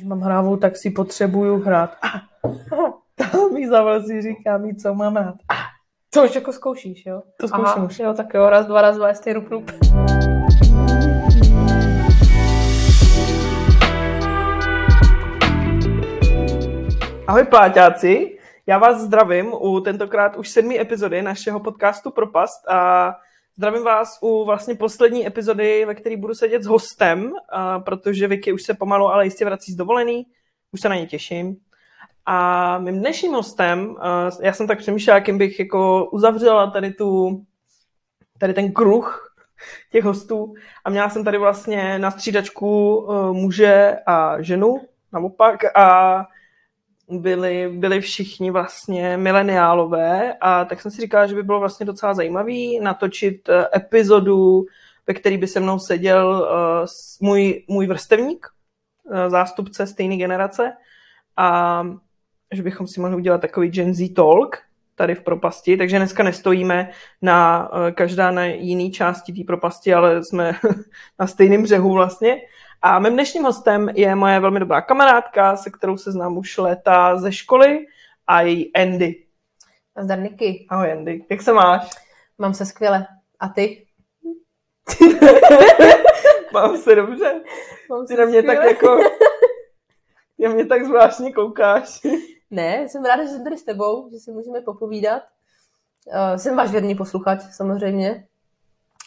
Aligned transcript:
když 0.00 0.08
mám 0.08 0.20
hrávu, 0.20 0.56
tak 0.56 0.76
si 0.76 0.90
potřebuju 0.90 1.62
hrát. 1.62 1.96
A, 2.02 2.08
tam 3.14 3.52
mi 3.52 3.68
zavazí 3.68 4.22
říká 4.22 4.58
mi, 4.58 4.74
co 4.76 4.94
mám 4.94 5.14
hrát. 5.14 5.34
A, 5.48 5.54
To 6.14 6.24
už 6.24 6.34
jako 6.34 6.52
zkoušíš, 6.52 7.06
jo? 7.06 7.22
to 7.36 7.48
zkouším 7.48 7.66
Aha, 7.76 7.84
už. 7.84 7.98
jo, 7.98 8.14
tak 8.14 8.34
jo, 8.34 8.50
raz, 8.50 8.66
dva, 8.66 8.82
raz, 8.82 8.96
dva, 8.96 9.08
jestli 9.08 9.32
rup, 9.32 9.48
rup. 9.50 9.70
Ahoj 17.26 17.44
pláťáci, 17.44 18.38
já 18.66 18.78
vás 18.78 19.00
zdravím 19.00 19.52
u 19.60 19.80
tentokrát 19.80 20.36
už 20.36 20.48
sedmý 20.48 20.80
epizody 20.80 21.22
našeho 21.22 21.60
podcastu 21.60 22.10
Propast 22.10 22.68
a 22.68 23.12
zdravím 23.56 23.84
vás 23.84 24.18
u 24.22 24.44
vlastně 24.44 24.74
poslední 24.74 25.26
epizody, 25.26 25.84
ve 25.84 25.94
které 25.94 26.16
budu 26.16 26.34
sedět 26.34 26.62
s 26.62 26.66
hostem, 26.66 27.32
protože 27.84 28.28
Vicky 28.28 28.52
už 28.52 28.62
se 28.62 28.74
pomalu, 28.74 29.06
ale 29.06 29.24
jistě 29.24 29.44
vrací 29.44 29.72
z 29.72 29.76
dovolený, 29.76 30.26
už 30.72 30.80
se 30.80 30.88
na 30.88 30.94
ně 30.94 31.06
těším. 31.06 31.56
A 32.26 32.78
mým 32.78 32.98
dnešním 32.98 33.32
hostem, 33.32 33.96
já 34.42 34.52
jsem 34.52 34.66
tak 34.66 34.78
přemýšlela, 34.78 35.18
jakým 35.18 35.38
bych 35.38 35.58
jako 35.58 36.10
uzavřela 36.10 36.70
tady 36.70 36.92
tu, 36.92 37.40
tady 38.38 38.54
ten 38.54 38.72
kruh 38.72 39.32
těch 39.92 40.04
hostů. 40.04 40.54
A 40.84 40.90
měla 40.90 41.10
jsem 41.10 41.24
tady 41.24 41.38
vlastně 41.38 41.98
na 41.98 42.10
střídačku 42.10 43.06
eh, 43.10 43.32
muže 43.32 43.96
a 44.06 44.42
ženu, 44.42 44.80
naopak, 45.12 45.76
a 45.76 46.26
byli, 47.10 47.68
byli 47.74 48.00
všichni 48.00 48.50
vlastně 48.50 49.16
mileniálové 49.16 50.34
a 50.40 50.64
tak 50.64 50.80
jsem 50.80 50.90
si 50.90 51.00
říkala, 51.00 51.26
že 51.26 51.34
by 51.34 51.42
bylo 51.42 51.60
vlastně 51.60 51.86
docela 51.86 52.14
zajímavý 52.14 52.80
natočit 52.80 53.48
eh, 53.48 53.66
epizodu, 53.76 54.64
ve 55.06 55.14
který 55.14 55.36
by 55.36 55.46
se 55.46 55.60
mnou 55.60 55.78
seděl 55.78 56.48
uh, 56.50 57.28
můj, 57.28 57.64
můj 57.68 57.86
vrstevník, 57.86 58.46
uh, 59.04 59.28
zástupce 59.28 59.86
stejné 59.86 60.16
generace 60.16 60.72
a 61.36 61.82
že 62.52 62.62
bychom 62.62 62.86
si 62.86 63.00
mohli 63.00 63.16
udělat 63.16 63.40
takový 63.40 63.68
Gen 63.68 63.94
Z 63.94 64.14
talk 64.14 64.58
tady 64.94 65.14
v 65.14 65.22
propasti, 65.22 65.76
takže 65.76 65.96
dneska 65.96 66.22
nestojíme 66.22 66.90
na 67.22 67.68
uh, 67.72 67.90
každá 67.90 68.30
na 68.30 68.44
jiný 68.44 68.90
části 68.90 69.32
té 69.32 69.40
propasti, 69.46 69.94
ale 69.94 70.24
jsme 70.24 70.52
na 71.18 71.26
stejném 71.26 71.62
břehu 71.62 71.92
vlastně. 71.92 72.36
A 72.82 72.98
mým 72.98 73.12
dnešním 73.12 73.42
hostem 73.42 73.88
je 73.88 74.14
moje 74.14 74.40
velmi 74.40 74.60
dobrá 74.60 74.80
kamarádka, 74.80 75.56
se 75.56 75.70
kterou 75.70 75.96
se 75.96 76.12
znám 76.12 76.38
už 76.38 76.58
léta 76.58 77.16
ze 77.16 77.32
školy 77.32 77.86
a 78.26 78.40
její 78.40 78.72
Andy. 78.74 79.24
Zdar, 79.98 80.18
Niky. 80.18 80.66
Ahoj 80.68 80.92
Andy, 80.92 81.26
jak 81.30 81.42
se 81.42 81.52
máš? 81.52 81.90
Mám 82.38 82.54
se 82.54 82.66
skvěle. 82.66 83.06
A 83.40 83.48
ty? 83.48 83.86
Mám 86.52 86.76
se 86.76 86.94
dobře. 86.94 87.40
Mám 87.90 88.06
Ty 88.06 88.14
na 88.14 88.24
mě 88.24 88.42
tak 88.42 88.64
jako... 88.64 88.98
Ty 90.36 90.42
na 90.42 90.50
mě 90.50 90.66
tak 90.66 90.84
zvláštně 90.84 91.32
koukáš. 91.32 92.00
Ne, 92.52 92.88
jsem 92.88 93.04
ráda, 93.04 93.24
že 93.24 93.28
jsem 93.28 93.44
tady 93.44 93.58
s 93.58 93.62
tebou, 93.62 94.10
že 94.10 94.18
si 94.18 94.30
můžeme 94.30 94.60
popovídat. 94.60 95.22
Uh, 96.06 96.36
jsem 96.36 96.56
váš 96.56 96.70
věrný 96.70 96.94
posluchač, 96.94 97.42
samozřejmě. 97.52 98.26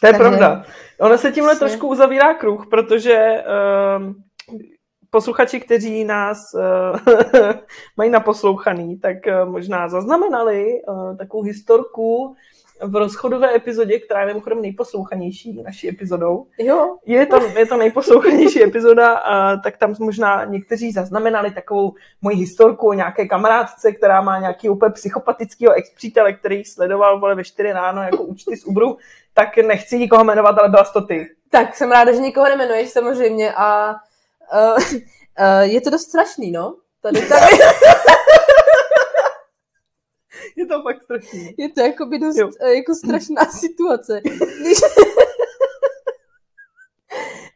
To 0.00 0.06
je 0.06 0.12
Takže- 0.12 0.18
pravda. 0.18 0.64
Ono 1.00 1.18
se 1.18 1.32
tímhle 1.32 1.56
trošku 1.56 1.88
uzavírá 1.88 2.34
kruh, 2.34 2.66
protože 2.70 3.44
um, 3.98 4.14
posluchači, 5.10 5.60
kteří 5.60 6.04
nás 6.04 6.38
uh, 6.54 7.14
mají 7.96 8.10
naposlouchaný, 8.10 8.98
tak 8.98 9.16
uh, 9.26 9.50
možná 9.50 9.88
zaznamenali 9.88 10.66
uh, 10.88 11.16
takovou 11.16 11.42
historku 11.42 12.36
v 12.82 12.96
rozchodové 12.96 13.54
epizodě, 13.56 13.98
která 13.98 14.20
je 14.20 14.26
mimochodem 14.26 14.62
nejposlouchanější 14.62 15.62
naší 15.62 15.88
epizodou. 15.88 16.46
Jo, 16.58 16.96
Je 17.06 17.26
to, 17.26 17.40
je 17.58 17.66
to 17.66 17.76
nejposlouchanější 17.76 18.62
epizoda, 18.62 19.12
a 19.12 19.56
tak 19.56 19.76
tam 19.76 19.94
možná 20.00 20.44
někteří 20.44 20.92
zaznamenali 20.92 21.50
takovou 21.50 21.94
moji 22.22 22.36
historku 22.36 22.88
o 22.88 22.92
nějaké 22.92 23.26
kamarádce, 23.26 23.92
která 23.92 24.20
má 24.20 24.38
nějaký 24.38 24.68
úplně 24.68 24.92
psychopatického 24.92 25.74
ex-přítele, 25.74 26.32
který 26.32 26.64
sledoval 26.64 27.20
vole, 27.20 27.34
ve 27.34 27.44
4 27.44 27.72
ráno 27.72 28.02
jako 28.02 28.22
účty 28.22 28.56
z 28.56 28.64
Ubru, 28.64 28.96
tak 29.34 29.56
nechci 29.56 29.98
nikoho 29.98 30.24
jmenovat, 30.24 30.58
ale 30.58 30.68
byla 30.68 30.84
to 30.84 31.00
ty. 31.00 31.26
tak 31.50 31.76
jsem 31.76 31.90
ráda, 31.90 32.12
že 32.12 32.18
nikoho 32.18 32.48
nemenuješ 32.48 32.90
samozřejmě 32.90 33.52
a 33.56 33.94
uh, 34.54 34.76
uh, 34.84 35.60
je 35.62 35.80
to 35.80 35.90
dost 35.90 36.02
strašný, 36.02 36.50
no. 36.50 36.74
Tady, 37.02 37.28
tady 37.28 37.40
Je 40.56 40.66
to 40.66 40.82
fakt 40.82 41.02
strašný. 41.04 41.54
je 41.58 41.68
to 41.68 41.80
jakoby 41.80 42.18
dost 42.18 42.36
Jo. 42.36 42.46
uh, 42.62 42.68
jako 42.68 42.94
strašná 42.94 43.44
situace. 43.60 44.20
Když... 44.60 44.78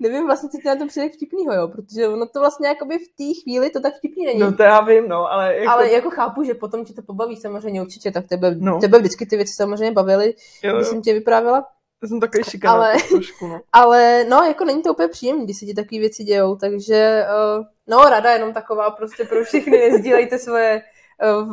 Nevím 0.01 0.27
vlastně, 0.27 0.49
co 0.49 0.59
ti 0.59 0.69
na 0.69 0.77
to 0.77 0.87
přijde 0.87 1.09
vtipnýho, 1.09 1.55
jo, 1.55 1.69
protože 1.69 2.09
ono 2.09 2.27
to 2.27 2.41
vlastně 2.41 2.69
jakoby 2.69 2.99
v 2.99 3.09
té 3.09 3.41
chvíli 3.43 3.71
to 3.71 3.81
tak 3.81 3.95
vtipný 3.97 4.27
není. 4.27 4.41
No 4.41 4.53
to 4.53 4.63
já 4.63 4.81
vím, 4.81 5.09
no, 5.09 5.33
ale 5.33 5.57
jako, 5.57 5.71
Ale 5.71 5.91
jako 5.91 6.11
chápu, 6.11 6.43
že 6.43 6.55
potom 6.55 6.85
ti 6.85 6.95
to 6.95 7.03
pobaví 7.03 7.37
samozřejmě 7.37 7.83
určitě, 7.83 8.11
tak 8.11 8.27
tebe, 8.29 8.55
No. 8.59 8.81
tebe 8.81 8.99
vždycky 8.99 9.27
ty 9.27 9.37
věci 9.37 9.53
samozřejmě 9.55 9.93
bavily, 9.93 10.35
jo, 10.63 10.77
když 10.77 10.87
jo, 10.87 10.91
jsem 10.93 11.03
tě 11.03 11.13
vyprávěla. 11.15 11.67
já 12.03 12.09
jsem 12.09 12.21
takový 12.21 12.45
šikanát 12.45 12.77
Ale- 12.77 12.93
ale... 12.93 13.03
trošku, 13.03 13.47
no. 13.47 13.61
Ale 13.73 14.25
no, 14.29 14.37
jako 14.37 14.65
není 14.65 14.83
to 14.83 14.91
úplně 14.93 15.09
příjemné, 15.09 15.45
když 15.45 15.59
se 15.59 15.67
ti 15.67 15.75
takové 15.75 15.99
věci 15.99 16.25
dějou, 16.25 16.57
takže 16.57 17.25
uh, 17.59 17.65
no, 17.87 18.05
rada 18.11 18.33
jenom 18.33 18.53
taková 18.53 18.91
prostě 18.91 19.25
pro 19.25 19.45
všechny, 19.45 19.91
nezdílejte 19.91 20.39
svoje 20.39 20.83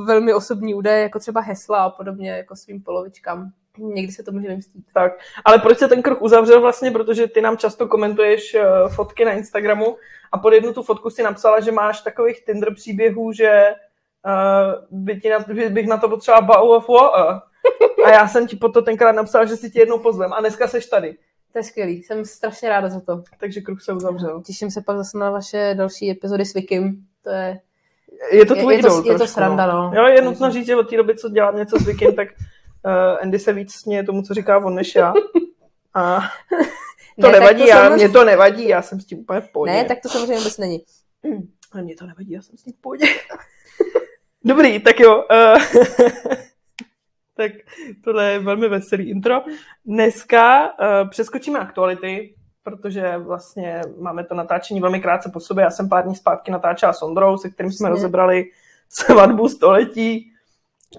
velmi 0.05 0.33
osobní 0.33 0.73
údaje, 0.73 1.01
jako 1.01 1.19
třeba 1.19 1.41
hesla 1.41 1.83
a 1.83 1.89
podobně, 1.89 2.31
jako 2.31 2.55
svým 2.55 2.81
polovičkám. 2.81 3.51
Někdy 3.77 4.11
se 4.11 4.23
to 4.23 4.31
může 4.31 4.47
vymstít. 4.47 4.85
Tak, 4.93 5.11
ale 5.45 5.59
proč 5.59 5.77
se 5.77 5.87
ten 5.87 6.01
kruh 6.01 6.21
uzavřel 6.21 6.61
vlastně, 6.61 6.91
protože 6.91 7.27
ty 7.27 7.41
nám 7.41 7.57
často 7.57 7.87
komentuješ 7.87 8.55
uh, 8.55 8.93
fotky 8.93 9.25
na 9.25 9.31
Instagramu 9.31 9.97
a 10.31 10.37
pod 10.37 10.53
jednu 10.53 10.73
tu 10.73 10.83
fotku 10.83 11.09
si 11.09 11.23
napsala, 11.23 11.59
že 11.59 11.71
máš 11.71 12.01
takových 12.01 12.45
Tinder 12.45 12.73
příběhů, 12.73 13.31
že 13.31 13.65
uh, 14.25 14.99
by 15.05 15.21
ti 15.21 15.29
na, 15.29 15.39
by, 15.39 15.69
bych 15.69 15.87
na 15.87 15.97
to 15.97 16.09
potřeba 16.09 16.41
bau 16.41 16.69
of. 16.69 16.89
A 18.05 18.09
já 18.11 18.27
jsem 18.27 18.47
ti 18.47 18.55
potom 18.55 18.83
tenkrát 18.83 19.11
napsala, 19.11 19.45
že 19.45 19.55
si 19.55 19.69
ti 19.69 19.79
jednou 19.79 19.99
pozvem 19.99 20.33
a 20.33 20.39
dneska 20.39 20.67
seš 20.67 20.85
tady. 20.85 21.17
To 21.51 21.59
je 21.59 21.63
skvělý, 21.63 22.03
jsem 22.03 22.25
strašně 22.25 22.69
ráda 22.69 22.89
za 22.89 22.99
to. 22.99 23.23
Takže 23.39 23.61
kruh 23.61 23.81
se 23.81 23.93
uzavřel. 23.93 24.41
Těším 24.41 24.71
se 24.71 24.81
pak 24.81 24.97
zase 24.97 25.17
na 25.17 25.29
vaše 25.29 25.75
další 25.77 26.11
epizody 26.11 26.45
s 26.45 26.53
Vikim. 26.53 27.07
To 27.23 27.29
je, 27.29 27.59
Je 28.31 28.45
to 28.45 28.55
Je- 28.55 28.61
tvůj 28.61 28.75
je 28.75 28.81
to- 28.81 28.87
idol 28.87 29.11
je 29.11 29.17
to 29.17 29.27
sranda, 29.27 29.67
no. 29.67 29.91
Jo, 29.95 30.05
je 30.07 30.21
nutno 30.21 30.51
říct, 30.51 30.65
že 30.65 30.75
od 30.75 30.89
té 30.89 30.97
doby, 30.97 31.17
co 31.17 31.29
dělám 31.29 31.55
něco 31.57 31.77
s 31.79 31.85
Vikim, 31.85 32.15
tak 32.15 32.27
uh, 32.85 32.91
Andy 33.21 33.39
se 33.39 33.53
víc 33.53 33.73
směje 33.73 34.03
tomu, 34.03 34.21
co 34.21 34.33
říká 34.33 34.57
on, 34.57 34.75
než 34.75 34.95
já. 34.95 35.13
A 35.93 36.19
to 37.21 37.27
Ne, 37.27 37.39
nevadí, 37.39 37.61
to 37.61 37.67
já, 37.67 37.75
samozřejmě- 37.77 37.95
mě 38.05 38.13
to 38.13 38.25
nevadí, 38.25 38.67
já 38.67 38.81
jsem 38.81 38.99
s 38.99 39.05
tím 39.05 39.19
úplně 39.19 39.41
v 39.41 39.51
pohodě. 39.51 39.71
ne, 39.71 39.85
tak 39.85 39.97
to 40.01 40.09
samozřejmě 40.09 40.37
vůbec 40.37 40.57
není. 40.57 40.83
Ale 41.71 41.83
mě 41.83 41.95
to 41.95 42.05
nevadí, 42.05 42.31
já 42.31 42.41
jsem 42.41 42.57
s 42.57 42.63
tím 42.63 42.73
v 42.73 42.81
pohodě. 42.81 43.05
Dobrý, 44.45 44.79
tak 44.79 44.99
jo. 44.99 45.15
Uh, 45.15 45.61
tak 47.37 47.51
tohle 48.03 48.31
je 48.31 48.39
velmi 48.39 48.69
veselý 48.69 49.09
intro. 49.09 49.41
Dneska 49.85 50.65
uh, 50.79 51.09
přeskočíme 51.09 51.59
aktuality, 51.59 52.35
protože 52.65 53.17
vlastně 53.17 53.81
máme 53.99 54.23
to 54.23 54.35
natáčení 54.35 54.81
velmi 54.81 55.01
krátce 55.01 55.29
po 55.33 55.39
sobě. 55.39 55.63
Já 55.63 55.71
jsem 55.71 55.89
pár 55.89 56.03
dní 56.03 56.15
zpátky 56.15 56.51
natáčela 56.51 56.93
s 56.93 57.01
Ondrou, 57.01 57.37
se 57.37 57.49
kterým 57.49 57.71
jsme 57.71 57.75
Přesně. 57.75 57.89
rozebrali 57.89 58.45
svatbu 58.89 59.49
století. 59.49 60.31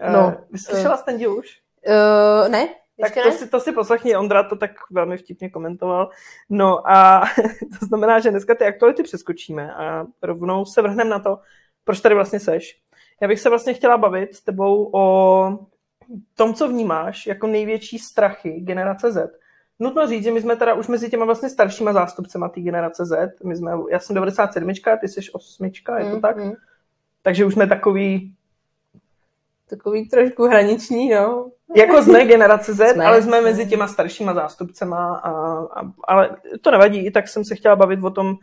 Uh, 0.02 0.12
No, 0.12 0.36
vy 0.50 0.58
slyšela 0.58 0.96
jste 0.96 1.10
ten 1.10 1.18
díl 1.18 1.34
už? 1.38 1.60
Uh, 1.88 2.48
ne, 2.48 2.68
Tak 3.00 3.14
to 3.14 3.32
si, 3.32 3.48
to 3.48 3.60
si 3.60 3.72
poslechni, 3.72 4.16
Ondra 4.16 4.42
to 4.42 4.56
tak 4.56 4.70
velmi 4.90 5.16
vtipně 5.16 5.50
komentoval. 5.50 6.10
No 6.50 6.90
a 6.90 7.24
to 7.80 7.86
znamená, 7.86 8.20
že 8.20 8.30
dneska 8.30 8.54
ty 8.54 8.64
aktuality 8.64 9.02
přeskočíme 9.02 9.74
a 9.74 10.06
rovnou 10.22 10.64
se 10.64 10.82
vrhneme 10.82 11.10
na 11.10 11.18
to, 11.18 11.38
proč 11.84 12.00
tady 12.00 12.14
vlastně 12.14 12.40
seš. 12.40 12.78
Já 13.22 13.28
bych 13.28 13.40
se 13.40 13.48
vlastně 13.48 13.74
chtěla 13.74 13.98
bavit 13.98 14.34
s 14.34 14.42
tebou 14.42 14.90
o 14.94 15.58
tom, 16.34 16.54
co 16.54 16.68
vnímáš 16.68 17.26
jako 17.26 17.46
největší 17.46 17.98
strachy 17.98 18.50
generace 18.50 19.12
Z. 19.12 19.45
Nutno 19.78 20.06
říct, 20.06 20.24
že 20.24 20.30
my 20.30 20.40
jsme 20.40 20.56
teda 20.56 20.74
už 20.74 20.88
mezi 20.88 21.10
těma 21.10 21.24
vlastně 21.24 21.48
staršíma 21.48 21.92
zástupcema 21.92 22.48
té 22.48 22.60
generace 22.60 23.04
Z. 23.04 23.42
My 23.44 23.56
jsme, 23.56 23.72
já 23.90 23.98
jsem 23.98 24.14
97, 24.14 24.72
ty 25.00 25.08
jsi 25.08 25.20
8, 25.32 25.64
je 25.64 26.04
to 26.10 26.14
Mm, 26.14 26.20
tak? 26.20 26.36
mm. 26.36 26.52
Takže 27.22 27.44
už 27.44 27.54
jsme 27.54 27.66
takový, 27.66 28.36
Takový 29.70 30.08
trošku 30.08 30.44
hraniční, 30.44 31.10
no. 31.10 31.50
Jako 31.76 32.02
jsme 32.02 32.24
generace 32.24 32.74
Z, 32.74 32.88
jsme. 32.92 33.04
Ale 33.04 33.22
jsme 33.22 33.40
mezi 33.40 33.66
těma 33.66 33.88
staršíma 33.88 34.34
zástupcema. 34.34 35.16
A, 35.16 35.30
a, 35.80 35.92
ale 36.08 36.36
to 36.60 36.70
nevadí, 36.70 37.06
i 37.06 37.10
tak 37.10 37.28
jsem 37.28 37.44
se 37.44 37.54
chtěla 37.54 37.76
bavit 37.76 38.04
o 38.04 38.10
tom, 38.10 38.34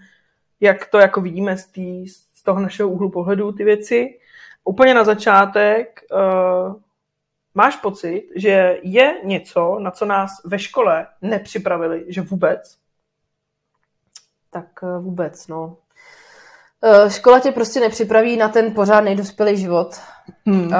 jak 0.59 0.87
to 0.87 0.97
jako 0.99 1.21
vidíme 1.21 1.57
z, 1.57 1.65
tý, 1.65 2.07
z 2.07 2.43
toho 2.43 2.59
našeho 2.59 2.89
úhlu 2.89 3.09
pohledu 3.09 3.51
ty 3.51 3.63
věci. 3.63 4.19
Úplně 4.63 4.93
na 4.93 5.03
začátek, 5.03 6.01
uh, 6.11 6.75
máš 7.55 7.75
pocit, 7.75 8.29
že 8.35 8.79
je 8.83 9.21
něco, 9.23 9.79
na 9.79 9.91
co 9.91 10.05
nás 10.05 10.31
ve 10.45 10.59
škole 10.59 11.07
nepřipravili, 11.21 12.05
že 12.07 12.21
vůbec? 12.21 12.77
Tak 14.49 14.65
eh, 14.83 14.99
vůbec, 14.99 15.47
no. 15.47 15.77
Eh, 16.83 17.09
Škola 17.09 17.39
tě 17.39 17.51
prostě 17.51 17.79
nepřipraví 17.79 18.37
na 18.37 18.49
ten 18.49 18.73
pořád 18.73 19.03
dospělý 19.03 19.57
život. 19.57 19.95
Hmm. 20.45 20.67
Uh, 20.67 20.73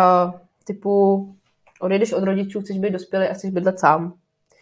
typu, 0.64 1.36
odejdeš 1.80 2.14
od 2.14 2.24
rodičů, 2.24 2.62
chceš 2.62 2.80
být 2.80 2.94
dospělý 2.94 3.28
a 3.28 3.34
chceš 3.34 3.52
bydlet 3.52 3.80
sám. 3.80 4.14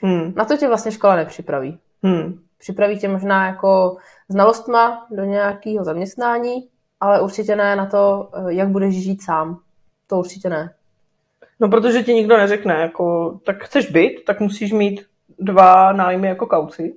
Hmm. 0.01 0.33
Na 0.35 0.45
to 0.45 0.57
tě 0.57 0.67
vlastně 0.67 0.91
škola 0.91 1.15
nepřipraví. 1.15 1.79
Hmm. 2.03 2.39
Připraví 2.57 2.99
tě 2.99 3.07
možná 3.07 3.47
jako 3.47 3.97
znalostma 4.29 5.07
do 5.11 5.23
nějakého 5.23 5.85
zaměstnání, 5.85 6.67
ale 6.99 7.21
určitě 7.21 7.55
ne 7.55 7.75
na 7.75 7.85
to, 7.85 8.31
jak 8.47 8.69
budeš 8.69 9.03
žít 9.03 9.23
sám. 9.23 9.59
To 10.07 10.17
určitě 10.17 10.49
ne. 10.49 10.73
No, 11.61 11.69
protože 11.69 12.03
ti 12.03 12.13
nikdo 12.13 12.37
neřekne, 12.37 12.73
jako, 12.73 13.37
tak 13.45 13.63
chceš 13.63 13.91
být, 13.91 14.25
tak 14.25 14.39
musíš 14.39 14.71
mít 14.71 15.05
dva 15.39 15.91
nájmy 15.91 16.27
jako 16.27 16.45
kauci. 16.45 16.93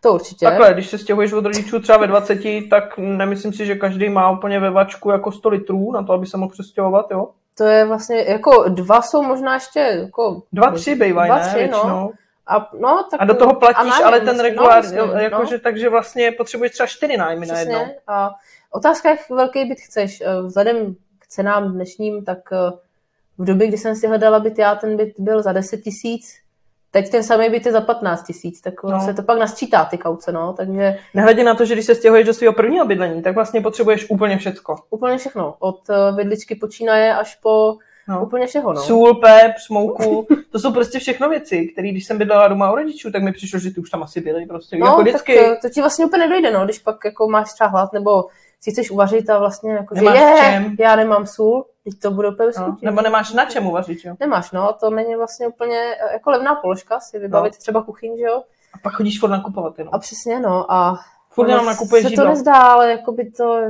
To 0.00 0.12
určitě. 0.12 0.46
Takhle, 0.46 0.74
když 0.74 0.88
se 0.88 0.98
stěhuješ 0.98 1.32
od 1.32 1.44
rodičů 1.44 1.80
třeba 1.80 1.98
ve 1.98 2.06
20, 2.06 2.38
tak 2.70 2.98
nemyslím 2.98 3.52
si, 3.52 3.66
že 3.66 3.74
každý 3.74 4.08
má 4.08 4.30
úplně 4.30 4.60
ve 4.60 4.70
vačku 4.70 5.10
jako 5.10 5.32
100 5.32 5.48
litrů 5.48 5.92
na 5.92 6.02
to, 6.02 6.12
aby 6.12 6.26
se 6.26 6.36
mohl 6.36 6.52
přestěhovat, 6.52 7.10
jo? 7.10 7.28
To 7.58 7.64
je 7.64 7.84
vlastně, 7.84 8.24
jako 8.28 8.68
dva 8.68 9.02
jsou 9.02 9.22
možná 9.22 9.54
ještě, 9.54 9.80
jako... 9.80 10.42
Dva, 10.52 10.70
tři 10.70 10.94
bývají, 10.94 11.30
Dva, 11.30 11.38
ne, 11.38 11.48
tři, 11.48 11.54
no. 11.54 11.58
většinou. 11.58 12.12
A, 12.46 12.70
no, 12.80 13.06
tak, 13.10 13.20
A 13.20 13.24
do 13.24 13.34
toho 13.34 13.54
platíš, 13.54 13.90
nájmy, 13.90 14.04
ale 14.04 14.18
ten 14.18 14.26
vlastně, 14.26 14.42
regulární, 14.42 14.92
no, 14.92 14.98
no, 14.98 15.06
vlastně, 15.06 15.24
jakože, 15.24 15.58
takže 15.58 15.88
vlastně 15.88 16.32
potřebuješ 16.32 16.72
třeba 16.72 16.86
čtyři 16.86 17.16
nájmy 17.16 17.46
Přesně. 17.46 17.72
najednou. 17.72 17.94
A 18.06 18.30
otázka, 18.70 19.08
jak 19.10 19.30
velký 19.30 19.64
byt 19.64 19.80
chceš. 19.80 20.20
Eh, 20.20 20.42
Vzhledem 20.42 20.94
k 21.18 21.26
cenám 21.26 21.72
dnešním, 21.72 22.24
tak 22.24 22.38
eh, 22.52 22.78
v 23.38 23.44
době, 23.44 23.66
kdy 23.68 23.78
jsem 23.78 23.96
si 23.96 24.06
hledala 24.06 24.40
byt, 24.40 24.58
já 24.58 24.74
ten 24.74 24.96
byt 24.96 25.12
byl 25.18 25.42
za 25.42 25.52
10 25.52 25.76
tisíc, 25.80 26.34
teď 26.90 27.10
ten 27.10 27.22
samý 27.22 27.50
byt 27.50 27.66
je 27.66 27.72
za 27.72 27.80
15 27.80 28.22
tisíc, 28.22 28.60
tak 28.60 28.82
No. 28.82 29.00
se 29.04 29.14
to 29.14 29.22
pak 29.22 29.38
nasčítá 29.38 29.84
ty 29.84 29.98
kauce, 29.98 30.32
no, 30.32 30.52
takže 30.52 30.98
Nehledě 31.14 31.44
na 31.44 31.54
to, 31.54 31.64
že 31.64 31.74
když 31.74 31.86
se 31.86 31.94
stěhuješ 31.94 32.26
do 32.26 32.34
svého 32.34 32.52
prvního 32.52 32.86
bydlení, 32.86 33.22
tak 33.22 33.34
vlastně 33.34 33.60
potřebuješ 33.60 34.10
úplně 34.10 34.38
všecko. 34.38 34.76
úplně 34.90 35.18
všechno, 35.18 35.54
od 35.58 35.80
eh, 35.90 36.12
vidličky 36.16 36.54
počínaje 36.54 37.14
až 37.14 37.34
po 37.42 37.76
No. 38.10 38.22
úplně 38.22 38.46
všeho, 38.46 38.72
no. 38.72 38.80
Sůl, 38.82 39.14
pep, 39.14 39.52
smouku, 39.66 40.26
to 40.52 40.58
jsou 40.58 40.72
prostě 40.72 40.98
všechno 40.98 41.28
věci, 41.28 41.66
které 41.66 41.88
když 41.88 42.06
jsem 42.06 42.18
bydlela 42.18 42.48
doma 42.48 42.72
u 42.72 42.76
rodičů, 42.76 43.10
tak 43.12 43.22
mi 43.22 43.32
přišlo, 43.32 43.58
že 43.58 43.70
ty 43.70 43.80
už 43.80 43.90
tam 43.90 44.02
asi 44.02 44.20
byly 44.20 44.46
prostě, 44.46 44.76
No, 44.76 44.86
jako 44.86 44.96
tak 44.96 45.04
vždycky. 45.06 45.38
eh, 45.38 45.56
to 45.62 45.68
ti 45.68 45.80
vlastně 45.80 46.06
úplně 46.06 46.26
nedojde, 46.28 46.50
no, 46.50 46.64
když 46.64 46.78
pak 46.78 46.96
jako 47.04 47.28
máš 47.28 47.52
třeba 47.52 47.68
hlad, 47.70 47.92
nebo 47.92 48.24
si 48.60 48.70
chceš 48.70 48.90
uvařit 48.90 49.30
a 49.30 49.38
vlastně 49.38 49.72
jako, 49.72 49.94
že 49.94 50.04
je, 50.04 50.34
čem. 50.40 50.76
já 50.78 50.96
nemám 50.96 51.26
sůl, 51.26 51.66
teď 51.84 51.94
to 52.02 52.10
bude 52.10 52.28
úplně 52.28 52.48
No, 52.58 52.76
nebo 52.82 53.00
nemáš 53.02 53.32
na 53.32 53.44
čem 53.44 53.66
uvařit, 53.66 53.98
jo? 54.04 54.14
Nemáš, 54.20 54.50
no, 54.52 54.72
to 54.80 54.90
není 54.90 55.16
vlastně 55.16 55.48
úplně 55.48 55.78
eh, 55.78 56.12
jako 56.12 56.30
levná 56.30 56.54
položka 56.54 57.00
si 57.00 57.18
vybavit 57.18 57.52
No. 57.52 57.58
třeba 57.58 57.82
kuchyň, 57.82 58.16
že 58.18 58.24
jo? 58.24 58.42
A 58.74 58.78
pak 58.82 58.92
chodíš 58.92 59.20
furt 59.20 59.30
nakupovat 59.30 59.78
jenom. 59.78 59.94
A 59.94 59.98
přesně, 59.98 60.40
no, 60.40 60.72
a 60.72 60.98
Furt 61.30 61.48
jenom 61.48 61.66
nakupuješ 61.66 62.08
se 62.08 62.14
to 62.16 62.24
nezdá, 62.28 62.54
ale 62.56 62.90
jako 62.90 63.12
by 63.12 63.30
to, 63.30 63.60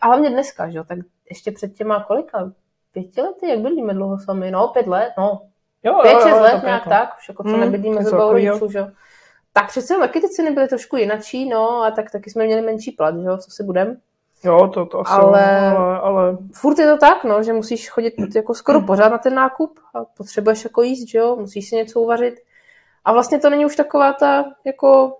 a 0.00 0.06
hlavně 0.06 0.30
dneska, 0.30 0.68
že 0.70 0.78
jo, 0.78 0.84
tak 0.84 0.98
ještě 1.30 1.52
před 1.52 1.74
těma 1.74 2.04
kolika, 2.04 2.52
pěti 2.92 3.20
lety, 3.22 3.48
jak 3.48 3.58
bydlíme 3.58 3.94
dlouho 3.94 4.18
sami, 4.18 4.50
no, 4.50 4.68
pět 4.68 4.86
let, 4.86 5.12
no, 5.18 5.40
Jo, 5.82 5.98
pět, 6.02 6.12
jo, 6.12 6.20
šest 6.20 6.36
jo, 6.36 6.42
let 6.42 6.60
to 6.60 6.66
nějak 6.66 6.82
pěkno. 6.82 6.90
tak, 6.98 7.16
už 7.18 7.28
jako 7.28 7.42
co 7.42 7.48
Hmm, 7.48 7.60
nebydlíme 7.60 8.04
takovýho. 8.04 8.32
rodičů, 8.32 8.70
že 8.70 8.78
jo. 8.78 8.86
Tak 9.52 9.68
přece 9.68 9.96
taky 9.96 10.20
ty 10.20 10.28
ceny 10.28 10.50
byly 10.50 10.68
trošku 10.68 10.96
jinačí, 10.96 11.48
no, 11.48 11.82
a 11.82 11.90
tak 11.90 12.10
taky 12.10 12.30
jsme 12.30 12.44
měli 12.44 12.62
menší 12.62 12.92
plat, 12.92 13.14
že 13.16 13.26
jo, 13.26 13.36
co 13.36 13.50
si 13.50 13.62
budem. 13.64 13.96
Jo, 14.46 14.68
to, 14.74 14.86
to 14.86 15.00
asi 15.00 15.12
Ale- 15.12 15.70
jo, 15.74 15.78
ale, 15.78 16.00
ale 16.00 16.38
Furt 16.54 16.78
je 16.78 16.86
to 16.86 16.96
tak, 16.98 17.24
no, 17.24 17.42
že 17.42 17.52
musíš 17.52 17.90
chodit 17.90 18.14
jako 18.34 18.54
skoro 18.54 18.80
pořád 18.80 19.08
na 19.08 19.18
ten 19.18 19.34
nákup 19.34 19.78
a 19.94 20.04
potřebuješ 20.04 20.64
jako 20.64 20.82
jíst, 20.82 21.08
že 21.08 21.18
jo, 21.18 21.36
musíš 21.36 21.68
si 21.68 21.76
něco 21.76 22.00
uvařit. 22.00 22.34
A 23.04 23.12
vlastně 23.12 23.38
to 23.38 23.50
není 23.50 23.66
už 23.66 23.76
taková 23.76 24.12
ta, 24.12 24.44
jako, 24.64 25.16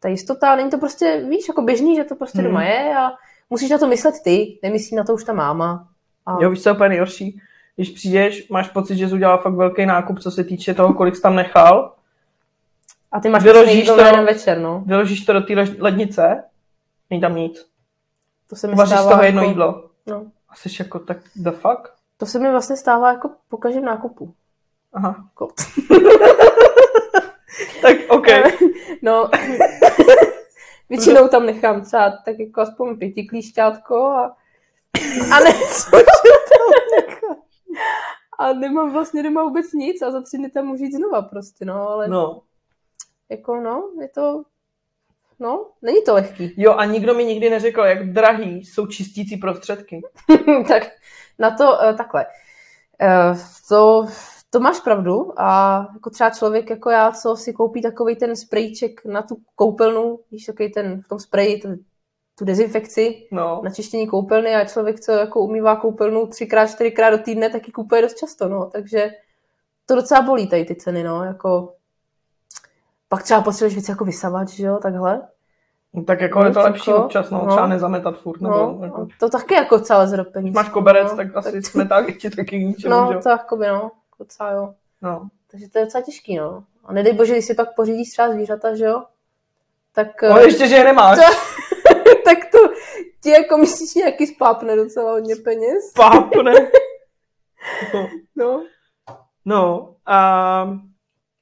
ta 0.00 0.08
jistota, 0.08 0.56
není 0.56 0.70
to 0.70 0.78
prostě, 0.78 1.24
víš, 1.28 1.48
jako 1.48 1.62
běžný, 1.62 1.96
že 1.96 2.04
to 2.04 2.14
prostě 2.14 2.38
Hmm. 2.38 2.46
doma 2.48 2.64
je 2.64 2.96
a 2.96 3.10
musíš 3.50 3.70
na 3.70 3.78
to 3.78 3.86
myslet 3.86 4.14
ty, 4.24 4.58
nemyslí 4.62 4.96
na 4.96 5.04
to 5.04 5.14
už 5.14 5.24
ta 5.24 5.32
máma. 5.32 5.88
A 6.26 6.36
jo, 6.42 6.50
víš, 6.50 6.62
co 6.62 6.68
je 6.68 6.74
úplně 6.74 6.88
nejhorší? 6.88 7.40
Když 7.76 7.90
přijdeš, 7.90 8.48
máš 8.48 8.68
pocit, 8.68 8.96
že 8.96 9.08
jsi 9.08 9.14
udělal 9.14 9.38
fakt 9.38 9.54
velký 9.54 9.86
nákup, 9.86 10.18
co 10.18 10.30
se 10.30 10.44
týče 10.44 10.74
toho, 10.74 10.94
kolik 10.94 11.16
jsi 11.16 11.22
tam 11.22 11.36
nechal, 11.36 11.92
a 13.12 13.20
ty 13.20 13.28
máš 13.28 13.42
vyložíš 13.42 13.86
vlastně 13.88 14.04
jídlo 14.04 14.20
to- 14.20 14.32
večer, 14.32 14.58
no. 14.58 14.82
vyložíš 14.86 15.24
to 15.24 15.32
do 15.32 15.40
té 15.40 15.54
lednice, 15.78 16.44
není 17.10 17.20
tam 17.20 17.36
nic. 17.36 17.66
To 18.48 18.56
se 18.56 18.66
mi 18.66 18.72
Uvaříš 18.72 18.94
z 18.94 18.96
stává 18.96 19.10
toho 19.10 19.22
jedno 19.22 19.40
jako, 19.40 19.50
jídlo. 19.50 19.90
No, 20.06 20.26
A 20.48 20.56
jsi 20.56 20.68
jako, 20.78 20.98
tak 20.98 21.16
the 21.36 21.50
fuck? 21.50 21.98
to 22.16 22.26
se 22.26 22.38
mi 22.38 22.50
vlastně 22.50 22.76
stává 22.76 23.12
jako 23.12 23.30
po 23.48 23.56
každém 23.56 23.84
nákupu. 23.84 24.34
Aha. 24.92 25.24
Jako, 25.24 25.48
Tak 27.82 27.96
OK. 28.08 28.26
no, 29.02 29.30
většinou 30.88 31.28
tam 31.28 31.46
nechám 31.46 31.84
třeba 31.84 32.10
tak 32.24 32.38
jako 32.38 32.60
aspoň 32.60 32.98
pěti 32.98 33.24
klíšťátko 33.24 33.96
a, 33.96 34.36
a 35.32 35.40
ne? 35.40 35.50
A 38.38 38.52
nemám 38.52 38.92
vlastně 38.92 39.22
doma 39.22 39.42
vůbec 39.42 39.72
nic 39.72 40.02
a 40.02 40.10
za 40.10 40.22
tři 40.22 40.36
dny 40.38 40.50
tam 40.50 40.66
můžu 40.66 40.84
jít 40.84 40.92
znova 40.96 41.22
prostě, 41.22 41.64
no, 41.64 41.88
ale 41.88 42.08
no. 42.08 42.16
No. 42.22 42.42
jako 43.28 43.56
no, 43.60 43.90
je 44.00 44.08
to, 44.08 44.42
no, 45.40 45.70
není 45.82 46.02
to 46.02 46.14
lehký. 46.14 46.54
Jo, 46.56 46.74
a 46.74 46.84
nikdo 46.84 47.14
mi 47.14 47.24
nikdy 47.24 47.50
neřekl, 47.50 47.80
jak 47.80 48.12
drahý 48.12 48.64
jsou 48.64 48.86
čistící 48.86 49.36
prostředky. 49.36 50.00
tak 50.68 50.90
na 51.38 51.50
to 51.50 51.64
uh, 51.64 51.96
takhle. 51.96 52.26
Uh, 53.02 53.38
to, 53.68 54.06
to 54.50 54.60
máš 54.60 54.80
pravdu 54.80 55.40
a 55.40 55.78
jako 55.94 56.10
třeba 56.10 56.30
člověk 56.30 56.70
jako 56.70 56.90
já, 56.90 57.12
co 57.12 57.36
si 57.36 57.52
koupí 57.52 57.82
takový 57.82 58.16
ten 58.16 58.36
sprejček 58.36 59.04
na 59.04 59.22
tu 59.22 59.36
koupelnu, 59.54 60.20
víš, 60.30 60.46
takový 60.46 60.72
ten 60.72 61.02
v 61.02 61.08
tom 61.08 61.18
spreji, 61.18 61.60
tu, 61.60 61.68
tu 62.38 62.44
dezinfekci 62.44 63.28
No. 63.32 63.60
na 63.64 63.70
čištění 63.70 64.06
koupelny 64.06 64.54
a 64.54 64.64
člověk, 64.64 65.00
co 65.00 65.12
jako 65.12 65.40
umývá 65.40 65.76
koupelnu 65.76 66.26
třikrát, 66.26 66.66
čtyřikrát 66.66 67.10
do 67.10 67.18
týdne, 67.18 67.50
taky 67.50 67.72
kupuje 67.72 68.02
dost 68.02 68.16
často, 68.16 68.48
no, 68.48 68.70
takže 68.72 69.10
to 69.86 69.94
docela 69.94 70.22
bolí 70.22 70.48
tady 70.48 70.64
ty 70.64 70.74
ceny, 70.74 71.02
no, 71.02 71.24
jako 71.24 71.74
pak 73.08 73.22
třeba 73.22 73.42
potřebuješ 73.42 73.74
víc 73.74 73.88
jako 73.88 74.04
vysavač, 74.04 74.48
že 74.48 74.66
jo, 74.66 74.78
takhle. 74.82 75.20
No, 75.92 76.02
tak 76.04 76.20
jako 76.20 76.38
No, 76.38 76.44
je 76.46 76.52
to 76.52 76.60
lepší 76.60 76.90
jako, 76.90 77.04
občas, 77.04 77.30
no, 77.30 77.38
no. 77.44 77.46
třeba 77.46 77.66
nezametat 77.66 78.18
furt. 78.18 78.40
Nebo, 78.40 78.54
No, 78.56 78.78
jako, 78.82 79.06
to 79.20 79.28
taky 79.28 79.54
jako 79.54 79.78
celé 79.80 80.08
z 80.08 80.24
peníz. 80.24 80.54
máš 80.54 80.68
koberec, 80.68 81.10
no, 81.10 81.16
tak 81.16 81.36
asi 81.36 81.62
smeták 81.62 82.16
ti 82.18 82.30
taky 82.30 82.58
k 82.58 82.66
ničemu, 82.66 82.94
No, 82.94 83.12
že 83.12 83.18
to 83.18 83.28
jakoby, 83.28 83.66
no, 83.68 83.90
docela 84.18 84.50
jo. 84.50 84.74
No. 85.02 85.28
Takže 85.50 85.68
to 85.68 85.78
je 85.78 85.84
docela 85.84 86.02
těžký, 86.02 86.36
no. 86.36 86.64
A 86.84 86.92
nedej 86.92 87.12
bože, 87.12 87.32
když 87.32 87.44
si 87.44 87.54
pak 87.54 87.74
pořídíš 87.74 88.10
třeba 88.10 88.32
zvířata, 88.32 88.74
že 88.74 88.84
jo? 88.84 89.02
Tak, 89.94 90.22
no 90.22 90.38
ještě, 90.38 90.68
že 90.68 90.74
je 90.74 90.84
nemáš. 90.84 91.18
tak 92.24 92.38
to 92.52 92.58
ti 93.22 93.30
jako 93.30 93.58
myslíš 93.58 93.94
nějaký 93.94 94.26
spápne 94.26 94.76
docela 94.76 95.10
hodně 95.12 95.36
peněz. 95.36 95.92
Pápne. 95.96 96.52
No. 97.94 98.08
No. 98.36 98.62
No, 99.44 99.94
a 100.06 100.78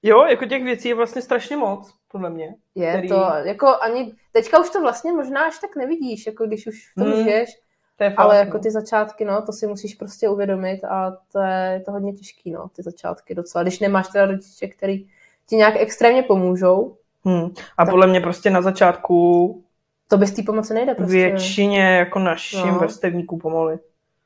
jo, 0.09 0.25
jako 0.25 0.45
těch 0.47 0.65
věcí 0.65 0.89
je 0.89 0.95
vlastně 0.95 1.23
strašně 1.23 1.57
moc, 1.57 1.95
podle 2.13 2.31
mě. 2.31 2.55
Je 2.75 2.93
Který- 2.93 3.09
to, 3.09 3.27
jako 3.45 3.67
ani, 3.81 4.13
teďka 4.33 4.59
už 4.61 4.71
to 4.71 4.81
vlastně 4.81 5.13
možná 5.13 5.45
až 5.47 5.59
tak 5.59 5.77
nevidíš, 5.77 6.27
jako 6.27 6.47
když 6.47 6.67
už 6.67 6.91
v 6.93 6.95
tom 6.95 7.13
Hmm, 7.13 7.23
žiješ, 7.25 7.51
To 7.99 8.05
je 8.05 8.11
fakt, 8.11 8.19
ale 8.25 8.37
jako 8.39 8.57
no. 8.57 8.63
ty 8.63 8.71
začátky, 8.71 9.25
no, 9.25 9.43
to 9.43 9.53
si 9.53 9.67
musíš 9.67 9.95
prostě 9.95 10.29
uvědomit 10.29 10.85
a 10.85 11.17
to 11.33 11.39
je 11.41 11.83
to 11.87 11.93
hodně 11.93 12.13
těžký, 12.13 12.51
no, 12.51 12.69
ty 12.77 12.83
začátky 12.83 13.35
docela. 13.35 13.63
Když 13.63 13.81
nemáš 13.81 14.09
teda 14.09 14.27
rodiče, 14.27 14.69
který 14.69 15.07
ti 15.49 15.57
nějak 15.57 15.75
extrémně 15.79 16.23
pomůžou, 16.23 16.97
Hmm. 17.25 17.51
A 17.79 17.87
podle 17.87 18.07
mě 18.07 18.21
prostě 18.21 18.51
na 18.51 18.63
začátku 18.63 19.65
to 20.09 20.19
bez 20.19 20.33
té 20.33 20.43
pomoci 20.43 20.75
nejde 20.75 20.95
prostě. 20.95 21.13
většině 21.13 21.97
jako 21.97 22.19
našim 22.19 22.67
No. 22.69 22.79
vrstevníků 22.79 23.39
pomohli. 23.39 23.79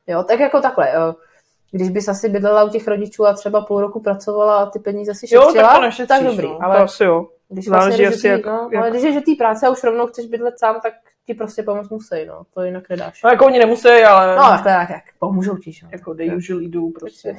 Jo, 0.07 0.23
tak 0.23 0.41
jako 0.41 0.61
takhle. 0.61 0.93
jo. 0.95 1.15
Když 1.73 1.89
bys 1.91 2.09
asi 2.09 2.29
bydlela 2.29 2.65
u 2.65 2.69
těch 2.69 2.89
rodičů 2.89 3.27
a 3.27 3.33
třeba 3.35 3.61
půl 3.65 3.81
roku 3.81 4.01
pracovala 4.01 4.57
a 4.63 4.71
ty 4.71 4.79
peníze 4.79 5.15
si 5.15 5.27
Jo, 5.35 5.43
šetřila, 5.43 5.69
tak 5.69 5.77
to 5.77 5.83
nešetříš, 5.83 6.09
tak 6.09 6.25
dobrý. 6.25 6.49
no. 6.49 6.59
Ale 6.63 6.77
To 6.77 6.83
asi 6.83 7.05
jo. 7.05 7.27
když 7.49 7.65
záleží 7.65 8.03
vlastně 8.03 8.09
asi 8.09 8.29
do 8.29 8.33
jak- 8.33 8.43
tý, 8.43 8.49
no, 8.49 8.69
jak- 8.73 8.83
ale 8.83 8.91
když 8.91 9.03
je, 9.03 9.13
že 9.13 9.21
té 9.21 9.31
práce 9.39 9.67
a 9.67 9.71
už 9.71 9.85
rovnou 9.85 10.07
chceš 10.07 10.27
bydlet 10.27 10.59
sám, 10.59 10.81
tak 10.83 10.93
ti 11.27 11.35
prostě 11.35 11.63
pomoct 11.63 11.89
musí, 11.91 12.25
no. 12.27 12.43
To 12.55 12.63
jinak 12.63 12.89
nedáš. 12.89 13.23
No 13.23 13.31
jako 13.31 13.47
oni 13.47 13.59
nemusí, 13.59 13.89
ale 13.89 14.37
No, 14.37 14.43
tak 14.43 14.63
to 14.63 14.69
je 14.69 14.75
jak, 14.75 14.91
jak 14.91 15.03
pomůžou 15.19 15.57
ti, 15.57 15.73
že? 15.73 15.87
jo. 15.87 15.89
jako 15.93 16.15
they 16.15 16.37
usually 16.37 16.69
do 16.69 16.81
prostě. 17.01 17.33
No. 17.33 17.39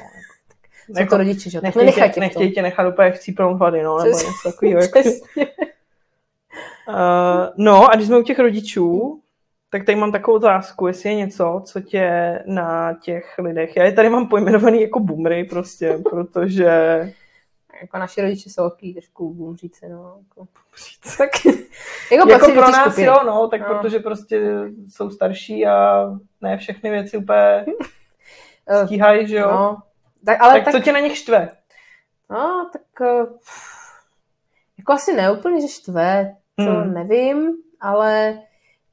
Jsou 0.87 0.99
Jako, 0.99 1.09
to 1.09 1.17
rodiče, 1.17 1.49
že? 1.49 1.57
jo. 1.57 1.61
Tak 1.61 1.63
nechtějí, 1.75 1.85
nenechaj 1.85 2.09
tě, 2.09 2.19
nechtějí 2.19 2.51
tě 2.51 2.61
nechat 2.61 2.87
úplně 2.93 3.11
chcípnout 3.11 3.57
hlady, 3.57 3.83
no, 3.83 3.97
nebo 3.97 4.09
něco 4.17 4.27
takového. 4.51 4.81
Jako. 4.81 4.99
Uh, 6.89 6.95
no 7.57 7.89
a 7.91 7.95
když 7.95 8.07
jsme 8.07 8.19
u 8.19 8.23
těch 8.23 8.39
rodičů, 8.39 9.19
tak 9.71 9.85
tady 9.85 9.95
mám 9.95 10.11
takovou 10.11 10.37
otázku, 10.37 10.87
jestli 10.87 11.09
je 11.09 11.15
něco, 11.15 11.61
co 11.65 11.81
tě 11.81 12.39
na 12.45 12.93
těch 12.93 13.35
lidech, 13.37 13.75
já 13.77 13.83
je 13.83 13.91
tady 13.91 14.09
mám 14.09 14.27
pojmenovaný 14.27 14.81
jako 14.81 14.99
bumry 14.99 15.43
prostě, 15.43 15.97
protože 16.09 16.65
Jako 17.81 17.97
naši 17.97 18.21
rodiče 18.21 18.49
jsou 18.49 18.69
takový 18.69 18.93
trošku 18.93 19.33
bumříci, 19.33 19.89
no. 19.89 20.17
Jako. 20.29 20.47
Tak, 21.17 21.29
jako, 22.11 22.29
jako 22.29 22.45
pro 22.51 22.61
nás 22.61 22.81
skupiny. 22.81 23.07
jo, 23.07 23.19
no, 23.25 23.47
tak 23.47 23.61
No. 23.61 23.67
protože 23.67 23.99
prostě 23.99 24.41
jsou 24.89 25.09
starší 25.09 25.65
a 25.67 26.05
ne 26.41 26.57
všechny 26.57 26.89
věci 26.89 27.17
úplně 27.17 27.65
Eh, 28.67 28.85
stíhají, 28.85 29.27
že 29.27 29.35
jo. 29.37 29.51
No, 29.51 29.77
tak, 30.25 30.41
ale 30.41 30.53
tak, 30.53 30.63
tak, 30.63 30.73
co 30.73 30.79
tě 30.79 30.91
na 30.91 30.99
nich 30.99 31.17
štve? 31.17 31.49
No, 32.29 32.69
tak 32.73 32.81
eh, 33.01 33.25
jako 34.77 34.93
asi 34.93 35.13
ne 35.13 35.31
úplně, 35.31 35.61
že 35.61 35.67
štve, 35.67 36.35
to 36.55 36.63
Hmm. 36.63 36.93
nevím, 36.93 37.51
ale 37.79 38.39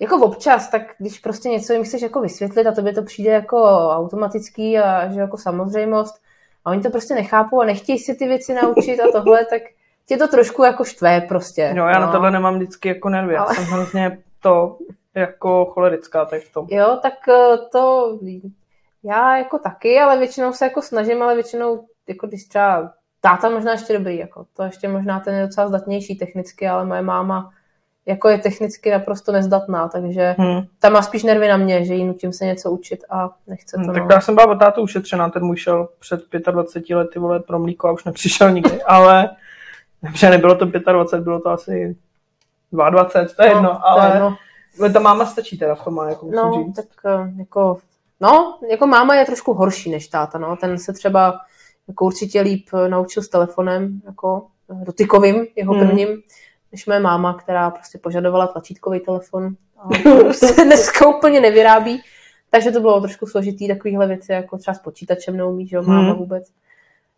jako 0.01 0.17
občas, 0.17 0.71
tak 0.71 0.83
když 0.99 1.19
prostě 1.19 1.49
něco 1.49 1.73
jim 1.73 1.85
chceš 1.85 2.03
jako 2.03 2.21
vysvětlit 2.21 2.67
a 2.67 2.73
tobě 2.73 2.93
to 2.93 3.03
přijde 3.03 3.31
jako 3.31 3.57
automatický 3.91 4.79
a 4.79 5.09
že 5.09 5.21
jako 5.21 5.37
samozřejmost 5.37 6.15
a 6.65 6.71
oni 6.71 6.83
to 6.83 6.91
prostě 6.91 7.15
nechápou 7.15 7.61
a 7.61 7.65
nechtějí 7.65 7.99
si 7.99 8.15
ty 8.15 8.27
věci 8.27 8.55
naučit 8.55 9.01
a 9.01 9.13
tohle, 9.13 9.45
tak 9.45 9.63
tě 10.07 10.17
to 10.17 10.29
trošku 10.29 10.65
jako 10.65 10.85
štve 10.85 11.21
prostě. 11.21 11.75
No, 11.75 11.89
já 11.89 11.99
na 11.99 12.07
no. 12.07 12.13
tohle 12.13 12.31
nemám 12.31 12.57
vždycky 12.57 12.89
jako 12.89 13.09
nervy, 13.09 13.35
já 13.35 13.43
Ale- 13.43 13.55
jsem 13.55 13.65
hrozně 13.65 14.19
to, 14.43 14.79
jako 15.15 15.65
cholerická 15.65 16.25
tady 16.25 16.43
v 16.43 16.53
tom. 16.53 16.67
Jo, 16.71 16.99
tak 17.03 17.29
eh, 17.29 17.59
to 17.73 18.19
já 19.03 19.37
jako 19.37 19.59
taky, 19.59 20.01
ale 20.01 20.19
většinou 20.19 20.53
se 20.53 20.65
jako 20.65 20.83
snažím, 20.83 21.23
ale 21.23 21.35
většinou 21.35 21.87
jako 22.09 22.27
když 22.27 22.45
třeba 22.45 22.93
táta 23.21 23.51
možná 23.51 23.73
ještě 23.73 23.93
dobrý, 23.93 24.19
jako 24.19 24.47
to 24.57 24.63
ještě 24.63 24.89
možná 24.89 25.21
ten 25.21 25.35
je 25.35 25.47
docela 25.47 25.69
zdatnější 25.69 26.19
technicky, 26.19 26.69
ale 26.69 26.85
moje 26.85 27.03
máma 27.03 27.51
jako 28.09 28.29
je 28.29 28.39
technicky 28.39 28.91
naprosto 28.91 29.33
nezdatná, 29.33 29.89
takže 29.89 30.35
hmm. 30.39 30.61
ta 30.79 30.89
má 30.89 31.03
spíš 31.03 31.23
nervy 31.23 31.49
na 31.49 31.57
mě, 31.57 31.85
že 31.85 31.95
jí 31.95 32.05
nutím 32.05 32.33
se 32.33 32.45
něco 32.45 32.71
učit 32.71 33.05
a 33.11 33.31
nechce 33.47 33.77
to. 33.77 33.83
Hmm, 33.83 33.95
tak 33.95 34.03
no. 34.03 34.09
já 34.13 34.21
jsem 34.21 34.35
byla 34.35 34.47
od 34.47 34.59
tátu 34.59 34.83
ušetřená, 34.83 35.31
ten 35.31 35.45
můj 35.45 35.57
šel 35.57 35.89
před 35.99 36.21
25 36.51 36.97
lety 36.97 37.19
vole 37.19 37.41
pro 37.41 37.59
mlíko 37.59 37.89
a 37.89 37.93
už 37.93 38.05
nepřišel 38.05 38.51
nikdy, 38.51 38.83
ale 38.87 39.31
že 40.15 40.31
nebylo 40.31 40.55
to 40.55 40.65
25, 40.65 41.25
bylo 41.25 41.41
to 41.41 41.51
asi 41.51 41.97
22, 42.73 43.05
to 43.05 43.43
je 43.43 43.49
no, 43.49 43.55
jedno, 43.55 43.87
ale 43.87 44.13
jedno. 44.79 44.93
ta 44.93 45.01
máma 45.01 45.27
stačí 45.27 45.59
teda 45.59 45.75
v 45.75 45.85
tom, 45.85 46.01
jako 46.09 46.27
musím 46.27 46.41
no, 46.43 46.65
říct. 46.65 46.77
tak 46.77 46.87
eh, 47.05 47.33
jako, 47.39 47.79
no, 48.21 48.59
jako 48.71 48.87
máma 48.87 49.15
je 49.15 49.25
trošku 49.25 49.53
horší 49.53 49.91
než 49.91 50.09
táta, 50.09 50.39
no, 50.39 50.57
ten 50.57 50.79
se 50.79 50.93
třeba 50.93 51.41
jako 51.89 52.05
určitě 52.05 52.41
líp 52.41 52.69
naučil 52.89 53.23
s 53.23 53.29
telefonem, 53.29 54.01
jako 54.07 54.47
dotykovým, 54.85 55.47
jeho 55.57 55.75
hmm. 55.75 55.89
Než 56.73 56.87
moje 56.87 57.01
máma, 57.01 57.35
která 57.35 57.71
prostě 57.71 57.99
požadovala 57.99 58.47
tlačítkový 58.47 59.01
telefon 59.01 59.55
a 59.79 59.89
se 60.33 60.65
dneska 60.65 61.09
úplně 61.09 61.41
nevyrábí. 61.41 62.03
Takže 62.51 62.71
to 62.71 62.81
bylo 62.81 63.01
trošku 63.01 63.27
složitý, 63.27 63.69
takovýhle 63.69 64.07
věci, 64.07 64.33
jako 64.33 64.59
třeba 64.59 64.75
s 64.75 64.79
počítačem 64.79 65.37
neumí, 65.37 65.67
že 65.67 65.77
jo, 65.77 65.83
máma 65.83 66.11
hmm. 66.11 66.19
vůbec. 66.19 66.45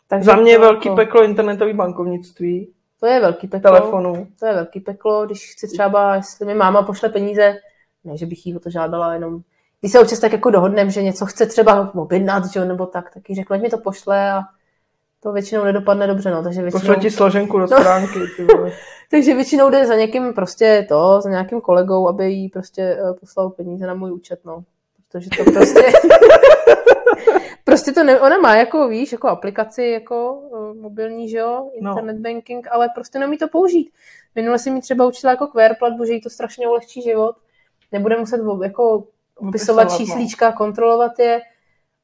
Takže 0.09 0.25
Za 0.25 0.37
mě 0.37 0.53
je 0.53 0.59
velký 0.59 0.89
jako... 0.89 0.97
peklo 0.97 1.23
internetový 1.23 1.73
bankovnictví. 1.73 2.73
To 3.01 3.07
je 3.07 3.21
velký 3.21 3.49
peklo. 3.49 3.71
Telefonu. 3.71 4.27
To 4.41 4.47
je 4.47 4.55
velký 4.55 4.81
peklo, 4.81 5.27
když 5.27 5.53
chci 5.53 5.69
třeba, 5.69 6.17
jestli 6.17 6.47
mi 6.47 6.55
máma 6.55 6.83
pošle 6.83 7.09
peníze, 7.09 7.57
ne, 8.05 8.17
že 8.17 8.27
bych 8.27 8.47
jí 8.47 8.57
o 8.57 8.61
to 8.61 8.71
žádala, 8.71 9.15
jenom 9.15 9.41
když 9.81 9.93
se 9.93 10.01
občas 10.01 10.19
tak 10.19 10.33
jako 10.33 10.51
dohodnem, 10.51 10.91
že 10.91 11.03
něco 11.03 11.27
chce 11.27 11.47
třeba 11.47 11.95
objednat, 11.95 12.53
že 12.53 12.61
jo, 12.61 12.67
nebo 12.67 12.87
tak, 12.87 13.15
tak 13.15 13.31
jí 13.31 13.37
řeknu, 13.37 13.55
ať 13.55 13.63
mi 13.63 13.69
to 13.69 13.79
pošle 13.79 14.33
a 14.33 14.41
to 15.23 15.33
většinou 15.33 15.65
nedopadne 15.65 16.07
dobře, 16.07 16.31
no, 16.31 16.43
takže 16.43 16.63
většinou... 16.63 16.81
Pošle 16.81 16.97
ti 16.97 17.11
složenku 17.11 17.59
do 17.59 17.67
stránky, 17.67 18.19
ty 18.37 18.47
takže 19.11 19.35
většinou 19.35 19.71
jde 19.71 19.87
za 19.87 19.95
někým 19.95 20.35
prostě 20.35 20.87
to, 20.89 21.21
za 21.21 21.31
nějakým 21.31 21.61
kolegou, 21.61 22.09
aby 22.09 22.31
jí 22.33 22.49
prostě 22.49 22.99
uh, 23.03 23.17
poslal 23.17 23.51
peníze 23.51 23.87
na 23.87 23.95
můj 23.95 24.13
účet, 24.13 24.41
no. 24.45 24.65
Protože 25.09 25.31
to 25.37 25.51
prostě... 25.51 25.83
prostě 27.65 27.93
to 27.93 28.05
ne, 28.05 28.21
ona 28.21 28.39
má 28.39 28.57
jako, 28.57 28.89
víš, 28.89 29.13
jako 29.13 29.29
aplikaci, 29.29 29.85
jako 29.85 30.33
uh, 30.33 30.75
mobilní, 30.75 31.29
že 31.29 31.39
jo, 31.39 31.71
no. 31.81 31.91
internet 31.91 32.17
no. 32.17 32.23
banking, 32.23 32.69
ale 32.71 32.89
prostě 32.95 33.19
neumí 33.19 33.39
to 33.39 33.49
použít. 33.49 33.93
Minule 34.35 34.59
si 34.59 34.71
mi 34.71 34.81
třeba 34.81 35.07
učila 35.07 35.31
jako 35.31 35.47
QR 35.47 35.75
platbu, 35.79 36.05
že 36.05 36.13
jí 36.13 36.21
to 36.21 36.31
strašně 36.31 36.69
ulehčí 36.69 37.03
život. 37.03 37.37
Nebude 37.93 38.19
muset 38.19 38.41
jako 38.63 39.05
opisovat 39.37 39.91
no. 39.91 39.97
číslíčka, 39.97 40.47
no. 40.47 40.57
kontrolovat 40.57 41.19
je. 41.19 41.41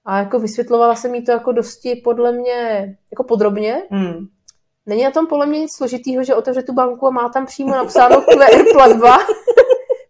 A 0.07 0.19
jako 0.19 0.39
vysvětlovala 0.39 0.95
se 0.95 1.09
mi 1.09 1.23
to 1.23 1.33
jako 1.33 1.53
dosti 1.53 2.01
podle 2.05 2.33
mě 2.33 2.97
jako 3.11 3.25
podrobně. 3.25 3.83
Hmm. 3.91 4.27
Není 4.87 5.05
na 5.05 5.11
tom 5.11 5.27
podle 5.27 5.47
mě 5.47 5.59
nic 5.59 5.77
složitýho, 5.77 6.25
že 6.25 6.35
otevře 6.35 6.63
tu 6.63 6.73
banku 6.73 7.07
a 7.07 7.11
má 7.11 7.29
tam 7.29 7.47
přímo 7.47 7.71
napsáno 7.71 8.23
QR 8.23 8.73
platba. 8.73 9.19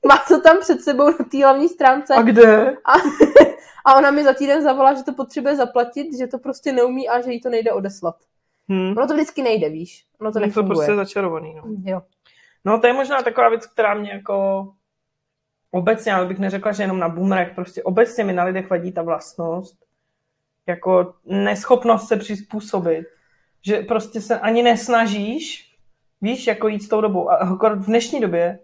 má 0.08 0.24
to 0.28 0.40
tam 0.40 0.60
před 0.60 0.82
sebou 0.82 1.04
na 1.04 1.24
té 1.30 1.38
hlavní 1.38 1.68
stránce. 1.68 2.14
A 2.14 2.22
kde? 2.22 2.76
A, 2.84 2.92
a 3.84 3.96
ona 3.96 4.10
mi 4.10 4.24
za 4.24 4.32
týden 4.32 4.62
zavolala, 4.62 4.94
že 4.94 5.02
to 5.02 5.12
potřebuje 5.12 5.56
zaplatit, 5.56 6.18
že 6.18 6.26
to 6.26 6.38
prostě 6.38 6.72
neumí 6.72 7.08
a 7.08 7.20
že 7.20 7.32
jí 7.32 7.40
to 7.40 7.48
nejde 7.48 7.72
odeslat. 7.72 8.16
Hmm. 8.68 8.94
Ono 8.96 9.06
to 9.06 9.14
vždycky 9.14 9.42
nejde, 9.42 9.68
víš. 9.68 10.04
Ono 10.20 10.32
to 10.32 10.38
nefunguje. 10.38 10.64
Je 10.64 10.68
to 10.68 10.74
prostě 10.74 10.94
začarovaný, 10.94 11.54
no. 11.54 11.62
Jo. 11.84 12.02
No 12.64 12.80
to 12.80 12.86
je 12.86 12.92
možná 12.92 13.22
taková 13.22 13.48
věc, 13.48 13.66
která 13.66 13.94
mě 13.94 14.10
jako 14.10 14.68
obecně, 15.70 16.12
ale 16.14 16.26
bych 16.26 16.38
neřekla, 16.38 16.72
že 16.72 16.82
jenom 16.82 16.98
na 16.98 17.08
boomerech, 17.08 17.54
prostě 17.54 17.82
obecně 17.82 18.24
mi 18.24 18.32
na 18.32 18.44
lidech 18.44 18.70
vadí 18.70 18.92
ta 18.92 19.02
vlastnost, 19.02 19.85
jako 20.66 21.14
neschopnost 21.24 22.08
se 22.08 22.16
přizpůsobit, 22.16 23.06
že 23.62 23.80
prostě 23.80 24.20
se 24.20 24.40
ani 24.40 24.62
nesnažíš, 24.62 25.76
víš, 26.22 26.46
jako 26.46 26.68
jít 26.68 26.82
s 26.82 26.88
tou 26.88 27.00
dobou. 27.00 27.30
A 27.30 27.44
v 27.74 27.86
dnešní 27.86 28.20
době 28.20 28.58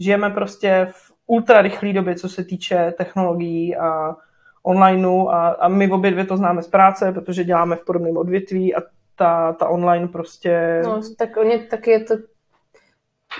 žijeme 0.00 0.30
prostě 0.30 0.88
v 0.92 1.12
ultra 1.26 1.62
rychlé 1.62 1.92
době, 1.92 2.14
co 2.14 2.28
se 2.28 2.44
týče 2.44 2.94
technologií 2.98 3.76
a 3.76 4.16
onlineu 4.62 5.28
a, 5.28 5.48
a 5.48 5.68
my 5.68 5.86
v 5.86 5.92
obě 5.92 6.10
dvě 6.10 6.24
to 6.24 6.36
známe 6.36 6.62
z 6.62 6.68
práce, 6.68 7.12
protože 7.12 7.44
děláme 7.44 7.76
v 7.76 7.84
podobném 7.84 8.16
odvětví 8.16 8.74
a 8.74 8.80
ta, 9.16 9.52
ta 9.52 9.68
online 9.68 10.08
prostě... 10.08 10.82
No, 10.84 11.00
tak 11.18 11.36
oni 11.36 11.58
taky 11.58 11.90
je 11.90 12.04
to 12.04 12.14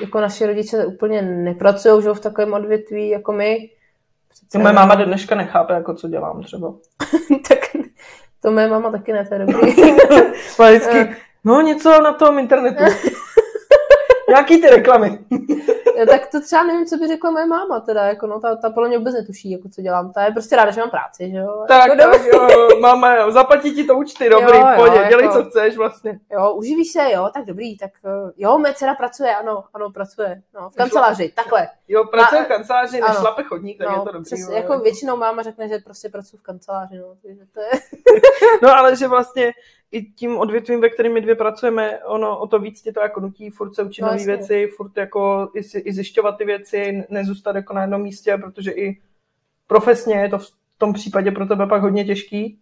jako 0.01 0.21
naši 0.21 0.47
rodiče 0.47 0.87
úplně 0.87 1.23
nepracují 1.23 2.03
že, 2.03 2.11
v 2.11 2.21
takovém 2.21 2.53
odvětví 2.53 3.09
jako 3.09 3.33
my. 3.33 3.71
Přece... 4.29 4.59
Moje 4.59 4.73
máma 4.73 4.95
do 4.95 5.05
dneška 5.05 5.35
nechápe, 5.35 5.75
jako 5.75 5.95
co 5.95 6.09
dělám 6.09 6.43
třeba. 6.43 6.75
tak 7.49 7.59
to 8.43 8.51
moje 8.51 8.69
máma 8.69 8.91
taky 8.91 9.13
ne, 9.13 9.25
to 9.25 9.35
je 9.35 9.41
dobrý. 9.41 9.73
vždycky, 10.59 11.17
no 11.45 11.61
něco 11.61 12.03
na 12.03 12.13
tom 12.13 12.39
internetu. 12.39 12.85
Jaký 14.29 14.61
ty 14.61 14.71
reklamy? 14.71 15.19
tak 16.07 16.27
to 16.27 16.41
třeba 16.41 16.63
nevím, 16.63 16.87
co 16.87 16.97
by 16.97 17.09
řekla 17.09 17.31
moje 17.31 17.47
máma, 17.47 17.81
teda, 17.81 18.05
jako 18.05 18.27
no, 18.27 18.41
ta, 18.41 18.57
ta 18.57 18.71
podle 18.71 18.89
mě 18.89 18.99
vůbec 18.99 19.15
netuší, 19.15 19.51
jako 19.51 19.69
co 19.69 19.83
dělám. 19.83 20.13
Ta 20.13 20.25
je 20.25 20.33
prostě 20.33 20.57
ráda, 20.57 20.71
že 20.71 20.81
mám 20.81 20.91
práci, 20.91 21.31
že 21.31 21.37
jo. 21.37 21.65
Tak, 21.69 21.89
jako, 21.89 22.13
tak 22.13 22.25
jo, 22.25 22.49
máma, 22.81 23.15
jo, 23.15 23.31
zaplatí 23.31 23.75
ti 23.75 23.85
to 23.85 23.95
účty, 23.95 24.29
dobrý, 24.29 24.59
jo, 24.59 24.67
pojď, 24.77 24.93
jo, 24.93 25.03
dělej, 25.09 25.27
jako, 25.27 25.43
co 25.43 25.51
chceš 25.51 25.77
vlastně. 25.77 26.21
Jo, 26.31 26.53
uživíš 26.53 26.93
se, 26.93 27.13
jo, 27.13 27.31
tak 27.35 27.45
dobrý, 27.45 27.79
tak 27.79 27.91
eh, 28.05 28.33
jo, 28.37 28.59
mé 28.59 28.75
dcera 28.75 28.95
pracuje, 28.95 29.37
ano, 29.37 29.65
ano, 29.75 29.91
pracuje, 29.91 30.43
no, 30.55 30.71
v 30.71 30.75
kanceláři, 30.75 31.33
takhle. 31.37 31.69
Jo, 31.89 32.05
pracuje 32.05 32.45
v 32.45 32.49
kanceláři, 32.49 33.01
než 33.01 33.17
šlape 33.17 33.43
chodník, 33.43 33.79
tak 33.79 33.89
no, 33.89 33.95
je 33.95 34.01
to 34.01 34.13
dobrý. 34.13 34.25
Přes, 34.25 34.41
jo, 34.41 34.51
jako 34.51 34.79
většinou 34.79 35.17
máma 35.17 35.43
řekne, 35.43 35.69
že 35.69 35.79
prostě 35.79 36.09
pracuji 36.09 36.37
v 36.37 36.43
kanceláři, 36.43 36.99
no, 36.99 37.15
takže 37.23 37.43
to 37.55 37.61
je... 37.61 37.71
no, 38.63 38.77
ale 38.77 38.97
že 38.97 39.09
vlastně 39.09 39.53
i 39.93 40.03
tím 40.03 40.37
odvětvím, 40.37 40.81
ve 40.81 40.89
kterým 40.89 41.15
my 41.15 41.21
dvě 41.21 41.35
pracujeme, 41.35 41.99
ono 42.05 42.39
o 42.39 42.47
to 42.47 42.59
víc 42.59 42.83
tě 42.83 42.93
to 42.93 43.01
jako 43.01 43.21
nutí, 43.21 43.51
furt 43.51 43.75
se 43.75 43.83
učit 43.83 44.03
no, 44.03 44.09
nové 44.09 44.25
věci, 44.25 44.67
furt 44.77 44.97
jako 44.97 45.51
i, 45.55 45.61
i 45.79 45.93
zjišťovat 45.93 46.39
ty 46.39 46.45
věci, 46.45 47.05
nezůstat 47.09 47.57
jako 47.57 47.75
na 47.75 47.81
jednom 47.81 48.03
místě, 48.03 48.39
protože 48.39 48.71
i 48.71 49.01
profesně 49.67 50.15
je 50.15 50.29
to 50.29 50.39
v 50.39 50.47
tom 50.79 50.93
případě 50.93 51.31
pro 51.31 51.47
tebe 51.47 51.67
pak 51.67 51.83
hodně 51.83 52.05
těžký, 52.05 52.59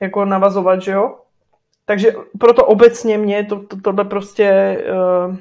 jako 0.00 0.24
navazovat, 0.24 0.82
že 0.82 0.92
jo? 0.92 1.18
Takže 1.84 2.14
proto 2.38 2.66
obecně 2.66 3.18
mě 3.18 3.44
to, 3.44 3.62
to, 3.62 3.80
tohle 3.80 4.04
prostě 4.04 4.78
uh, 5.28 5.36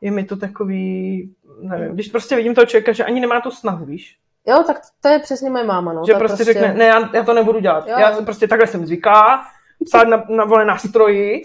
je 0.00 0.10
mi 0.10 0.24
to 0.24 0.36
takový, 0.36 1.34
nevím, 1.60 1.94
když 1.94 2.08
prostě 2.08 2.36
vidím 2.36 2.54
toho 2.54 2.66
člověka, 2.66 2.92
že 2.92 3.04
ani 3.04 3.20
nemá 3.20 3.40
tu 3.40 3.50
snahu, 3.50 3.84
víš? 3.84 4.18
Jo, 4.46 4.64
tak 4.66 4.80
to 5.00 5.08
je 5.08 5.18
přesně 5.18 5.50
moje 5.50 5.64
máma, 5.64 5.92
no. 5.92 6.02
Že 6.06 6.14
prostě, 6.14 6.44
prostě 6.44 6.52
řekne, 6.52 6.74
ne, 6.74 6.84
já, 6.84 7.16
já 7.16 7.24
to 7.24 7.34
nebudu 7.34 7.60
dělat. 7.60 7.88
Jo, 7.88 7.98
já 7.98 8.22
prostě 8.22 8.48
takhle 8.48 8.66
jsem 8.66 8.86
zvyklá, 8.86 9.44
psát 9.84 10.08
na, 10.08 10.24
na, 10.28 10.44
vole, 10.44 10.64
na 10.64 10.78
stroji, 10.78 11.42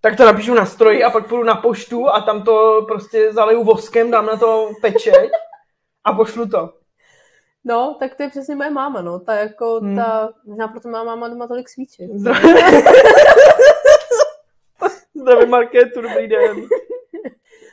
tak 0.00 0.16
to 0.16 0.24
napíšu 0.24 0.54
na 0.54 0.66
stroji 0.66 1.04
a 1.04 1.10
pak 1.10 1.28
půjdu 1.28 1.44
na 1.44 1.54
poštu 1.54 2.08
a 2.08 2.20
tam 2.20 2.42
to 2.42 2.84
prostě 2.88 3.32
zaleju 3.32 3.64
voskem, 3.64 4.10
dám 4.10 4.26
na 4.26 4.36
to 4.36 4.70
pečeť 4.80 5.30
a 6.04 6.12
pošlu 6.12 6.48
to. 6.48 6.72
No, 7.64 7.96
tak 7.98 8.14
to 8.14 8.22
je 8.22 8.28
přesně 8.28 8.56
moje 8.56 8.70
máma, 8.70 9.02
no. 9.02 9.20
Ta 9.20 9.34
jako, 9.34 9.80
hmm. 9.80 9.96
ta, 9.96 10.30
možná 10.44 10.68
proto 10.68 10.88
má 10.88 11.04
máma 11.04 11.28
doma 11.28 11.46
tolik 11.46 11.68
svíček. 11.68 12.10
Zdravím 15.14 15.50
Markétu, 15.50 16.00
dobrý 16.00 16.28
den. 16.28 16.56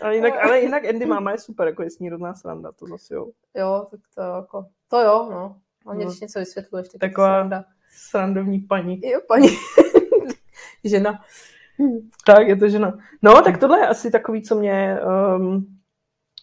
Ale 0.01 0.15
jinak, 0.15 0.33
ale 0.43 0.59
jinak 0.59 0.85
Andy 0.85 1.05
máma 1.05 1.31
je 1.31 1.37
super, 1.37 1.67
jako 1.67 1.83
je 1.83 1.89
s 1.89 1.99
ní 1.99 2.09
rovná 2.09 2.33
sranda, 2.33 2.71
to 2.71 2.85
zase 2.85 3.15
jo. 3.15 3.27
Jo, 3.55 3.87
tak 3.91 3.99
to 4.15 4.21
jako, 4.21 4.65
to 4.89 4.99
jo, 4.99 5.27
no. 5.31 5.57
On 5.85 5.97
no. 5.97 6.05
když 6.05 6.19
něco 6.19 6.39
vysvětluješ, 6.39 6.89
tak 6.89 7.01
Taková 7.01 7.27
sranda. 7.27 7.65
Srandovní 7.95 8.59
paní. 8.59 9.01
Jo, 9.03 9.19
paní. 9.27 9.47
žena. 10.83 11.21
Tak, 12.25 12.47
je 12.47 12.55
to 12.55 12.69
žena. 12.69 12.97
No, 13.21 13.41
tak 13.41 13.57
tohle 13.57 13.79
je 13.79 13.87
asi 13.87 14.11
takový, 14.11 14.41
co 14.41 14.55
mě 14.55 14.99
um, 15.37 15.65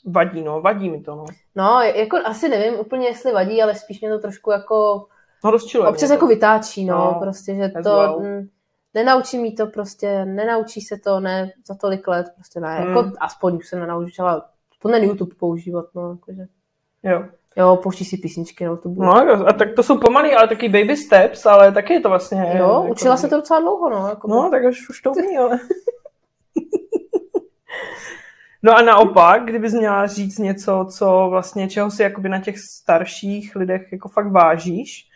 vadí, 0.06 0.42
no. 0.42 0.60
Vadí 0.60 0.90
mi 0.90 1.00
to, 1.00 1.14
no. 1.14 1.24
No, 1.54 1.80
jako 1.80 2.16
asi 2.24 2.48
nevím 2.48 2.80
úplně, 2.80 3.06
jestli 3.06 3.32
vadí, 3.32 3.62
ale 3.62 3.74
spíš 3.74 4.00
mě 4.00 4.10
to 4.10 4.18
trošku 4.18 4.50
jako... 4.50 5.06
No, 5.44 5.50
rozčiluje 5.50 5.90
Občas 5.90 6.10
jako 6.10 6.26
vytáčí, 6.26 6.84
no, 6.84 6.96
no 6.96 7.20
prostě, 7.20 7.54
že 7.54 7.68
to... 7.68 7.90
Well. 7.90 8.20
M, 8.22 8.48
nenaučí 8.94 9.38
mi 9.38 9.52
to 9.52 9.66
prostě, 9.66 10.24
nenaučí 10.24 10.80
se 10.80 10.96
to, 10.96 11.20
ne, 11.20 11.52
za 11.66 11.74
tolik 11.74 12.08
let, 12.08 12.26
prostě 12.34 12.60
ne, 12.60 12.78
hmm. 12.78 12.88
jako 12.88 13.12
aspoň 13.20 13.56
už 13.56 13.68
jsem 13.68 13.80
nenaučila, 13.80 14.48
to 14.82 14.88
na 14.88 14.98
YouTube 14.98 15.34
používat, 15.34 15.84
no, 15.94 16.10
jakože. 16.10 16.46
Jo. 17.02 17.24
Jo, 17.56 17.80
pouští 17.82 18.04
si 18.04 18.16
písničky 18.16 18.64
na 18.64 18.70
YouTube. 18.70 19.06
No, 19.06 19.48
a 19.48 19.52
tak 19.52 19.68
to 19.76 19.82
jsou 19.82 19.98
pomalý, 19.98 20.32
ale 20.32 20.48
taky 20.48 20.68
baby 20.68 20.96
steps, 20.96 21.46
ale 21.46 21.72
taky 21.72 21.92
je 21.92 22.00
to 22.00 22.08
vlastně... 22.08 22.54
Jo, 22.58 22.80
jako, 22.82 22.92
učila 22.92 23.16
se 23.16 23.28
to 23.28 23.36
docela 23.36 23.60
dlouho, 23.60 23.90
no. 23.90 24.08
Jako 24.08 24.28
no, 24.28 24.50
tak 24.50 24.62
už, 24.64 24.88
už 24.88 25.00
to 25.00 25.12
umí, 25.12 25.38
ale... 25.38 25.58
no 28.62 28.76
a 28.76 28.82
naopak, 28.82 29.44
kdybys 29.44 29.72
měla 29.72 30.06
říct 30.06 30.38
něco, 30.38 30.86
co 30.90 31.26
vlastně, 31.30 31.68
čeho 31.68 31.90
si 31.90 32.02
jakoby 32.02 32.28
na 32.28 32.40
těch 32.40 32.58
starších 32.58 33.56
lidech 33.56 33.92
jako 33.92 34.08
fakt 34.08 34.32
vážíš, 34.32 35.08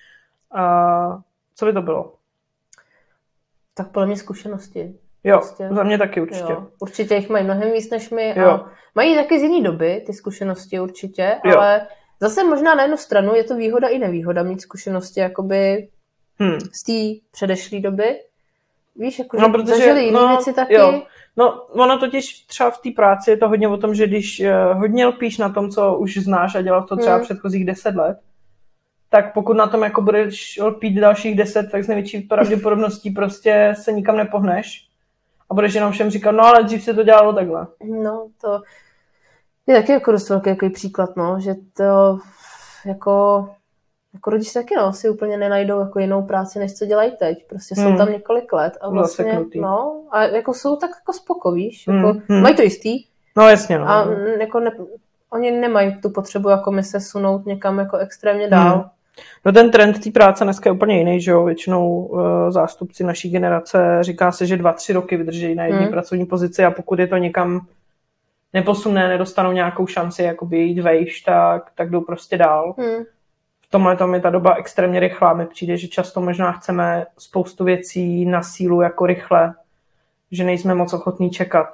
a 0.51 1.19
co 1.55 1.67
by 1.67 1.73
to 1.73 1.83
bylo? 1.83 2.15
Tak 3.75 3.91
podle 3.91 4.07
mě 4.07 4.17
zkušenosti. 4.17 4.95
Jo, 5.25 5.39
prostě. 5.39 5.69
za 5.71 5.83
mě 5.83 5.99
taky 5.99 6.21
určitě. 6.21 6.53
Jo. 6.53 6.67
Určitě 6.79 7.15
jich 7.15 7.29
mají 7.29 7.45
mnohem 7.45 7.73
víc 7.73 7.91
než 7.91 8.11
my. 8.11 8.35
Jo. 8.37 8.51
A 8.51 8.71
mají 8.95 9.15
taky 9.15 9.41
z 9.41 9.43
jiné 9.43 9.63
doby 9.63 10.03
ty 10.07 10.13
zkušenosti 10.13 10.81
určitě, 10.81 11.41
jo. 11.45 11.59
ale 11.59 11.87
zase 12.21 12.45
možná 12.45 12.75
na 12.75 12.83
jednu 12.83 12.97
stranu 12.97 13.35
je 13.35 13.45
to 13.45 13.57
výhoda 13.57 13.89
i 13.89 13.99
nevýhoda 13.99 14.43
mít 14.43 14.61
zkušenosti 14.61 15.21
jakoby 15.21 15.89
hmm. 16.39 16.59
z 16.61 16.83
té 16.87 17.27
předešlé 17.31 17.81
doby. 17.81 18.21
Víš, 18.97 19.19
jako, 19.19 19.41
no, 19.41 19.51
protože, 19.51 19.67
zažili 19.67 20.05
jiné 20.05 20.21
no, 20.21 20.29
věci 20.29 20.53
taky. 20.53 20.75
Jo. 20.75 21.03
No, 21.37 21.63
ono 21.65 21.99
totiž 21.99 22.41
třeba 22.47 22.71
v 22.71 22.79
té 22.79 22.91
práci 22.91 23.31
je 23.31 23.37
to 23.37 23.49
hodně 23.49 23.69
o 23.69 23.77
tom, 23.77 23.95
že 23.95 24.07
když 24.07 24.41
uh, 24.41 24.79
hodně 24.79 25.07
lpíš 25.07 25.39
na 25.39 25.49
tom, 25.49 25.71
co 25.71 25.95
už 25.95 26.17
znáš 26.17 26.55
a 26.55 26.63
dělal 26.63 26.83
to 26.83 26.97
třeba 26.97 27.15
hmm. 27.15 27.25
předchozích 27.25 27.67
deset 27.67 27.97
let, 27.97 28.19
tak 29.09 29.35
pokud 29.35 29.57
na 29.57 29.67
tom 29.67 29.83
jako 29.83 30.03
budeš 30.03 30.61
lpít 30.63 30.99
dalších 30.99 31.37
deset, 31.37 31.71
tak 31.73 31.85
s 31.85 31.89
největší 31.89 32.21
pravděpodobností 32.21 33.11
prostě 33.11 33.75
se 33.83 33.93
nikam 33.93 34.17
nepohneš 34.17 34.89
a 35.51 35.55
budeš 35.55 35.75
jenom 35.75 35.93
všem 35.93 36.11
říkat, 36.11 36.33
no 36.33 36.45
ale 36.45 36.65
dřív 36.65 36.83
se 36.83 36.95
to 36.95 37.03
dělalo 37.03 37.33
takhle. 37.33 37.67
No, 37.85 38.29
to 38.41 38.61
je 39.67 39.75
taky 39.77 39.93
jako 39.93 40.13
dost 40.13 40.29
velký 40.29 40.51
jako 40.51 40.71
příklad, 40.71 41.17
no, 41.17 41.41
že 41.41 41.55
to 41.77 42.19
jako 42.87 43.49
jako 44.17 44.31
rodiče 44.31 44.53
taky 44.53 44.75
no, 44.77 44.93
si 44.93 45.09
úplně 45.09 45.37
nenajdou 45.37 45.81
jako 45.81 45.99
jinou 45.99 46.23
práci, 46.23 46.59
než 46.59 46.75
co 46.75 46.87
dělají 46.87 47.13
teď. 47.19 47.47
Prostě 47.49 47.75
jsou 47.75 47.89
hmm. 47.89 47.97
tam 47.97 48.13
několik 48.13 48.53
let 48.53 48.79
a 48.81 48.89
vlastně, 48.89 49.25
Zaseknutý. 49.25 49.61
no, 49.61 50.03
a 50.11 50.23
jako 50.23 50.55
jsou 50.55 50.77
tak 50.77 50.91
jako 50.91 51.13
spokovíš, 51.13 51.87
jako, 51.87 52.09
hmm. 52.09 52.23
hmm. 52.29 52.43
mají 52.43 52.57
to 52.57 52.63
jistý. 52.63 53.05
No 53.37 53.49
jasně, 53.49 53.79
no. 53.79 53.89
A 53.89 54.09
jako 54.41 54.61
ne, 54.61 54.71
oni 55.31 55.51
nemají 55.51 56.01
tu 56.01 56.11
potřebu 56.11 56.49
jako 56.49 56.71
my 56.71 56.83
se 56.83 57.01
sunout 57.01 57.47
někam 57.47 57.79
jako 57.79 57.97
extrémně 57.97 58.49
dál. 58.49 58.75
Hmm. 58.75 58.85
No 59.45 59.53
ten 59.53 59.71
trend 59.71 60.05
té 60.05 60.11
práce 60.11 60.45
dneska 60.45 60.71
je 60.71 60.75
úplně 60.75 60.99
jiný, 60.99 61.21
že 61.21 61.31
jo? 61.31 61.45
Většinou 61.45 61.89
uh, 61.89 62.21
zástupci 62.49 63.05
naší 63.05 63.31
generace 63.31 63.99
říká 64.01 64.33
se, 64.33 64.47
že 64.47 64.57
dva, 64.57 64.73
tři 64.73 64.93
roky 64.93 65.17
vydrží 65.17 65.55
na 65.55 65.65
jedné 65.65 65.81
hmm. 65.81 65.91
pracovní 65.91 66.27
pozici 66.27 66.65
a 66.65 66.71
pokud 66.71 66.99
je 66.99 67.07
to 67.07 67.17
někam 67.17 67.61
neposuné, 68.57 69.09
nedostanou 69.09 69.53
nějakou 69.53 69.87
šanci 69.87 70.23
jakoby 70.23 70.59
jít 70.59 70.81
vejš, 70.81 71.21
tak, 71.21 71.71
tak 71.75 71.91
jdou 71.91 72.01
prostě 72.01 72.39
dál. 72.39 72.75
Hmm 72.79 73.05
v 73.67 73.71
tomhle 73.71 73.97
tom 73.97 74.15
je 74.15 74.21
ta 74.21 74.31
doba 74.31 74.55
extrémně 74.55 75.01
rychlá. 75.01 75.33
Mi 75.33 75.47
přijde, 75.47 75.77
že 75.77 75.89
často 75.89 76.21
možná 76.21 76.53
chceme 76.53 77.07
spoustu 77.19 77.65
věcí 77.65 78.25
na 78.25 78.43
sílu 78.43 78.81
jako 78.81 79.07
rychle, 79.07 79.55
že 80.33 80.45
nejsme 80.45 80.75
moc 80.75 80.93
ochotní 80.93 81.31
čekat. 81.31 81.67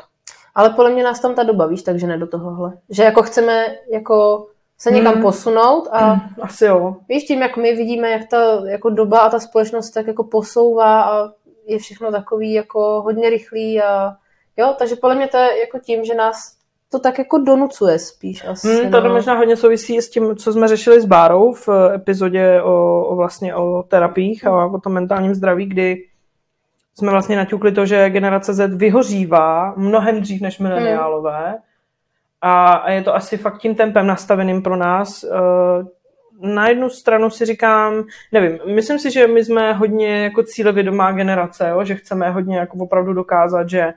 Ale 0.54 0.70
podle 0.70 0.90
mě 0.90 1.04
nás 1.04 1.20
tam 1.20 1.34
ta 1.34 1.42
doba, 1.42 1.66
víš, 1.66 1.82
takže 1.82 2.06
ne 2.06 2.18
do 2.18 2.26
tohohle. 2.26 2.72
Že 2.90 3.02
jako 3.02 3.22
chceme 3.22 3.66
jako 3.92 4.46
se 4.78 4.90
někam 4.90 5.12
hmm. 5.14 5.22
posunout 5.22 5.88
a 5.92 6.12
hmm, 6.12 6.20
asi 6.42 6.64
jo. 6.64 6.96
víš, 7.08 7.24
tím, 7.24 7.42
jak 7.42 7.56
my 7.56 7.76
vidíme, 7.76 8.10
jak 8.10 8.28
ta 8.28 8.68
jako 8.68 8.90
doba 8.90 9.20
a 9.20 9.30
ta 9.30 9.40
společnost 9.40 9.90
tak 9.90 10.06
jako 10.06 10.24
posouvá 10.24 11.02
a 11.02 11.32
je 11.66 11.78
všechno 11.78 12.10
takový 12.10 12.52
jako 12.52 13.02
hodně 13.02 13.30
rychlý 13.30 13.82
a 13.82 14.16
jo, 14.56 14.74
takže 14.78 14.96
podle 14.96 15.14
mě 15.16 15.28
to 15.28 15.36
je 15.36 15.60
jako 15.60 15.78
tím, 15.78 16.04
že 16.04 16.14
nás 16.14 16.56
to 16.92 16.99
tak 16.99 17.18
jako 17.18 17.38
donucuje 17.38 17.99
spíš 17.99 18.44
asi. 18.49 18.82
Hmm, 18.82 18.90
to 18.90 19.00
no. 19.00 19.12
možná 19.12 19.34
hodně 19.34 19.56
souvisí 19.56 19.99
s 19.99 20.11
tím, 20.11 20.37
co 20.37 20.52
jsme 20.52 20.68
řešili 20.68 21.00
s 21.00 21.04
Bárou 21.04 21.52
v 21.52 21.68
epizodě 21.94 22.62
o, 22.62 23.04
o 23.04 23.16
vlastně 23.16 23.54
o 23.54 23.82
terapiích 23.82 24.46
a 24.46 24.66
o 24.66 24.80
tom 24.80 24.92
mentálním 24.92 25.34
zdraví, 25.34 25.66
kdy 25.66 26.04
jsme 26.94 27.11
vlastně 27.11 27.37
naťukli 27.37 27.72
to, 27.72 27.87
že 27.87 28.11
generace 28.11 28.54
Z 28.54 28.76
vyhořívá 28.76 29.75
mnohem 29.76 30.20
dřív 30.20 30.40
než 30.40 30.58
mileniálové 30.58 31.49
hmm. 31.49 31.58
a, 32.42 32.72
a 32.72 32.90
je 32.90 33.02
to 33.02 33.14
asi 33.14 33.37
fakt 33.37 33.58
tím 33.58 33.75
tempem 33.75 34.06
nastaveným 34.06 34.62
pro 34.62 34.76
nás. 34.76 35.25
Eh, 35.25 35.84
na 36.40 36.68
jednu 36.68 36.90
stranu 36.90 37.30
si 37.30 37.46
říkám, 37.46 38.04
nevím, 38.32 38.58
myslím 38.75 38.99
si, 38.99 39.11
že 39.11 39.26
my 39.26 39.44
jsme 39.44 39.72
hodně 39.72 40.22
jako 40.25 40.42
cílevědomá 40.42 41.12
generace, 41.12 41.68
jo? 41.68 41.84
že 41.84 41.94
chceme 41.94 42.30
hodně 42.30 42.58
jako 42.58 42.78
opravdu 42.78 43.12
dokázat, 43.12 43.70
že 43.70 43.92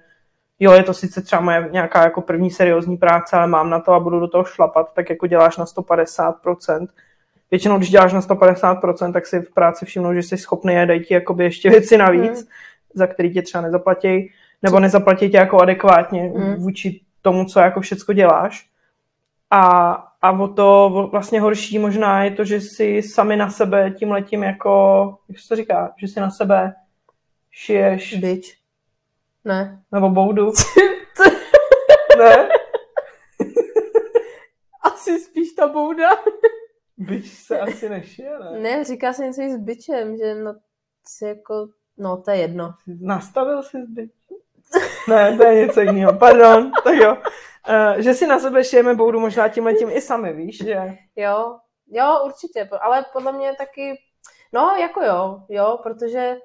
jo, 0.59 0.73
je 0.73 0.83
to 0.83 0.93
sice 0.93 1.21
třeba 1.21 1.41
moje 1.41 1.69
nějaká 1.71 2.03
jako 2.03 2.21
první 2.21 2.51
seriózní 2.51 2.97
práce, 2.97 3.37
ale 3.37 3.47
mám 3.47 3.69
na 3.69 3.79
to 3.79 3.93
a 3.93 3.99
budu 3.99 4.19
do 4.19 4.27
toho 4.27 4.43
šlapat, 4.43 4.93
tak 4.93 5.09
jako 5.09 5.27
děláš 5.27 5.57
na 5.57 5.65
150%. 5.65 6.87
Většinou, 7.51 7.77
když 7.77 7.89
děláš 7.89 8.13
na 8.13 8.21
150%, 8.21 9.13
tak 9.13 9.27
si 9.27 9.39
v 9.39 9.53
práci 9.53 9.85
všimnou, 9.85 10.13
že 10.13 10.23
jsi 10.23 10.37
schopný 10.37 10.77
a 10.77 10.85
dají 10.85 11.03
ti 11.03 11.13
jakoby 11.13 11.43
ještě 11.43 11.69
věci 11.69 11.97
navíc, 11.97 12.41
mm. 12.41 12.47
za 12.93 13.07
který 13.07 13.33
tě 13.33 13.41
třeba 13.41 13.61
nezaplatí, 13.61 14.31
nebo 14.61 14.79
nezaplatí 14.79 15.29
tě 15.29 15.37
jako 15.37 15.61
adekvátně 15.61 16.31
mm. 16.35 16.55
vůči 16.55 17.01
tomu, 17.21 17.45
co 17.45 17.59
jako 17.59 17.81
všecko 17.81 18.13
děláš. 18.13 18.69
A, 19.51 19.91
a 20.21 20.31
o 20.31 20.47
to 20.47 21.09
vlastně 21.11 21.41
horší 21.41 21.79
možná 21.79 22.23
je 22.23 22.31
to, 22.31 22.45
že 22.45 22.61
si 22.61 23.01
sami 23.03 23.35
na 23.35 23.49
sebe 23.49 23.91
tím 23.91 24.11
letím 24.11 24.43
jako, 24.43 25.17
jak 25.29 25.39
se 25.39 25.47
to 25.47 25.55
říká, 25.55 25.93
že 25.97 26.07
si 26.07 26.19
na 26.19 26.29
sebe 26.29 26.73
šiješ... 27.51 28.17
Bitch 28.17 28.64
ne. 29.45 29.83
Nebo 29.91 30.09
boudu. 30.09 30.45
ne? 32.19 32.49
Asi 34.81 35.19
spíš 35.19 35.51
ta 35.51 35.67
bouda. 35.67 36.09
Byč 36.97 37.25
se 37.25 37.59
asi 37.59 37.89
nešije, 37.89 38.39
ne? 38.39 38.59
Ne, 38.59 38.83
říká 38.83 39.13
se 39.13 39.25
něco 39.25 39.41
i 39.41 39.51
s 39.51 39.57
byčem, 39.57 40.17
že 40.17 40.35
no, 40.35 40.55
si 41.07 41.25
jako, 41.25 41.67
no 41.97 42.21
to 42.21 42.31
je 42.31 42.37
jedno. 42.37 42.73
Nastavil 43.01 43.63
si 43.63 43.77
s 43.83 43.89
byčem? 43.89 44.37
ne, 45.09 45.37
to 45.37 45.43
je 45.43 45.65
něco 45.65 45.81
jiného. 45.81 46.13
Pardon, 46.13 46.71
tak 46.83 46.95
jo. 46.95 47.17
Uh, 47.69 48.01
že 48.01 48.13
si 48.13 48.27
na 48.27 48.39
sebe 48.39 48.63
šijeme 48.63 48.95
boudu 48.95 49.19
možná 49.19 49.47
tím 49.47 49.65
letím 49.65 49.89
i 49.89 50.01
sami, 50.01 50.33
víš, 50.33 50.57
že? 50.57 50.97
Jo, 51.15 51.59
jo, 51.87 52.19
určitě, 52.25 52.69
ale 52.81 53.05
podle 53.13 53.31
mě 53.31 53.53
taky, 53.57 54.01
no 54.53 54.75
jako 54.79 55.01
jo, 55.03 55.43
jo, 55.49 55.79
protože 55.83 56.37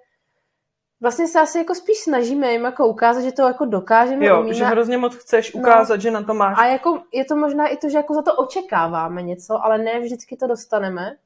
vlastně 1.00 1.28
se 1.28 1.40
asi 1.40 1.58
jako 1.58 1.74
spíš 1.74 1.98
snažíme 1.98 2.52
jim 2.52 2.64
jako 2.64 2.86
ukázat, 2.86 3.20
že 3.20 3.32
to 3.32 3.42
jako 3.42 3.64
dokážeme. 3.64 4.26
Jo, 4.26 4.40
umíme. 4.40 4.54
že 4.54 4.64
hrozně 4.64 4.98
moc 4.98 5.16
chceš 5.16 5.54
no. 5.54 5.60
ukázat, 5.60 5.94
no. 5.94 6.00
že 6.00 6.10
na 6.10 6.22
to 6.22 6.34
máš. 6.34 6.58
A 6.58 6.66
jako 6.66 7.02
je 7.12 7.24
to 7.24 7.36
možná 7.36 7.66
i 7.66 7.76
to, 7.76 7.88
že 7.88 7.96
jako 7.96 8.14
za 8.14 8.22
to 8.22 8.34
očekáváme 8.34 9.22
něco, 9.22 9.64
ale 9.64 9.78
ne 9.78 10.00
vždycky 10.00 10.36
to 10.36 10.46
dostaneme. 10.46 11.16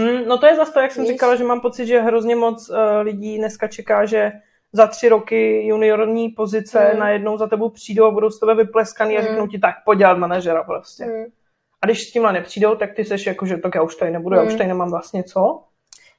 Hmm, 0.00 0.28
no 0.28 0.38
to 0.38 0.46
je 0.46 0.56
zase 0.56 0.72
to, 0.72 0.80
jak 0.80 0.92
jsem 0.92 1.02
Víš? 1.02 1.12
říkala, 1.12 1.36
že 1.36 1.44
mám 1.44 1.60
pocit, 1.60 1.86
že 1.86 2.00
hrozně 2.00 2.36
moc 2.36 2.70
uh, 2.70 2.76
lidí 3.02 3.38
dneska 3.38 3.68
čeká, 3.68 4.04
že 4.04 4.32
za 4.72 4.86
tři 4.86 5.08
roky 5.08 5.66
juniorní 5.66 6.28
pozice 6.28 6.78
hmm. 6.78 6.98
najednou 6.98 7.36
za 7.36 7.46
tebou 7.46 7.68
přijdou 7.68 8.04
a 8.04 8.10
budou 8.10 8.30
z 8.30 8.40
tebe 8.40 8.54
vypleskaný 8.54 9.14
hmm. 9.14 9.24
a 9.24 9.28
řeknou 9.28 9.46
ti 9.46 9.58
tak, 9.58 9.74
podělat 9.84 10.18
manažera 10.18 10.64
prostě. 10.64 11.04
Hmm. 11.04 11.24
A 11.82 11.86
když 11.86 12.08
s 12.08 12.12
tímhle 12.12 12.32
nepřijdou, 12.32 12.74
tak 12.74 12.94
ty 12.94 13.04
seš 13.04 13.26
jako, 13.26 13.46
že 13.46 13.56
tak 13.56 13.74
já 13.74 13.82
už 13.82 13.96
tady 13.96 14.10
nebudu, 14.10 14.36
hmm. 14.36 14.42
já 14.42 14.46
už 14.46 14.52
hmm. 14.52 14.58
tady 14.58 14.68
nemám 14.68 14.90
vlastně 14.90 15.24
co. 15.24 15.62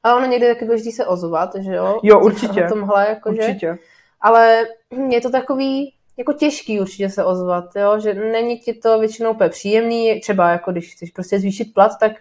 Ale 0.03 0.15
ono 0.15 0.25
někdy 0.25 0.47
taky 0.47 0.65
důležité 0.65 0.91
se 0.91 1.05
ozvat, 1.05 1.55
že 1.55 1.75
jo? 1.75 1.99
Jo, 2.03 2.19
určitě. 2.19 2.65
O 2.65 2.69
tomhle, 2.69 3.09
jakože. 3.09 3.41
Určitě. 3.41 3.77
Ale 4.21 4.63
je 5.09 5.21
to 5.21 5.29
takový, 5.29 5.93
jako 6.17 6.33
těžký 6.33 6.79
určitě 6.79 7.09
se 7.09 7.25
ozvat, 7.25 7.65
jo? 7.75 7.99
že 7.99 8.13
není 8.13 8.59
ti 8.59 8.73
to 8.73 8.99
většinou 8.99 9.31
úplně 9.31 9.49
příjemný, 9.49 10.19
třeba 10.19 10.49
jako 10.49 10.71
když 10.71 10.93
chceš 10.93 11.11
prostě 11.11 11.39
zvýšit 11.39 11.73
plat, 11.73 11.91
tak 11.99 12.11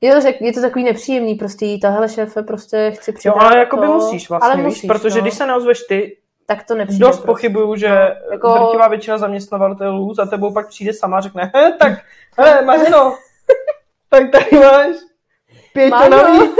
je 0.00 0.14
to, 0.14 0.28
je 0.40 0.52
to 0.52 0.60
takový 0.60 0.84
nepříjemný, 0.84 1.34
prostě 1.34 1.66
jít, 1.66 1.80
tahle 1.80 2.08
šéfe, 2.08 2.42
prostě 2.42 2.90
chci 2.90 3.12
přidat. 3.12 3.34
Jo, 3.36 3.42
ale 3.42 3.58
jako 3.58 3.76
by 3.76 3.86
musíš 3.86 4.28
vlastně, 4.28 4.52
ale 4.52 4.62
musíš, 4.62 4.82
víš, 4.82 4.88
protože 4.88 5.18
no. 5.18 5.22
když 5.22 5.34
se 5.34 5.46
neozveš 5.46 5.80
ty, 5.88 6.16
tak 6.46 6.66
to 6.66 6.74
nepřijde. 6.74 7.06
Dost 7.06 7.10
prostě. 7.10 7.26
pochybuju, 7.26 7.76
že 7.76 7.88
no, 7.88 8.32
jako... 8.32 8.48
drtivá 8.48 8.88
většina 8.88 9.18
zaměstnavatelů 9.18 10.14
za 10.14 10.26
tebou 10.26 10.52
pak 10.52 10.68
přijde 10.68 10.92
sama 10.92 11.18
a 11.18 11.20
řekne, 11.20 11.52
he, 11.54 11.72
tak, 11.72 11.92
he, 12.38 12.64
Marino, 12.64 13.16
tak 14.08 14.30
tady 14.30 14.60
máš 14.60 14.96
pět 15.72 15.90
navíc, 15.90 16.56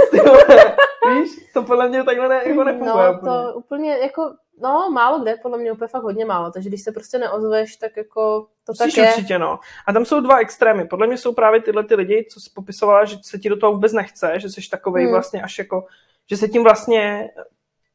Víš, 1.09 1.29
to 1.53 1.63
podle 1.63 1.89
mě 1.89 2.03
takhle 2.03 2.29
ne, 2.29 2.41
jako 2.45 2.63
nefunguje. 2.63 3.05
No, 3.05 3.19
to 3.19 3.53
úplně 3.53 3.97
jako, 3.97 4.33
no, 4.61 4.89
málo 4.93 5.19
kde, 5.19 5.35
podle 5.41 5.57
mě 5.57 5.71
úplně 5.71 5.87
fakt 5.87 6.03
hodně 6.03 6.25
málo, 6.25 6.51
takže 6.51 6.69
když 6.69 6.83
se 6.83 6.91
prostě 6.91 7.17
neozveš, 7.17 7.75
tak 7.75 7.97
jako 7.97 8.47
to 8.65 8.71
Musíš 8.71 8.93
tak 8.93 9.03
je. 9.03 9.09
určitě, 9.09 9.39
no. 9.39 9.59
A 9.87 9.93
tam 9.93 10.05
jsou 10.05 10.21
dva 10.21 10.37
extrémy. 10.37 10.85
Podle 10.85 11.07
mě 11.07 11.17
jsou 11.17 11.33
právě 11.33 11.61
tyhle 11.61 11.83
ty 11.83 11.95
lidi, 11.95 12.27
co 12.31 12.39
jsi 12.39 12.49
popisovala, 12.55 13.05
že 13.05 13.17
se 13.21 13.39
ti 13.39 13.49
do 13.49 13.57
toho 13.57 13.73
vůbec 13.73 13.93
nechce, 13.93 14.33
že 14.35 14.49
jsi 14.49 14.61
takový 14.71 15.03
hmm. 15.03 15.11
vlastně 15.11 15.41
až 15.41 15.57
jako, 15.57 15.85
že 16.29 16.37
se 16.37 16.47
tím 16.47 16.63
vlastně, 16.63 17.29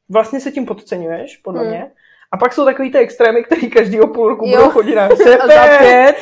vlastně 0.09 0.41
se 0.41 0.53
tím 0.53 0.67
podceňuješ, 0.67 1.37
podle 1.37 1.61
hmm. 1.61 1.71
mě. 1.71 1.93
A 2.33 2.37
pak 2.37 2.53
jsou 2.53 2.65
takový 2.65 2.93
ty 2.93 2.99
extrémy, 2.99 3.45
který 3.45 3.71
každý 3.71 4.01
o 4.01 4.07
půl 4.07 4.29
roku 4.29 4.49
budou 4.49 4.71
chodit 4.71 4.95
na 4.95 5.09
šéfe. 5.17 6.15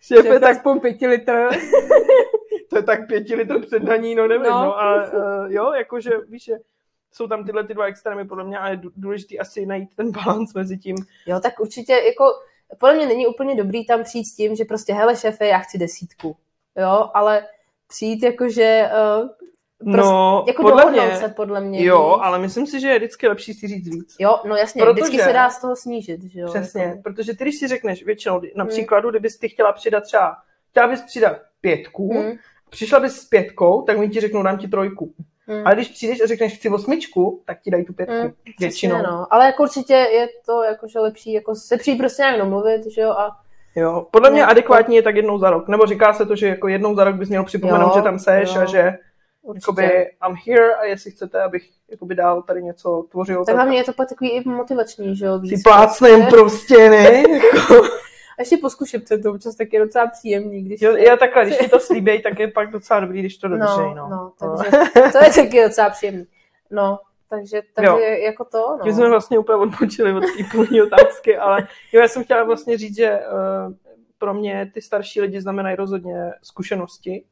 šéfe, 0.00 0.40
tak 0.40 0.62
půl 0.62 0.80
pěti 0.80 1.06
litr 1.06 1.48
to 2.72 2.78
je 2.78 2.82
tak 2.82 3.08
pěti 3.08 3.34
litr 3.34 3.60
před 3.60 3.82
daní, 3.82 4.14
no 4.14 4.28
nevím, 4.28 4.42
no, 4.42 4.64
no 4.64 4.80
a 4.80 5.12
uh, 5.12 5.52
jo, 5.52 5.72
jakože, 5.72 6.10
víš, 6.28 6.44
že 6.44 6.54
jsou 7.12 7.26
tam 7.26 7.44
tyhle 7.44 7.64
ty 7.64 7.74
dva 7.74 7.84
extrémy, 7.84 8.24
podle 8.24 8.44
mě, 8.44 8.58
a 8.58 8.68
je 8.68 8.80
důležité 8.96 9.38
asi 9.38 9.66
najít 9.66 9.96
ten 9.96 10.10
balans 10.10 10.54
mezi 10.54 10.78
tím. 10.78 10.96
Jo, 11.26 11.40
tak 11.40 11.60
určitě, 11.60 11.92
jako, 11.92 12.24
podle 12.78 12.94
mě 12.94 13.06
není 13.06 13.26
úplně 13.26 13.54
dobrý 13.54 13.86
tam 13.86 14.02
přijít 14.02 14.24
s 14.24 14.36
tím, 14.36 14.56
že 14.56 14.64
prostě, 14.64 14.94
hele 14.94 15.16
šéfe, 15.16 15.46
já 15.46 15.58
chci 15.58 15.78
desítku, 15.78 16.36
jo, 16.76 17.10
ale 17.14 17.46
přijít 17.88 18.22
jakože 18.22 18.90
uh, 19.20 19.28
Prostě, 19.84 20.12
no, 20.12 20.44
jako 20.46 20.62
podle 20.62 20.90
mě, 20.90 21.16
se, 21.16 21.28
podle 21.28 21.60
mě. 21.60 21.84
Jo, 21.84 22.18
ale 22.22 22.38
myslím 22.38 22.66
si, 22.66 22.80
že 22.80 22.88
je 22.88 22.98
vždycky 22.98 23.28
lepší 23.28 23.54
si 23.54 23.68
říct 23.68 23.88
víc. 23.88 24.16
Jo, 24.18 24.40
no 24.44 24.56
jasně, 24.56 24.82
protože, 24.82 24.92
vždycky 24.92 25.18
se 25.18 25.32
dá 25.32 25.50
z 25.50 25.60
toho 25.60 25.76
snížit, 25.76 26.22
že 26.22 26.40
jo. 26.40 26.48
Přesně, 26.48 26.82
jako. 26.82 27.02
protože 27.02 27.36
ty, 27.36 27.44
když 27.44 27.58
si 27.58 27.68
řekneš 27.68 28.04
většinou, 28.04 28.40
například, 28.56 28.98
hmm. 28.98 29.10
kdybys 29.10 29.38
ty 29.38 29.48
chtěla 29.48 29.72
přidat 29.72 30.00
třeba, 30.00 30.36
chtěla 30.70 30.88
bys 30.88 31.02
přidat 31.02 31.36
pětku, 31.60 32.14
hmm 32.14 32.32
přišla 32.72 33.00
bys 33.00 33.20
s 33.20 33.24
pětkou, 33.24 33.82
tak 33.82 33.98
mi 33.98 34.08
ti 34.08 34.20
řeknou, 34.20 34.42
dám 34.42 34.58
ti 34.58 34.68
trojku. 34.68 35.14
Hmm. 35.46 35.66
Ale 35.66 35.74
když 35.74 35.88
přijdeš 35.88 36.20
a 36.20 36.26
řekneš, 36.26 36.56
chci 36.56 36.68
osmičku, 36.68 37.42
tak 37.46 37.60
ti 37.60 37.70
dají 37.70 37.84
tu 37.84 37.92
pětku. 37.92 38.14
Hmm, 38.14 38.32
většinou. 38.60 38.94
Přesně, 38.94 39.10
no. 39.10 39.26
Ale 39.30 39.46
jako 39.46 39.62
určitě 39.62 39.94
je 39.94 40.28
to 40.46 40.62
jakože 40.62 40.98
lepší, 41.00 41.32
jako 41.32 41.54
se 41.54 41.76
přijít 41.76 41.98
prostě 41.98 42.22
nějak 42.22 42.38
domluvit, 42.38 42.86
že 42.86 43.00
jo, 43.00 43.10
a 43.10 43.36
Jo, 43.76 44.06
podle 44.10 44.30
mě 44.30 44.46
adekvátní 44.46 44.96
je 44.96 45.02
tak 45.02 45.16
jednou 45.16 45.38
za 45.38 45.50
rok. 45.50 45.68
Nebo 45.68 45.86
říká 45.86 46.12
se 46.12 46.26
to, 46.26 46.36
že 46.36 46.48
jako 46.48 46.68
jednou 46.68 46.94
za 46.94 47.04
rok 47.04 47.16
bys 47.16 47.28
měl 47.28 47.44
připomenout, 47.44 47.88
jo, 47.88 47.92
že 47.96 48.02
tam 48.02 48.18
seš 48.18 48.54
jo. 48.54 48.60
a 48.60 48.64
že 48.64 48.98
jakoby 49.54 50.10
I'm 50.28 50.36
here 50.46 50.74
a 50.74 50.84
jestli 50.84 51.10
chcete, 51.10 51.42
abych 51.42 51.62
jakoby 51.90 52.14
dál 52.14 52.42
tady 52.42 52.62
něco 52.62 53.04
tvořil. 53.10 53.38
Tak, 53.38 53.46
tak 53.46 53.54
hlavně 53.54 53.78
je 53.78 53.84
to 53.84 53.92
pak 53.92 54.08
takový 54.08 54.30
i 54.30 54.48
motivační, 54.48 55.16
že 55.16 55.26
jo? 55.26 55.40
Si 55.48 55.62
plácnem 55.64 56.26
prostě, 56.30 56.90
ne? 56.90 57.22
A 58.38 58.42
ještě 58.42 58.56
po 58.56 58.70
zkušebce 58.70 59.18
to 59.18 59.30
občas 59.30 59.56
tak 59.56 59.72
je 59.72 59.80
docela 59.80 60.06
příjemný. 60.06 60.62
Když 60.62 60.80
jo, 60.80 60.96
já 60.96 61.16
takhle, 61.16 61.44
když 61.44 61.58
ti 61.58 61.68
to 61.68 61.80
slíbej, 61.80 62.22
tak 62.22 62.38
je 62.38 62.48
pak 62.48 62.70
docela 62.70 63.00
dobrý, 63.00 63.20
když 63.20 63.36
to 63.36 63.48
dodržej, 63.48 63.94
no. 63.94 64.08
No, 64.08 64.32
no 64.42 64.56
takže 64.56 64.70
to 65.12 65.24
je 65.24 65.32
taky 65.32 65.62
docela 65.62 65.90
příjemný. 65.90 66.24
No, 66.70 66.98
takže, 67.30 67.60
takže 67.74 67.90
jo. 67.90 67.98
jako 67.98 68.44
to, 68.44 68.58
no. 68.58 68.84
My 68.84 68.92
jsme 68.92 69.08
vlastně 69.08 69.38
úplně 69.38 69.56
odpočili 69.56 70.12
od 70.12 70.20
té 70.20 70.44
původní 70.50 70.82
otázky, 70.82 71.36
ale 71.36 71.68
jo, 71.92 72.00
já 72.00 72.08
jsem 72.08 72.24
chtěla 72.24 72.44
vlastně 72.44 72.78
říct, 72.78 72.96
že 72.96 73.20
uh, 73.20 73.74
pro 74.18 74.34
mě 74.34 74.70
ty 74.74 74.82
starší 74.82 75.20
lidi 75.20 75.40
znamenají 75.40 75.76
rozhodně 75.76 76.30
zkušenosti, 76.42 77.24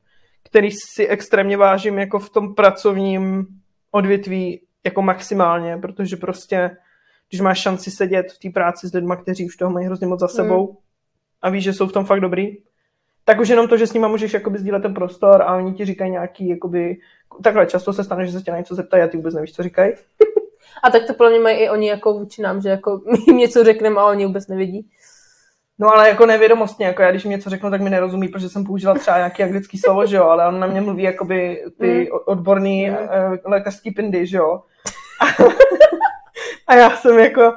který 0.44 0.70
si 0.72 1.06
extrémně 1.06 1.56
vážím 1.56 1.98
jako 1.98 2.18
v 2.18 2.30
tom 2.30 2.54
pracovním 2.54 3.46
odvětví 3.90 4.62
jako 4.84 5.02
maximálně, 5.02 5.76
protože 5.76 6.16
prostě, 6.16 6.76
když 7.28 7.40
máš 7.40 7.60
šanci 7.60 7.90
sedět 7.90 8.32
v 8.32 8.38
té 8.38 8.50
práci 8.50 8.88
s 8.88 8.94
lidmi, 8.94 9.14
kteří 9.22 9.46
už 9.46 9.56
toho 9.56 9.70
mají 9.70 9.86
hrozně 9.86 10.06
moc 10.06 10.20
za 10.20 10.26
hmm. 10.26 10.36
sebou 10.36 10.72
mm. 10.72 10.76
A 11.42 11.50
víš, 11.50 11.64
že 11.64 11.72
jsou 11.72 11.86
v 11.86 11.92
tom 11.92 12.04
fakt 12.04 12.20
dobrý, 12.20 12.56
tak 13.24 13.40
už 13.40 13.48
jenom 13.48 13.68
to, 13.68 13.76
že 13.76 13.86
s 13.86 13.92
nimi 13.92 14.06
můžeš 14.08 14.34
jakoby 14.34 14.58
sdílet 14.58 14.82
ten 14.82 14.94
prostor 14.94 15.42
a 15.42 15.56
oni 15.56 15.72
ti 15.72 15.84
říkají 15.84 16.10
nějaký, 16.10 16.48
jakoby, 16.48 16.96
takhle 17.42 17.66
často 17.66 17.92
se 17.92 18.04
stane, 18.04 18.26
že 18.26 18.32
se 18.32 18.42
tě 18.42 18.50
na 18.50 18.58
něco 18.58 18.74
zeptají 18.74 19.02
a 19.02 19.06
ty 19.06 19.16
vůbec 19.16 19.34
nevíš, 19.34 19.52
co 19.52 19.62
říkají. 19.62 19.92
A 20.82 20.90
tak 20.90 21.06
to 21.06 21.14
podle 21.14 21.30
mě 21.30 21.40
mají 21.40 21.58
i 21.58 21.70
oni 21.70 21.88
jako 21.88 22.12
vůči 22.12 22.42
nám, 22.42 22.60
že 22.60 22.68
jako 22.68 23.00
my 23.12 23.18
jim 23.26 23.36
něco 23.36 23.64
řekneme 23.64 24.00
a 24.00 24.04
oni 24.04 24.26
vůbec 24.26 24.48
nevidí. 24.48 24.90
No 25.78 25.94
ale 25.94 26.08
jako 26.08 26.26
nevědomostně, 26.26 26.86
jako 26.86 27.02
já 27.02 27.10
když 27.10 27.24
mi 27.24 27.30
něco 27.30 27.50
řeknu, 27.50 27.70
tak 27.70 27.80
mi 27.80 27.90
nerozumí, 27.90 28.28
protože 28.28 28.48
jsem 28.48 28.64
použila 28.64 28.94
třeba 28.94 29.16
nějaký 29.16 29.42
anglický 29.42 29.78
slovo, 29.78 30.06
že 30.06 30.16
jo, 30.16 30.24
ale 30.24 30.48
on 30.48 30.60
na 30.60 30.66
mě 30.66 30.80
mluví 30.80 31.02
jakoby 31.02 31.64
ty 31.80 32.00
mm. 32.00 32.18
odborný 32.26 32.90
mm. 32.90 32.96
uh, 32.96 33.36
lékařský 33.44 33.90
pindy, 33.90 34.26
že 34.26 34.36
jo. 34.36 34.62
a 36.66 36.74
já 36.74 36.96
jsem 36.96 37.18
jako, 37.18 37.54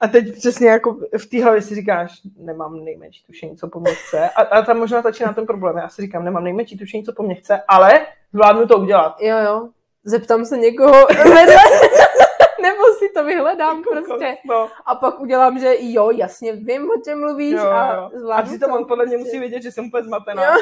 a 0.00 0.08
teď 0.08 0.32
přesně 0.32 0.68
jako 0.68 0.96
v 1.18 1.26
té 1.26 1.42
hlavě 1.42 1.62
si 1.62 1.74
říkáš, 1.74 2.20
nemám 2.36 2.84
nejmenší 2.84 3.24
tušení, 3.26 3.56
co 3.56 3.68
po 3.68 3.80
mně 3.80 3.94
chce. 3.94 4.30
A, 4.30 4.42
a 4.42 4.62
tam 4.62 4.78
možná 4.78 5.02
začíná 5.02 5.32
ten 5.32 5.46
problém. 5.46 5.76
Já 5.76 5.88
si 5.88 6.02
říkám, 6.02 6.24
nemám 6.24 6.44
nejmenší 6.44 6.78
tušení, 6.78 7.04
co 7.04 7.12
po 7.12 7.22
mně 7.22 7.34
chce, 7.34 7.62
ale 7.68 8.06
zvládnu 8.32 8.66
to 8.66 8.78
udělat. 8.78 9.16
Jo, 9.20 9.36
jo. 9.38 9.68
Zeptám 10.04 10.44
se 10.44 10.58
někoho 10.58 10.92
nebo 12.62 12.84
si 12.98 13.08
to 13.14 13.24
vyhledám 13.24 13.76
jako 13.78 13.90
prostě. 13.90 14.36
No. 14.44 14.68
A 14.86 14.94
pak 14.94 15.20
udělám, 15.20 15.58
že 15.58 15.74
jo, 15.78 16.10
jasně 16.10 16.52
vím, 16.52 16.90
o 16.90 17.00
čem 17.04 17.20
mluvíš 17.20 17.52
jo, 17.52 17.66
a 17.66 18.10
zvládnu 18.14 18.32
A 18.32 18.42
přitom 18.42 18.72
on 18.72 18.84
podle 18.84 19.06
mě 19.06 19.16
musí 19.16 19.38
vědět, 19.38 19.62
že 19.62 19.72
jsem 19.72 19.86
úplně 19.86 20.04
zmatená. 20.04 20.44
Jo. 20.44 20.56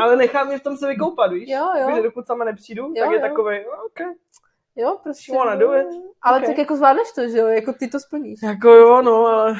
Ale 0.00 0.16
nechám 0.16 0.46
mě 0.46 0.58
v 0.58 0.62
tom 0.62 0.76
se 0.76 0.88
vykoupat, 0.88 1.32
víš? 1.32 1.48
Jo, 1.48 1.66
jo. 1.80 1.86
Protože 1.86 2.02
dokud 2.02 2.26
sama 2.26 2.44
nepřijdu, 2.44 2.82
jo, 2.82 2.94
tak 2.98 3.10
je 3.10 3.16
jo. 3.16 3.28
takový, 3.28 3.58
oh, 3.66 3.84
OK. 3.84 4.16
Jo, 4.76 4.98
prostě. 5.02 5.32
You 5.32 5.38
wanna 5.38 5.54
do 5.54 5.74
it? 5.74 5.86
Ale 6.22 6.38
okay. 6.38 6.48
tak 6.48 6.58
jako 6.58 6.76
zvládneš 6.76 7.12
to, 7.14 7.28
že 7.28 7.38
jo? 7.38 7.46
Jako 7.46 7.72
ty 7.72 7.88
to 7.88 8.00
splníš. 8.00 8.42
Jako 8.42 8.68
jo, 8.68 9.02
no, 9.02 9.26
ale 9.26 9.56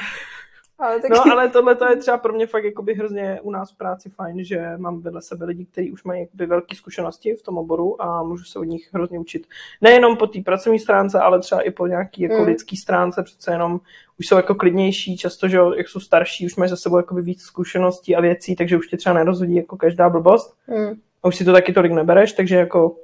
ale 0.79 0.99
taky... 0.99 1.13
No 1.13 1.31
ale 1.31 1.49
tohle 1.49 1.75
to 1.75 1.89
je 1.89 1.95
třeba 1.95 2.17
pro 2.17 2.33
mě 2.33 2.47
fakt 2.47 2.63
jakoby 2.63 2.93
hrozně 2.93 3.39
u 3.43 3.51
nás 3.51 3.71
v 3.71 3.77
práci 3.77 4.09
fajn, 4.09 4.43
že 4.43 4.73
mám 4.77 5.01
vedle 5.01 5.21
sebe 5.21 5.45
lidi, 5.45 5.65
kteří 5.65 5.91
už 5.91 6.03
mají 6.03 6.21
jakoby 6.21 6.45
velké 6.45 6.75
zkušenosti 6.75 7.33
v 7.33 7.41
tom 7.41 7.57
oboru 7.57 8.01
a 8.01 8.23
můžu 8.23 8.43
se 8.43 8.59
od 8.59 8.63
nich 8.63 8.89
hrozně 8.93 9.19
učit. 9.19 9.47
Nejenom 9.81 10.17
po 10.17 10.27
té 10.27 10.41
pracovní 10.41 10.79
stránce, 10.79 11.19
ale 11.19 11.39
třeba 11.39 11.61
i 11.61 11.71
po 11.71 11.87
nějaký 11.87 12.21
jako 12.21 12.35
mm. 12.35 12.45
lidský 12.45 12.77
stránce, 12.77 13.23
přece 13.23 13.51
jenom 13.51 13.79
už 14.19 14.27
jsou 14.27 14.35
jako 14.35 14.55
klidnější, 14.55 15.17
často, 15.17 15.47
že 15.47 15.57
jak 15.77 15.87
jsou 15.87 15.99
starší, 15.99 16.45
už 16.45 16.55
mají 16.55 16.69
za 16.69 16.75
sebou 16.75 16.97
jakoby 16.97 17.21
víc 17.21 17.41
zkušeností 17.41 18.15
a 18.15 18.21
věcí, 18.21 18.55
takže 18.55 18.77
už 18.77 18.87
tě 18.87 18.97
třeba 18.97 19.15
nerozhodí 19.15 19.55
jako 19.55 19.77
každá 19.77 20.09
blbost. 20.09 20.57
Mm. 20.67 20.99
A 21.23 21.27
už 21.27 21.35
si 21.35 21.45
to 21.45 21.53
taky 21.53 21.73
tolik 21.73 21.91
nebereš, 21.91 22.33
takže 22.33 22.55
jako 22.55 22.95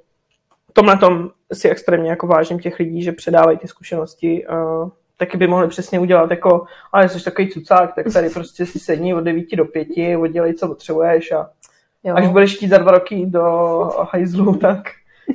tomhle 0.74 0.98
tom 0.98 1.30
si 1.54 1.70
extrémně 1.70 2.10
jako 2.10 2.28
vážím 2.28 2.60
těch 2.60 2.80
lidí, 2.80 3.04
že 3.04 3.12
předávají 3.12 3.58
ty 3.58 3.68
zkušenosti 3.68 4.46
uh, 4.48 4.90
taky 5.22 5.38
by 5.38 5.48
mohli 5.48 5.68
přesně 5.68 6.00
udělat 6.00 6.32
jako, 6.32 6.66
ale 6.92 7.10
jsi 7.10 7.24
takový 7.24 7.50
cucák, 7.50 7.96
tak 7.96 8.06
tady 8.14 8.30
prostě 8.30 8.66
si 8.66 8.80
sedni 8.80 9.14
od 9.14 9.22
9 9.22 9.46
do 9.56 9.66
5, 9.66 9.88
oddělej, 10.18 10.54
co 10.54 10.68
potřebuješ 10.68 11.32
a 11.32 11.50
jo. 12.04 12.16
až 12.16 12.28
budeš 12.28 12.56
chtít 12.56 12.68
za 12.68 12.78
dva 12.78 12.92
roky 12.92 13.26
do 13.26 13.42
hajzlu, 14.12 14.56
tak, 14.56 14.78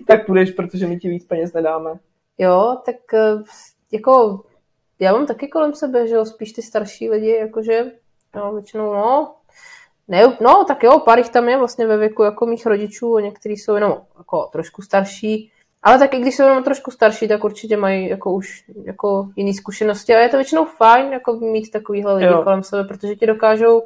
tak 0.07 0.27
půjdeš, 0.27 0.51
protože 0.51 0.87
my 0.87 0.99
ti 0.99 1.09
víc 1.09 1.25
peněz 1.25 1.53
nedáme. 1.53 1.91
Jo, 2.39 2.77
tak 2.87 3.15
eh, 3.15 3.43
jako 3.93 4.43
já 5.01 5.13
mám 5.13 5.27
taky 5.27 5.49
kolem 5.49 5.75
sebe, 5.75 6.09
že 6.09 6.15
jo, 6.15 6.25
spíš 6.25 6.53
ty 6.53 6.63
starší 6.63 7.11
lidi, 7.11 7.31
jakože, 7.31 7.85
no, 8.37 8.53
většinou, 8.53 8.95
no, 8.95 9.35
ne, 10.09 10.37
no, 10.41 10.65
tak 10.69 10.83
jo, 10.83 10.99
pár 10.99 11.19
jich 11.19 11.29
tam 11.29 11.49
je 11.49 11.59
vlastně 11.59 11.87
ve 11.87 11.97
věku 11.97 12.23
jako 12.23 12.47
mých 12.47 12.67
rodičů, 12.67 13.17
a 13.17 13.21
někteří 13.21 13.57
jsou 13.57 13.75
jenom 13.75 14.01
jako 14.19 14.49
trošku 14.53 14.83
starší, 14.83 15.51
ale 15.87 15.99
tak 15.99 16.15
i 16.15 16.21
když 16.21 16.37
jsou 16.37 16.43
jenom 16.43 16.65
trošku 16.65 16.91
starší, 16.91 17.29
tak 17.29 17.45
určitě 17.45 17.77
mají 17.77 18.09
jako 18.09 18.33
už 18.33 18.65
jako 18.85 19.29
jiné 19.37 19.55
zkušenosti 19.55 20.15
a 20.15 20.19
je 20.19 20.29
to 20.29 20.37
většinou 20.37 20.65
fajn 20.65 21.13
jako 21.13 21.33
mít 21.33 21.71
takovýhle 21.71 22.15
lidi 22.15 22.27
jo. 22.27 22.43
kolem 22.43 22.63
sebe, 22.63 22.85
protože 22.85 23.15
ti 23.15 23.27
dokážou 23.27 23.83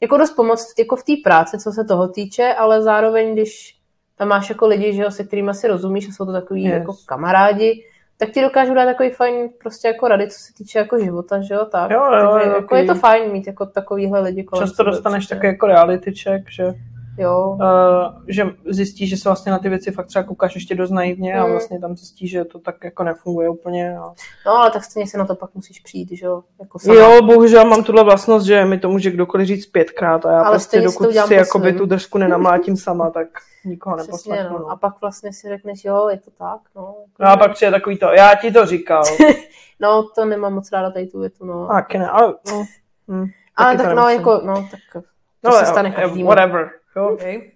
jako 0.00 0.16
dost 0.16 0.30
pomoct 0.30 0.78
jako 0.78 0.96
v 0.96 1.04
té 1.04 1.12
práci, 1.24 1.58
co 1.58 1.72
se 1.72 1.84
toho 1.84 2.08
týče, 2.08 2.54
ale 2.54 2.82
zároveň, 2.82 3.32
když 3.32 3.76
tam 4.18 4.28
máš 4.28 4.48
jako 4.48 4.66
lidi, 4.66 4.92
že 4.92 5.02
jo, 5.02 5.10
se 5.10 5.24
kterými 5.24 5.54
si 5.54 5.68
rozumíš 5.68 6.08
a 6.08 6.12
jsou 6.12 6.26
to 6.26 6.32
takový 6.32 6.64
yes. 6.64 6.72
jako 6.72 6.94
kamarádi, 7.06 7.84
tak 8.16 8.30
ti 8.30 8.42
dokážou 8.42 8.74
dát 8.74 8.84
takový 8.84 9.10
fajn 9.10 9.50
prostě 9.62 9.88
jako 9.88 10.08
rady, 10.08 10.28
co 10.28 10.38
se 10.38 10.54
týče 10.54 10.78
jako 10.78 10.98
života, 10.98 11.40
že 11.40 11.54
jo, 11.54 11.64
tak. 11.64 11.90
Jo, 11.90 12.04
jo, 12.04 12.10
Takže, 12.10 12.48
jo, 12.48 12.54
jako 12.54 12.76
je 12.76 12.84
to 12.84 12.94
fajn 12.94 13.32
mít 13.32 13.46
jako 13.46 13.66
takovýhle 13.66 14.20
lidi 14.20 14.44
kolem 14.44 14.66
Často 14.66 14.82
dostaneš 14.82 15.26
takový 15.26 15.48
jako 15.48 15.66
reality 15.66 16.12
check, 16.12 16.50
že 16.50 16.74
Jo. 17.18 17.58
Uh, 17.60 18.22
že 18.28 18.44
zjistí, 18.66 19.06
že 19.06 19.16
se 19.16 19.28
vlastně 19.28 19.52
na 19.52 19.58
ty 19.58 19.68
věci 19.68 19.90
fakt 19.90 20.06
třeba 20.06 20.22
koukáš 20.22 20.54
ještě 20.54 20.74
dost 20.74 20.90
naivně 20.90 21.34
mm. 21.34 21.40
a 21.40 21.46
vlastně 21.46 21.80
tam 21.80 21.96
zjistí, 21.96 22.28
že 22.28 22.44
to 22.44 22.58
tak 22.58 22.84
jako 22.84 23.04
nefunguje 23.04 23.48
úplně. 23.48 23.98
A... 23.98 24.04
No 24.46 24.52
ale 24.52 24.70
tak 24.70 24.84
stejně 24.84 25.06
se 25.06 25.18
na 25.18 25.24
to 25.24 25.34
pak 25.34 25.54
musíš 25.54 25.80
přijít, 25.80 26.08
že 26.12 26.26
jo? 26.26 26.42
Jako 26.60 26.78
sama. 26.78 26.94
Jo, 26.94 27.22
bohužel 27.22 27.64
mám 27.64 27.84
tuhle 27.84 28.04
vlastnost, 28.04 28.46
že 28.46 28.64
mi 28.64 28.78
to 28.78 28.88
může 28.88 29.10
kdokoliv 29.10 29.46
říct 29.46 29.66
pětkrát 29.66 30.26
a 30.26 30.32
já 30.32 30.42
ale 30.42 30.50
prostě 30.50 30.80
dokud 30.80 31.12
si 31.26 31.34
jakoby 31.34 31.72
tu 31.72 31.86
držku 31.86 32.18
nenamlátím 32.18 32.76
sama, 32.86 33.10
tak 33.10 33.28
nikoho 33.64 33.96
neposlechnu. 33.96 34.52
No. 34.52 34.58
no. 34.58 34.70
A 34.70 34.76
pak 34.76 35.00
vlastně 35.00 35.32
si 35.32 35.48
řekneš, 35.48 35.84
jo, 35.84 36.08
je 36.08 36.18
to 36.18 36.30
tak, 36.30 36.60
no. 36.76 36.94
No 37.20 37.28
a 37.28 37.36
pak 37.36 37.52
přijde 37.52 37.70
takový 37.70 37.98
to, 37.98 38.12
já 38.12 38.34
ti 38.34 38.52
to 38.52 38.66
říkal. 38.66 39.02
no, 39.80 40.08
to 40.14 40.24
nemám 40.24 40.54
moc 40.54 40.72
ráda 40.72 40.90
tady 40.90 41.06
tu 41.06 41.20
větu, 41.20 41.44
no. 41.44 41.66
Tak 41.66 41.94
ne, 41.94 42.08
ale 42.08 42.34
no. 42.50 42.64
Hm, 43.08 43.26
ale 43.56 43.76
tak 43.76 43.94
no, 43.96 44.08
jako, 44.08 44.40
no, 44.44 44.54
tak 44.70 45.04
to 45.42 45.50
no, 45.50 45.58
se 45.58 45.66
stane 45.66 45.90
každému. 45.90 46.26
Whatever. 46.26 46.70
Jo? 46.96 47.08
Okay. 47.08 47.50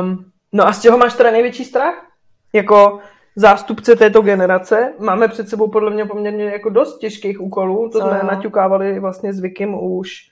Um, 0.00 0.30
no 0.52 0.66
a 0.66 0.72
z 0.72 0.82
čeho 0.82 0.98
máš 0.98 1.14
teda 1.14 1.30
největší 1.30 1.64
strach? 1.64 2.06
Jako 2.52 3.00
zástupce 3.36 3.96
této 3.96 4.22
generace. 4.22 4.92
Máme 4.98 5.28
před 5.28 5.48
sebou 5.48 5.70
podle 5.70 5.90
mě 5.90 6.04
poměrně 6.04 6.44
jako 6.44 6.70
dost 6.70 6.98
těžkých 6.98 7.40
úkolů. 7.40 7.90
To 7.90 8.00
jsme 8.00 8.20
naťukávali 8.22 9.00
vlastně 9.00 9.32
s 9.32 9.40
Vikim 9.40 9.74
už 9.74 10.30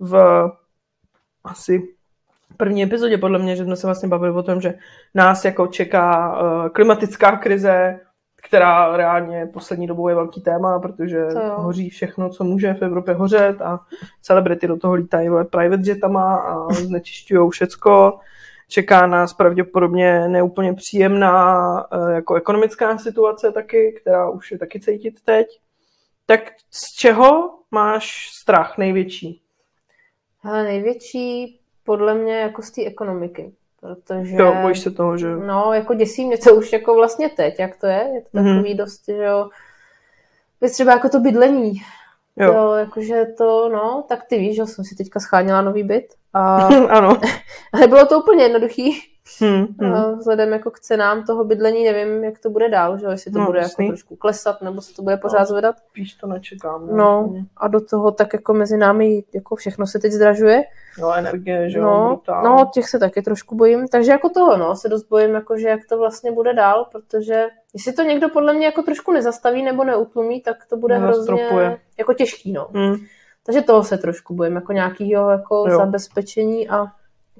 v 0.00 0.44
asi 1.44 1.88
první 2.56 2.82
epizodě 2.82 3.18
podle 3.18 3.38
mě, 3.38 3.56
že 3.56 3.64
jsme 3.64 3.76
se 3.76 3.86
vlastně 3.86 4.08
bavili 4.08 4.32
o 4.32 4.42
tom, 4.42 4.60
že 4.60 4.74
nás 5.14 5.44
jako 5.44 5.66
čeká 5.66 6.36
uh, 6.42 6.68
klimatická 6.68 7.36
krize, 7.36 8.00
která 8.46 8.96
reálně 8.96 9.46
poslední 9.46 9.86
dobou 9.86 10.08
je 10.08 10.14
velký 10.14 10.40
téma, 10.40 10.78
protože 10.78 11.26
hoří 11.54 11.90
všechno, 11.90 12.30
co 12.30 12.44
může 12.44 12.74
v 12.74 12.82
Evropě 12.82 13.14
hořet 13.14 13.62
a 13.62 13.80
celebrity 14.22 14.66
do 14.66 14.76
toho 14.76 14.94
lítají 14.94 15.28
private 15.50 15.82
jetama 15.86 16.36
a 16.36 16.72
znečišťují 16.72 17.50
všecko. 17.50 18.18
Čeká 18.68 19.06
nás 19.06 19.34
pravděpodobně 19.34 20.28
neúplně 20.28 20.74
příjemná 20.74 21.80
eh, 21.80 22.14
jako 22.14 22.34
ekonomická 22.34 22.98
situace 22.98 23.52
taky, 23.52 23.98
která 24.00 24.30
už 24.30 24.50
je 24.50 24.58
taky 24.58 24.80
cítit 24.80 25.20
teď. 25.24 25.46
Tak 26.26 26.40
z 26.70 26.98
čeho 26.98 27.58
máš 27.70 28.28
strach 28.42 28.78
největší? 28.78 29.42
Ale 30.42 30.62
největší 30.62 31.60
podle 31.84 32.14
mě 32.14 32.34
jako 32.34 32.62
z 32.62 32.70
té 32.70 32.84
ekonomiky. 32.84 33.52
Protože, 33.82 34.36
jo, 34.36 34.54
bojíš 34.62 34.78
se 34.78 34.90
toho, 34.90 35.16
že 35.16 35.36
No, 35.36 35.72
jako 35.72 35.94
děsí 35.94 36.26
mě 36.26 36.38
to 36.38 36.54
už 36.54 36.72
jako 36.72 36.94
vlastně 36.94 37.28
teď, 37.28 37.58
jak 37.58 37.76
to 37.76 37.86
je. 37.86 38.10
Je 38.14 38.22
to 38.22 38.38
mm-hmm. 38.38 38.54
takový 38.54 38.74
dost, 38.74 39.02
že 39.06 39.24
jo. 39.24 39.48
Věc 40.60 40.72
třeba 40.72 40.92
jako 40.92 41.08
to 41.08 41.20
bydlení. 41.20 41.72
Jo. 42.36 42.52
jo. 42.52 42.72
jakože 42.72 43.24
to, 43.38 43.68
no, 43.68 44.04
tak 44.08 44.24
ty 44.28 44.38
víš, 44.38 44.56
že 44.56 44.66
jsem 44.66 44.84
si 44.84 44.94
teďka 44.94 45.20
scháněla 45.20 45.62
nový 45.62 45.82
byt. 45.82 46.14
A... 46.32 46.56
ano. 46.88 47.20
Ale 47.72 47.86
bylo 47.86 48.06
to 48.06 48.18
úplně 48.18 48.42
jednoduchý. 48.42 49.11
Hmm, 49.40 49.66
hmm. 49.80 50.18
Vzhledem 50.18 50.52
jako 50.52 50.70
k 50.70 50.80
cenám 50.80 51.24
toho 51.24 51.44
bydlení 51.44 51.84
nevím, 51.84 52.24
jak 52.24 52.38
to 52.38 52.50
bude 52.50 52.68
dál, 52.68 52.98
že 52.98 53.06
jestli 53.06 53.32
to 53.32 53.38
No, 53.38 53.46
bude 53.46 53.58
jasný. 53.58 53.84
jako 53.86 53.90
trošku 53.92 54.16
klesat, 54.16 54.62
nebo 54.62 54.80
se 54.80 54.94
to 54.94 55.02
bude 55.02 55.16
pořád 55.16 55.38
No. 55.40 55.46
zvedat. 55.46 55.76
Spíš 55.90 56.14
to 56.14 56.26
nečekám. 56.26 56.96
No 56.96 57.34
a 57.56 57.68
do 57.68 57.80
toho 57.80 58.10
tak 58.10 58.32
jako 58.32 58.54
mezi 58.54 58.76
námi 58.76 59.24
jako 59.34 59.56
všechno 59.56 59.86
se 59.86 59.98
teď 59.98 60.12
zdražuje. 60.12 60.62
no 61.00 61.14
energie, 61.14 61.70
že 61.70 61.78
jo, 61.78 61.84
No, 61.84 62.06
brutál. 62.08 62.42
no, 62.44 62.70
těch 62.74 62.88
se 62.88 62.98
taky 62.98 63.22
trošku 63.22 63.54
bojím, 63.54 63.88
takže 63.88 64.12
jako 64.12 64.28
toho, 64.28 64.56
no, 64.56 64.76
se 64.76 64.88
dost 64.88 65.08
bojím, 65.08 65.34
jako, 65.34 65.58
že 65.58 65.68
jak 65.68 65.80
to 65.88 65.98
vlastně 65.98 66.32
bude 66.32 66.54
dál, 66.54 66.86
protože 66.92 67.46
jestli 67.74 67.92
to 67.92 68.02
někdo 68.02 68.28
podle 68.28 68.52
mě 68.54 68.66
jako 68.66 68.82
trošku 68.82 69.12
nezastaví 69.12 69.62
nebo 69.62 69.84
neutlumí, 69.84 70.40
tak 70.40 70.56
to 70.70 70.76
bude 70.76 70.98
Nezastropuje. 70.98 71.48
hrozně 71.66 71.78
jako 71.98 72.14
těžký, 72.14 72.52
no. 72.52 72.68
Hmm. 72.74 72.96
Takže 73.46 73.62
toho 73.62 73.84
se 73.84 73.98
trošku 73.98 74.34
bojím, 74.34 74.54
jako 74.54 74.72
nějakého 74.72 75.30
jako 75.30 75.64
Jo. 75.68 75.76
zabezpečení 75.78 76.68
a 76.68 76.86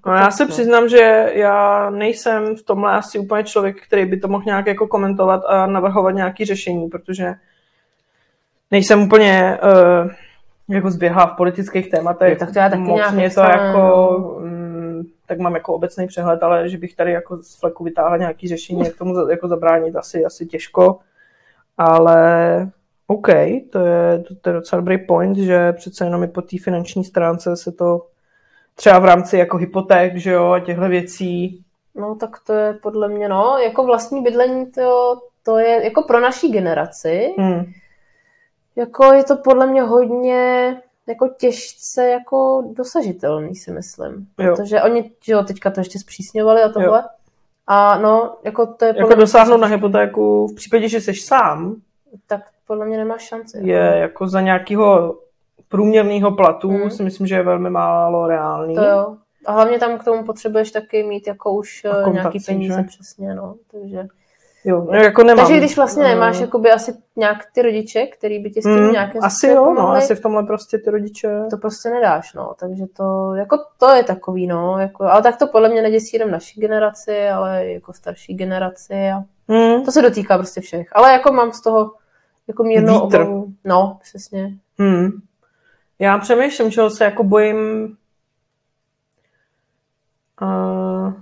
No 0.06 0.14
já 0.14 0.30
se 0.30 0.46
přiznám, 0.46 0.88
že 0.88 1.30
já 1.34 1.90
nejsem 1.90 2.56
v 2.56 2.62
tomhle 2.62 2.92
asi 2.92 3.18
úplně 3.18 3.44
člověk, 3.44 3.86
který 3.86 4.06
by 4.06 4.16
to 4.16 4.28
mohl 4.28 4.44
nějak 4.46 4.66
jako 4.66 4.86
komentovat 4.86 5.42
a 5.46 5.66
navrhovat 5.66 6.14
nějaké 6.14 6.44
řešení, 6.44 6.88
protože 6.88 7.34
nejsem 8.70 9.02
úplně 9.02 9.58
uh, 9.62 10.10
jako 10.68 10.90
zběhla 10.90 11.26
v 11.26 11.36
politických 11.36 11.90
tématech. 11.90 12.32
Jo, 12.32 12.38
tak 12.38 12.52
to 12.52 12.58
já 12.58 12.68
taky 12.68 12.82
Moc 12.82 12.96
nějak 12.96 13.12
mě 13.14 13.30
to 13.30 13.40
jako, 13.40 13.78
no. 13.78 14.46
mm, 14.46 15.02
tak 15.26 15.38
mám 15.38 15.54
jako 15.54 15.74
obecný 15.74 16.06
přehled, 16.06 16.42
ale 16.42 16.68
že 16.68 16.78
bych 16.78 16.96
tady 16.96 17.12
jako 17.12 17.36
z 17.36 17.60
fleku 17.60 17.84
vytáhla 17.84 18.16
nějaké 18.16 18.48
řešení, 18.48 18.84
jak 18.84 18.96
tomu 18.96 19.14
za- 19.14 19.30
jako 19.30 19.48
zabránit, 19.48 19.96
asi, 19.96 20.24
asi 20.24 20.46
těžko. 20.46 20.98
Ale 21.78 22.70
OK, 23.06 23.28
to 23.72 23.78
je, 23.78 24.18
to, 24.28 24.34
to 24.34 24.50
je 24.50 24.52
docela 24.52 24.80
dobrý 24.80 24.98
point, 24.98 25.36
že 25.36 25.72
přece 25.72 26.04
jenom 26.04 26.22
i 26.22 26.28
po 26.28 26.42
té 26.42 26.56
finanční 26.62 27.04
stránce 27.04 27.56
se 27.56 27.72
to 27.72 28.06
třeba 28.74 28.98
v 28.98 29.04
rámci 29.04 29.36
jako 29.38 29.56
hypoték, 29.56 30.16
že 30.16 30.30
jo, 30.32 30.50
a 30.50 30.60
těchto 30.60 30.88
věcí. 30.88 31.62
No 31.94 32.14
tak 32.14 32.30
to 32.46 32.52
je 32.52 32.72
podle 32.72 33.08
mě, 33.08 33.28
no, 33.28 33.56
jako 33.64 33.84
vlastní 33.84 34.22
bydlení, 34.22 34.66
to, 34.70 35.20
to 35.42 35.58
je 35.58 35.84
jako 35.84 36.02
pro 36.02 36.20
naší 36.20 36.52
generaci, 36.52 37.34
Hmm. 37.38 37.64
jako 38.76 39.04
je 39.12 39.24
to 39.24 39.36
podle 39.36 39.66
mě 39.66 39.82
hodně 39.82 40.76
jako 41.06 41.28
těžce 41.38 42.08
jako 42.08 42.64
dosažitelný, 42.72 43.56
si 43.56 43.70
myslím. 43.70 44.26
Jo. 44.38 44.56
Protože 44.56 44.82
oni, 44.82 45.10
že 45.24 45.32
jo, 45.32 45.42
teďka 45.42 45.70
to 45.70 45.80
ještě 45.80 45.98
zpřísňovali 45.98 46.62
a 46.62 46.68
tohle. 46.68 47.04
A 47.66 47.98
no, 47.98 48.36
jako 48.44 48.66
to 48.66 48.84
je 48.84 48.94
Jako 48.96 49.14
dosáhnout 49.14 49.56
na 49.56 49.66
hypotéku 49.66 50.46
v 50.46 50.54
případě, 50.54 50.88
že 50.88 51.00
jsi 51.00 51.14
sám, 51.14 51.76
tak 52.26 52.40
podle 52.66 52.86
mě 52.86 52.96
nemáš 52.98 53.22
šanci. 53.22 53.58
je 53.62 53.78
jako 53.78 54.28
za 54.28 54.40
nějakého 54.40 55.18
průměrného 55.72 56.32
platu, 56.32 56.68
Hmm. 56.68 56.90
si 56.90 57.02
myslím, 57.02 57.26
že 57.26 57.34
je 57.34 57.42
velmi 57.42 57.70
málo 57.70 58.26
reálný. 58.26 58.74
To 58.74 58.84
jo. 58.84 59.16
A 59.46 59.52
hlavně 59.52 59.78
tam 59.78 59.98
k 59.98 60.04
tomu 60.04 60.24
potřebuješ 60.24 60.70
taky 60.70 61.02
mít 61.02 61.26
jako 61.26 61.52
už 61.52 61.84
eh, 62.06 62.10
nějaký 62.10 62.40
peníze 62.46 62.76
že? 62.76 62.82
přesně, 62.88 63.34
no. 63.34 63.54
Takže, 63.72 64.06
Jo, 64.64 64.86
no, 64.90 64.98
jako 64.98 65.22
nemám. 65.22 65.46
takže 65.46 65.58
když 65.60 65.76
vlastně 65.76 66.02
nemáš 66.04 66.38
Eh, 66.38 66.42
jakoby 66.42 66.70
asi 66.70 66.94
nějak 67.16 67.38
ty 67.54 67.62
rodiče, 67.62 68.06
který 68.06 68.38
by 68.38 68.50
ti 68.50 68.60
s 68.60 68.64
tím 68.64 68.72
mm, 68.84 68.92
nějakým 68.92 69.24
asi 69.24 69.46
jo, 69.46 69.74
no, 69.74 69.88
asi 69.88 70.14
v 70.14 70.20
tomhle 70.20 70.42
prostě 70.42 70.78
ty 70.78 70.90
rodiče... 70.90 71.28
to 71.50 71.56
prostě 71.56 71.90
nedáš, 71.90 72.34
no. 72.34 72.52
Takže 72.60 72.84
to, 72.96 73.34
jako 73.34 73.58
to 73.78 73.88
je 73.90 74.04
takový, 74.04 74.46
no. 74.46 74.78
Jako, 74.78 75.04
ale 75.04 75.22
tak 75.22 75.36
to 75.36 75.46
podle 75.46 75.68
mě 75.68 75.82
neděsí 75.82 76.16
jenom 76.16 76.30
naší 76.30 76.60
generaci, 76.60 77.28
ale 77.28 77.66
jako 77.66 77.92
starší 77.92 78.34
generaci 78.34 78.94
a 79.10 79.22
Hmm. 79.48 79.84
to 79.84 79.92
se 79.92 80.02
dotýká 80.02 80.38
prostě 80.38 80.60
všech. 80.60 80.88
Ale 80.92 81.12
jako 81.12 81.32
mám 81.32 81.52
z 81.52 81.60
toho 81.62 81.92
jako 82.48 82.64
mírnou 82.64 82.94
Vítr. 83.06 83.20
obavu. 83.20 83.46
No, 83.64 83.98
přesně. 84.02 84.50
Hmm. 84.78 85.10
Já 86.02 86.18
přemýšlím, 86.18 86.70
čeho 86.70 86.90
se 86.90 87.04
jako 87.04 87.24
bojím. 87.24 87.56
Uh, 90.42 91.12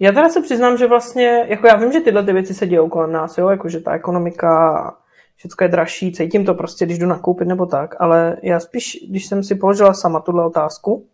já 0.00 0.12
teda 0.12 0.28
se 0.28 0.42
přiznám, 0.42 0.76
že 0.76 0.86
vlastně, 0.86 1.46
jako 1.48 1.66
já 1.66 1.76
vím, 1.76 1.92
že 1.92 2.00
tyhle 2.00 2.24
ty 2.24 2.32
věci 2.32 2.54
se 2.54 2.66
dějou 2.66 2.88
kolem 2.88 3.12
nás, 3.12 3.38
jo, 3.38 3.48
jako 3.48 3.68
že 3.68 3.80
ta 3.80 3.92
ekonomika, 3.92 4.96
všechno 5.36 5.64
je 5.64 5.68
dražší, 5.68 6.12
cítím 6.12 6.44
to 6.44 6.54
prostě, 6.54 6.86
když 6.86 6.98
jdu 6.98 7.06
nakoupit 7.06 7.48
nebo 7.48 7.66
tak, 7.66 7.94
ale 7.98 8.36
já 8.42 8.60
spíš, 8.60 8.98
když 9.10 9.26
jsem 9.26 9.44
si 9.44 9.54
položila 9.54 9.94
sama 9.94 10.20
tuhle 10.20 10.44
otázku, 10.46 11.06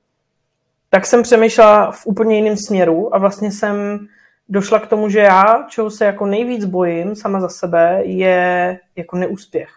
tak 0.90 1.06
jsem 1.06 1.22
přemýšlela 1.22 1.90
v 1.90 2.06
úplně 2.06 2.36
jiném 2.36 2.56
směru 2.56 3.14
a 3.14 3.18
vlastně 3.18 3.52
jsem 3.52 4.06
došla 4.48 4.80
k 4.80 4.86
tomu, 4.86 5.08
že 5.08 5.18
já, 5.18 5.66
čeho 5.68 5.90
se 5.90 6.04
jako 6.04 6.26
nejvíc 6.26 6.64
bojím 6.64 7.16
sama 7.16 7.40
za 7.40 7.48
sebe, 7.48 8.02
je 8.04 8.78
jako 8.96 9.16
neúspěch 9.16 9.70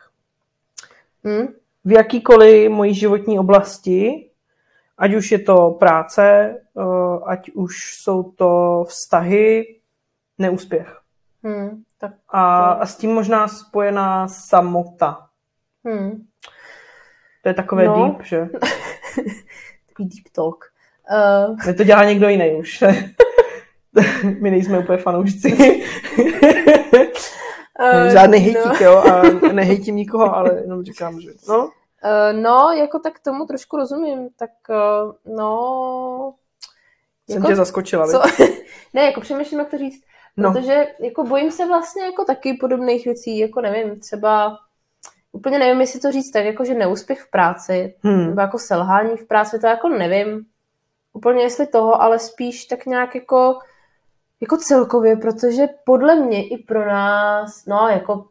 Hm? 1.24 1.48
V 1.88 1.92
jakýkoliv 1.92 2.72
mojí 2.72 2.94
životní 2.94 3.40
oblasti, 3.40 4.30
ať 4.98 5.14
už 5.14 5.32
je 5.32 5.40
to 5.40 5.72
práce, 5.80 6.56
eh, 6.80 7.20
ať 7.26 7.50
už 7.52 7.94
jsou 7.96 8.24
to 8.24 8.84
vztahy, 8.88 9.76
neúspěch. 10.38 11.00
Hm. 11.44 11.84
Tak, 12.00 12.12
A, 12.30 12.66
a 12.72 12.86
s 12.86 12.96
tím 12.98 13.14
možná 13.14 13.48
spojená 13.48 14.28
samota. 14.28 15.28
hm. 15.88 16.24
To 17.44 17.50
je 17.50 17.54
takové 17.54 17.86
No. 17.86 17.96
deep, 18.06 18.24
že? 18.26 18.38
Takový 19.88 20.10
deep 20.10 20.30
talk. 20.32 20.66
Uh, 21.50 21.56
Mě 21.66 21.74
to 21.74 21.84
dělá 21.84 22.04
někdo 22.04 22.30
jiný 22.30 22.56
už. 22.60 22.84
My 24.42 24.52
nejsme 24.52 24.80
úplně 24.80 24.98
fanoušci. 24.98 25.58
uh, 27.80 28.08
Žádný 28.12 28.38
hejtík, 28.40 28.82
no. 28.82 28.86
jo? 28.88 28.98
A 28.98 29.22
nehejtím 29.54 29.96
nikoho, 29.96 30.36
ale 30.36 30.62
jenom 30.62 30.84
říkám, 30.84 31.22
že 31.22 31.30
no. 31.50 31.70
Uh, 32.04 32.42
no, 32.42 32.70
jako 32.72 33.00
tak 33.00 33.20
tomu 33.20 33.46
trošku 33.46 33.78
rozumím, 33.78 34.30
tak 34.36 34.50
uh, 34.70 35.36
no... 35.36 36.34
Jsem 37.30 37.36
Jako, 37.38 37.48
tě 37.48 37.56
zaskočila, 37.56 38.08
co? 38.08 38.22
ne, 38.94 39.06
jako 39.06 39.22
přemýšlím, 39.22 39.60
jak 39.60 39.70
to 39.70 39.78
říct, 39.78 40.04
No. 40.38 40.54
protože 40.54 40.88
jako 41.00 41.24
bojím 41.24 41.52
se 41.52 41.66
vlastně 41.66 42.04
jako 42.04 42.26
taky 42.26 42.54
podobných 42.54 43.06
věcí, 43.06 43.40
jako 43.40 43.62
nevím, 43.62 44.00
třeba 44.00 44.58
úplně 45.32 45.60
nevím, 45.60 45.82
jestli 45.82 46.00
to 46.00 46.12
říct 46.12 46.32
tak, 46.32 46.46
jako 46.46 46.66
že 46.66 46.74
neúspěch 46.74 47.22
v 47.22 47.32
práci, 47.32 47.96
Hmm. 48.04 48.26
nebo 48.28 48.42
jako 48.42 48.60
selhání 48.60 49.18
v 49.18 49.28
práci, 49.28 49.60
to 49.60 49.68
jako 49.68 49.90
nevím 49.90 50.46
úplně 51.14 51.44
jestli 51.44 51.68
toho, 51.68 52.02
ale 52.02 52.20
spíš 52.20 52.66
tak 52.66 52.86
nějak 52.86 53.16
jako, 53.16 53.60
jako 54.42 54.58
celkově, 54.58 55.16
protože 55.18 55.68
podle 55.86 56.16
mě 56.16 56.48
i 56.48 56.58
pro 56.58 56.86
nás, 56.88 57.66
no 57.66 57.88
jako 57.90 58.26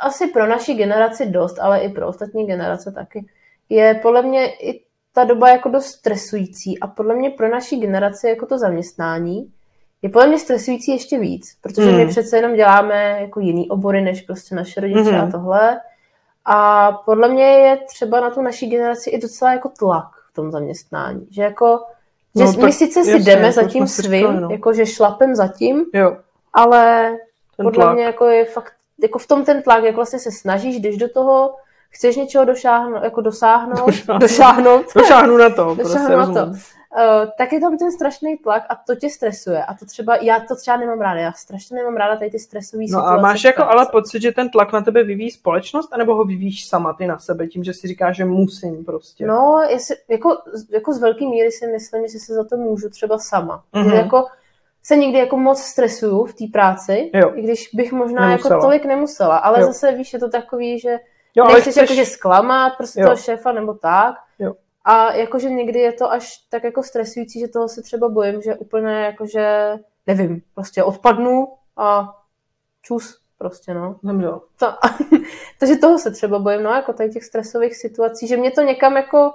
asi 0.00 0.26
pro 0.26 0.46
naši 0.46 0.74
generaci 0.74 1.26
dost, 1.26 1.58
ale 1.58 1.78
i 1.80 1.88
pro 1.88 2.08
ostatní 2.08 2.46
generace 2.46 2.92
taky, 2.92 3.26
je 3.68 3.94
podle 4.02 4.22
mě 4.22 4.46
i 4.54 4.82
ta 5.12 5.24
doba 5.24 5.48
jako 5.48 5.68
dost 5.68 5.86
stresující 5.86 6.80
a 6.80 6.86
podle 6.86 7.14
mě 7.14 7.30
pro 7.30 7.48
naši 7.48 7.76
generaci 7.76 8.28
jako 8.28 8.46
to 8.46 8.58
zaměstnání 8.58 9.52
je 10.02 10.08
podle 10.08 10.26
mě 10.26 10.38
stresující 10.38 10.90
ještě 10.92 11.18
víc, 11.18 11.56
protože 11.62 11.82
Hmm. 11.90 11.96
my 11.96 12.06
přece 12.06 12.36
jenom 12.36 12.54
děláme 12.54 13.16
jako 13.20 13.40
jiný 13.40 13.68
obory 13.68 14.00
než 14.00 14.22
prostě 14.22 14.54
naše 14.54 14.80
rodiče 14.80 15.00
Mhm. 15.00 15.20
a 15.20 15.30
tohle. 15.30 15.80
A 16.44 16.92
podle 16.92 17.28
mě 17.28 17.44
je 17.44 17.76
třeba 17.76 18.20
na 18.20 18.30
tu 18.30 18.42
naší 18.42 18.70
generaci 18.70 19.10
i 19.10 19.18
docela 19.20 19.52
jako 19.52 19.68
tlak 19.78 20.06
v 20.30 20.34
tom 20.34 20.50
zaměstnání. 20.50 21.26
Že 21.30 21.42
jako, 21.42 21.80
že 22.38 22.44
No, 22.44 22.52
my 22.52 22.72
sice 22.72 23.04
si 23.04 23.18
jdeme 23.18 23.46
to 23.46 23.52
za 23.52 23.68
tím 23.68 23.86
svým, 23.86 24.12
říkali, 24.20 24.40
no. 24.40 24.48
jako 24.50 24.72
že 24.72 24.86
šlapem 24.86 25.34
za 25.34 25.48
tím, 25.48 25.84
Jo, 25.94 26.16
ale 26.52 27.12
podle 27.56 27.72
tlak. 27.72 27.94
mě 27.94 28.04
jako 28.04 28.26
je 28.26 28.44
fakt, 28.44 28.72
jako 29.02 29.18
v 29.18 29.26
tom 29.26 29.44
ten 29.44 29.62
tlak, 29.62 29.84
jak 29.84 29.94
vlastně 29.96 30.18
se 30.18 30.30
snažíš, 30.30 30.80
když 30.80 30.96
do 30.96 31.08
toho 31.08 31.54
chceš 31.90 32.16
něčeho 32.16 32.44
došáhnout, 32.44 33.04
jako 33.04 33.20
dosáhnout, 33.20 33.86
Došáhnout. 33.86 34.20
dosáhnout, 34.20 34.86
Došáhnu 34.96 35.36
na 35.36 35.50
to, 35.50 35.74
Došáhnu 35.74 35.76
prostě 35.76 36.16
na 36.16 36.26
to. 36.26 36.50
Uh, 36.96 37.30
tak 37.38 37.52
je 37.52 37.60
tam 37.60 37.78
ten 37.78 37.92
strašný 37.92 38.36
tlak 38.36 38.62
a 38.68 38.74
to 38.86 38.94
tě 38.96 39.10
stresuje. 39.10 39.64
A 39.64 39.74
to 39.74 39.86
třeba, 39.86 40.16
já 40.16 40.40
to 40.48 40.56
třeba 40.56 40.76
nemám 40.76 41.00
ráda, 41.00 41.20
já 41.20 41.32
strašně 41.32 41.76
nemám 41.76 41.96
ráda 41.96 42.16
tady 42.16 42.30
ty 42.30 42.38
stresové 42.38 42.82
No 42.82 42.86
situace. 42.86 43.08
a 43.18 43.20
máš 43.20 43.44
jako 43.44 43.62
ale 43.64 43.86
pocit, 43.92 44.22
že 44.22 44.32
ten 44.32 44.50
tlak 44.50 44.72
na 44.72 44.80
tebe 44.80 45.04
vyvíjí 45.04 45.30
společnost, 45.30 45.88
anebo 45.92 46.14
ho 46.14 46.24
vyvíjíš 46.24 46.68
sama 46.68 46.92
ty 46.92 47.06
na 47.06 47.18
sebe, 47.18 47.46
tím, 47.46 47.64
že 47.64 47.74
si 47.74 47.88
říkáš, 47.88 48.16
že 48.16 48.24
musím 48.24 48.84
prostě. 48.84 49.26
No, 49.26 49.60
jestli, 49.68 49.96
jako, 50.08 50.36
jako 50.70 50.92
z 50.92 50.98
velké 51.00 51.24
míry 51.26 51.52
si 51.52 51.66
myslím, 51.66 52.08
že 52.08 52.18
se 52.18 52.34
za 52.34 52.44
to 52.44 52.56
můžu 52.56 52.88
třeba 52.88 53.18
sama. 53.18 53.62
Mhm. 53.72 53.86
Mm-hmm. 53.86 53.94
Jako 53.96 54.24
se 54.82 54.96
někdy 54.96 55.18
jako 55.18 55.36
moc 55.36 55.62
stresuju 55.62 56.24
v 56.24 56.34
té 56.34 56.44
práci, 56.52 57.10
Jo. 57.14 57.32
i 57.34 57.42
když 57.42 57.70
bych 57.74 57.92
možná 57.92 58.28
Nemusela. 58.28 58.54
jako 58.54 58.66
tolik 58.66 58.84
nemusela, 58.84 59.36
ale 59.36 59.60
Jo. 59.60 59.66
zase 59.66 59.92
víš, 59.92 60.12
je 60.12 60.18
to 60.18 60.28
takový, 60.30 60.78
že 60.78 60.98
jo, 61.34 61.44
ale 61.44 61.54
nechceš 61.54 61.72
chceš... 61.72 61.82
jakože 61.90 62.04
zklamat 62.04 62.72
prostě 62.76 63.00
Jo. 63.00 63.06
toho 63.06 63.16
šéfa 63.16 63.52
nebo 63.52 63.74
tak. 63.74 64.14
Jo. 64.38 64.54
A 64.84 65.12
jakože 65.12 65.50
někdy 65.50 65.78
je 65.78 65.92
to 65.92 66.12
až 66.12 66.36
tak 66.50 66.64
jako 66.64 66.82
stresující, 66.82 67.40
že 67.40 67.48
toho 67.48 67.68
se 67.68 67.82
třeba 67.82 68.08
bojím, 68.08 68.42
že 68.42 68.54
úplně 68.54 68.92
jakože, 68.92 69.74
nevím, 70.06 70.42
prostě 70.54 70.82
odpadnu 70.82 71.48
a 71.76 72.14
čus 72.82 73.18
prostě, 73.38 73.74
no. 73.74 73.96
Zemřel. 74.02 74.40
To, 74.58 74.66
takže 75.58 75.76
toho 75.76 75.98
se 75.98 76.10
třeba 76.10 76.38
bojím, 76.38 76.62
no, 76.62 76.70
jako 76.70 76.92
tady 76.92 77.10
těch 77.10 77.24
stresových 77.24 77.76
situací, 77.76 78.26
že 78.26 78.36
mě 78.36 78.50
to 78.50 78.62
někam 78.62 78.96
jako, 78.96 79.32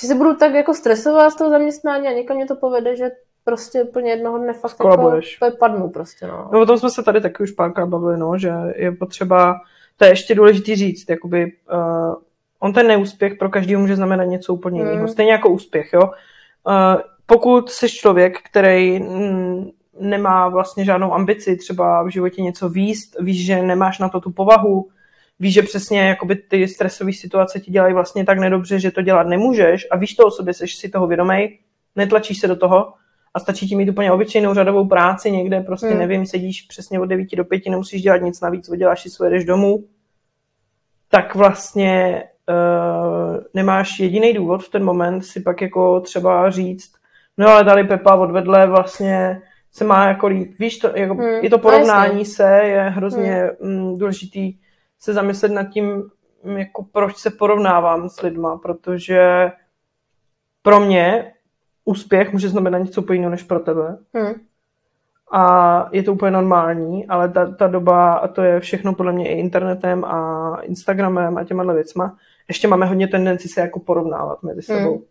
že 0.00 0.06
se 0.06 0.14
budu 0.14 0.36
tak 0.36 0.54
jako 0.54 0.74
stresovat 0.74 1.32
z 1.32 1.36
toho 1.36 1.50
zaměstnání 1.50 2.08
a 2.08 2.12
někam 2.12 2.36
mě 2.36 2.46
to 2.46 2.56
povede, 2.56 2.96
že 2.96 3.10
prostě 3.48 3.82
úplně 3.82 4.10
jednoho 4.10 4.38
dne 4.38 4.52
fakt 4.52 4.64
jako 4.78 4.92
Skolabuješ. 4.92 5.36
úplně 5.36 5.50
padnu 5.50 5.88
prostě, 5.88 6.26
no. 6.26 6.50
No 6.52 6.60
o 6.60 6.66
tom 6.66 6.78
jsme 6.78 6.90
se 6.90 7.02
tady 7.02 7.20
taky 7.20 7.42
už 7.42 7.50
párkrát 7.50 7.86
bavili, 7.86 8.18
no, 8.18 8.38
že 8.38 8.52
je 8.76 8.92
potřeba, 8.92 9.60
to 9.96 10.04
je 10.04 10.10
ještě 10.10 10.34
důležitý 10.34 10.76
říct, 10.76 11.10
jakoby, 11.10 11.52
uh, 11.72 12.14
on 12.60 12.72
ten 12.72 12.86
neúspěch 12.86 13.34
pro 13.38 13.48
každého 13.48 13.80
může 13.80 13.96
znamenat 13.96 14.24
něco 14.24 14.54
úplně 14.54 14.80
jiného. 14.80 15.00
Mm. 15.00 15.08
Stejně 15.08 15.32
jako 15.32 15.48
úspěch, 15.48 15.92
jo. 15.92 16.02
Uh, 16.02 17.00
pokud 17.26 17.70
jsi 17.70 17.88
člověk, 17.88 18.38
který 18.42 19.00
mm, 19.00 19.70
nemá 20.00 20.48
vlastně 20.48 20.84
žádnou 20.84 21.14
ambici 21.14 21.56
třeba 21.56 22.02
v 22.02 22.08
životě 22.08 22.42
něco 22.42 22.68
výst, 22.68 23.16
víš, 23.20 23.46
že 23.46 23.62
nemáš 23.62 23.98
na 23.98 24.08
to 24.08 24.20
tu 24.20 24.30
povahu, 24.30 24.88
víš, 25.40 25.54
že 25.54 25.62
přesně 25.62 26.08
jakoby 26.08 26.36
ty 26.36 26.68
stresové 26.68 27.12
situace 27.12 27.60
ti 27.60 27.70
dělají 27.70 27.94
vlastně 27.94 28.24
tak 28.24 28.38
nedobře, 28.38 28.80
že 28.80 28.90
to 28.90 29.02
dělat 29.02 29.26
nemůžeš 29.26 29.86
a 29.90 29.96
víš 29.96 30.14
to 30.14 30.26
o 30.26 30.30
sobě, 30.30 30.54
jsi 30.54 30.66
si 30.66 30.88
toho 30.88 31.06
vědomej, 31.06 31.58
netlačíš 31.96 32.40
se 32.40 32.48
do 32.48 32.56
toho 32.56 32.92
a 33.38 33.40
stačí 33.40 33.68
ti 33.68 33.76
mít 33.76 33.88
úplně 33.88 34.12
obyčejnou 34.12 34.54
řadovou 34.54 34.88
práci 34.88 35.30
někde, 35.30 35.60
prostě 35.60 35.86
hmm. 35.86 35.98
nevím, 35.98 36.26
sedíš 36.26 36.62
přesně 36.62 37.00
od 37.00 37.06
9 37.06 37.36
do 37.36 37.44
5, 37.44 37.62
nemusíš 37.66 38.02
dělat 38.02 38.22
nic 38.22 38.40
navíc, 38.40 38.68
odděláš 38.68 39.02
si 39.02 39.10
svoje, 39.10 39.30
jdeš 39.30 39.44
domů, 39.44 39.84
tak 41.08 41.34
vlastně 41.34 42.24
uh, 42.48 43.36
nemáš 43.54 44.00
jediný 44.00 44.32
důvod 44.32 44.64
v 44.64 44.70
ten 44.70 44.84
moment 44.84 45.22
si 45.22 45.40
pak 45.40 45.62
jako 45.62 46.00
třeba 46.00 46.50
říct, 46.50 46.92
no 47.38 47.48
ale 47.48 47.64
tady 47.64 47.84
Pepa 47.84 48.14
odvedle 48.14 48.66
vlastně 48.66 49.42
se 49.72 49.84
má 49.84 50.08
jako 50.08 50.26
líp. 50.26 50.54
Víš, 50.58 50.78
to, 50.78 50.96
jako, 50.96 51.14
hmm, 51.14 51.28
je 51.28 51.50
to 51.50 51.58
porovnání 51.58 52.24
se, 52.24 52.60
je 52.62 52.80
hrozně 52.80 53.50
hmm. 53.62 53.98
důležitý 53.98 54.58
se 54.98 55.12
zamyslet 55.12 55.52
nad 55.52 55.64
tím, 55.64 56.10
jako 56.56 56.84
proč 56.92 57.16
se 57.16 57.30
porovnávám 57.30 58.08
s 58.08 58.22
lidma, 58.22 58.56
protože 58.56 59.50
pro 60.62 60.80
mě 60.80 61.32
úspěch 61.88 62.32
může 62.32 62.48
znamenat 62.48 62.78
něco 62.78 63.02
úplně 63.02 63.16
jiného 63.16 63.30
než 63.30 63.42
pro 63.42 63.60
tebe. 63.60 63.98
Hmm. 64.14 64.34
A 65.32 65.88
je 65.92 66.02
to 66.02 66.12
úplně 66.12 66.30
normální, 66.30 67.06
ale 67.06 67.28
ta, 67.28 67.46
ta 67.46 67.66
doba, 67.66 68.12
a 68.14 68.28
to 68.28 68.42
je 68.42 68.60
všechno 68.60 68.94
podle 68.94 69.12
mě 69.12 69.28
i 69.28 69.40
internetem 69.40 70.04
a 70.04 70.58
Instagramem 70.62 71.38
a 71.38 71.44
těma 71.44 71.72
věcma, 71.72 72.16
ještě 72.48 72.68
máme 72.68 72.86
hodně 72.86 73.08
tendenci 73.08 73.48
se 73.48 73.60
jako 73.60 73.80
porovnávat 73.80 74.42
mezi 74.42 74.62
sebou. 74.62 74.94
Hmm. 74.94 75.04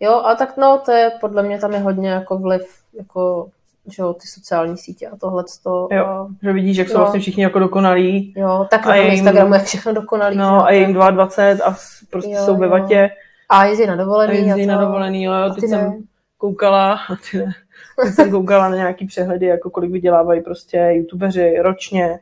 Jo, 0.00 0.12
a 0.12 0.34
tak 0.34 0.56
no, 0.56 0.82
to 0.84 0.92
je 0.92 1.10
podle 1.20 1.42
mě 1.42 1.58
tam 1.58 1.72
je 1.72 1.78
hodně 1.78 2.10
jako 2.10 2.38
vliv 2.38 2.62
jako 2.98 3.48
že 3.90 4.02
jo, 4.02 4.14
ty 4.14 4.26
sociální 4.26 4.78
sítě 4.78 5.08
a 5.08 5.16
tohle. 5.16 5.44
Jo, 5.66 6.06
a... 6.06 6.28
že 6.42 6.52
vidíš, 6.52 6.76
jak 6.76 6.88
jsou 6.88 6.98
vlastně 6.98 7.20
všichni 7.20 7.42
jako 7.42 7.58
dokonalí. 7.58 8.34
Jo, 8.36 8.66
tak 8.70 8.86
na 8.86 8.96
jim, 8.96 9.12
Instagramu 9.12 9.54
je 9.54 9.60
všechno 9.60 9.92
dokonalý. 9.92 10.36
No 10.36 10.66
a 10.66 10.70
jim 10.70 10.92
22 10.92 11.66
a 11.66 11.76
prostě 12.10 12.30
jo, 12.30 12.44
jsou 12.44 12.56
ve 12.56 12.68
vatě. 12.68 13.10
A 13.48 13.64
jezdí 13.64 13.86
na 13.86 13.96
dovolený. 13.96 14.32
A 14.32 14.34
jezdí 14.34 14.70
a 14.70 14.74
na 14.74 14.80
dovolený, 14.80 15.24
jo. 15.24 15.32
Teď 15.54 15.64
jsem 15.64 15.80
ne. 15.80 15.98
koukala, 16.36 16.92
a 16.92 17.16
ty 17.30 17.38
ne. 17.38 17.52
Teď 18.04 18.14
jsem 18.14 18.30
koukala 18.30 18.68
na 18.68 18.76
nějaký 18.76 19.06
přehledy, 19.06 19.46
jako 19.46 19.70
kolik 19.70 19.90
vydělávají 19.90 20.42
prostě 20.42 20.78
youtubeři 20.78 21.58
ročně 21.58 22.20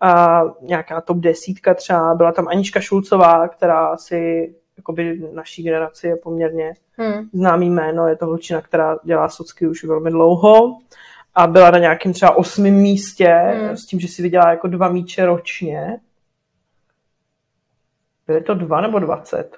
a 0.00 0.42
nějaká 0.62 1.00
top 1.00 1.16
desítka 1.16 1.74
třeba. 1.74 2.14
Byla 2.14 2.32
tam 2.32 2.48
Anička 2.48 2.80
Šulcová, 2.80 3.48
která 3.48 3.96
si 3.96 4.54
jakoby 4.76 5.30
naší 5.32 5.62
generaci 5.62 6.06
je 6.06 6.16
poměrně 6.16 6.74
hmm. 6.96 7.28
známý 7.32 7.70
jméno. 7.70 8.08
Je 8.08 8.16
to 8.16 8.26
holčina, 8.26 8.60
která 8.60 8.96
dělá 9.04 9.28
socky 9.28 9.66
už 9.66 9.84
velmi 9.84 10.10
dlouho 10.10 10.78
a 11.34 11.46
byla 11.46 11.70
na 11.70 11.78
nějakém 11.78 12.12
třeba 12.12 12.36
osmém 12.36 12.74
místě 12.74 13.28
hmm. 13.28 13.76
s 13.76 13.86
tím, 13.86 14.00
že 14.00 14.08
si 14.08 14.22
vydělá 14.22 14.50
jako 14.50 14.68
dva 14.68 14.88
míče 14.88 15.26
ročně. 15.26 16.00
Byly 18.26 18.40
to 18.40 18.54
dva 18.54 18.80
nebo 18.80 18.98
dvacet? 18.98 19.56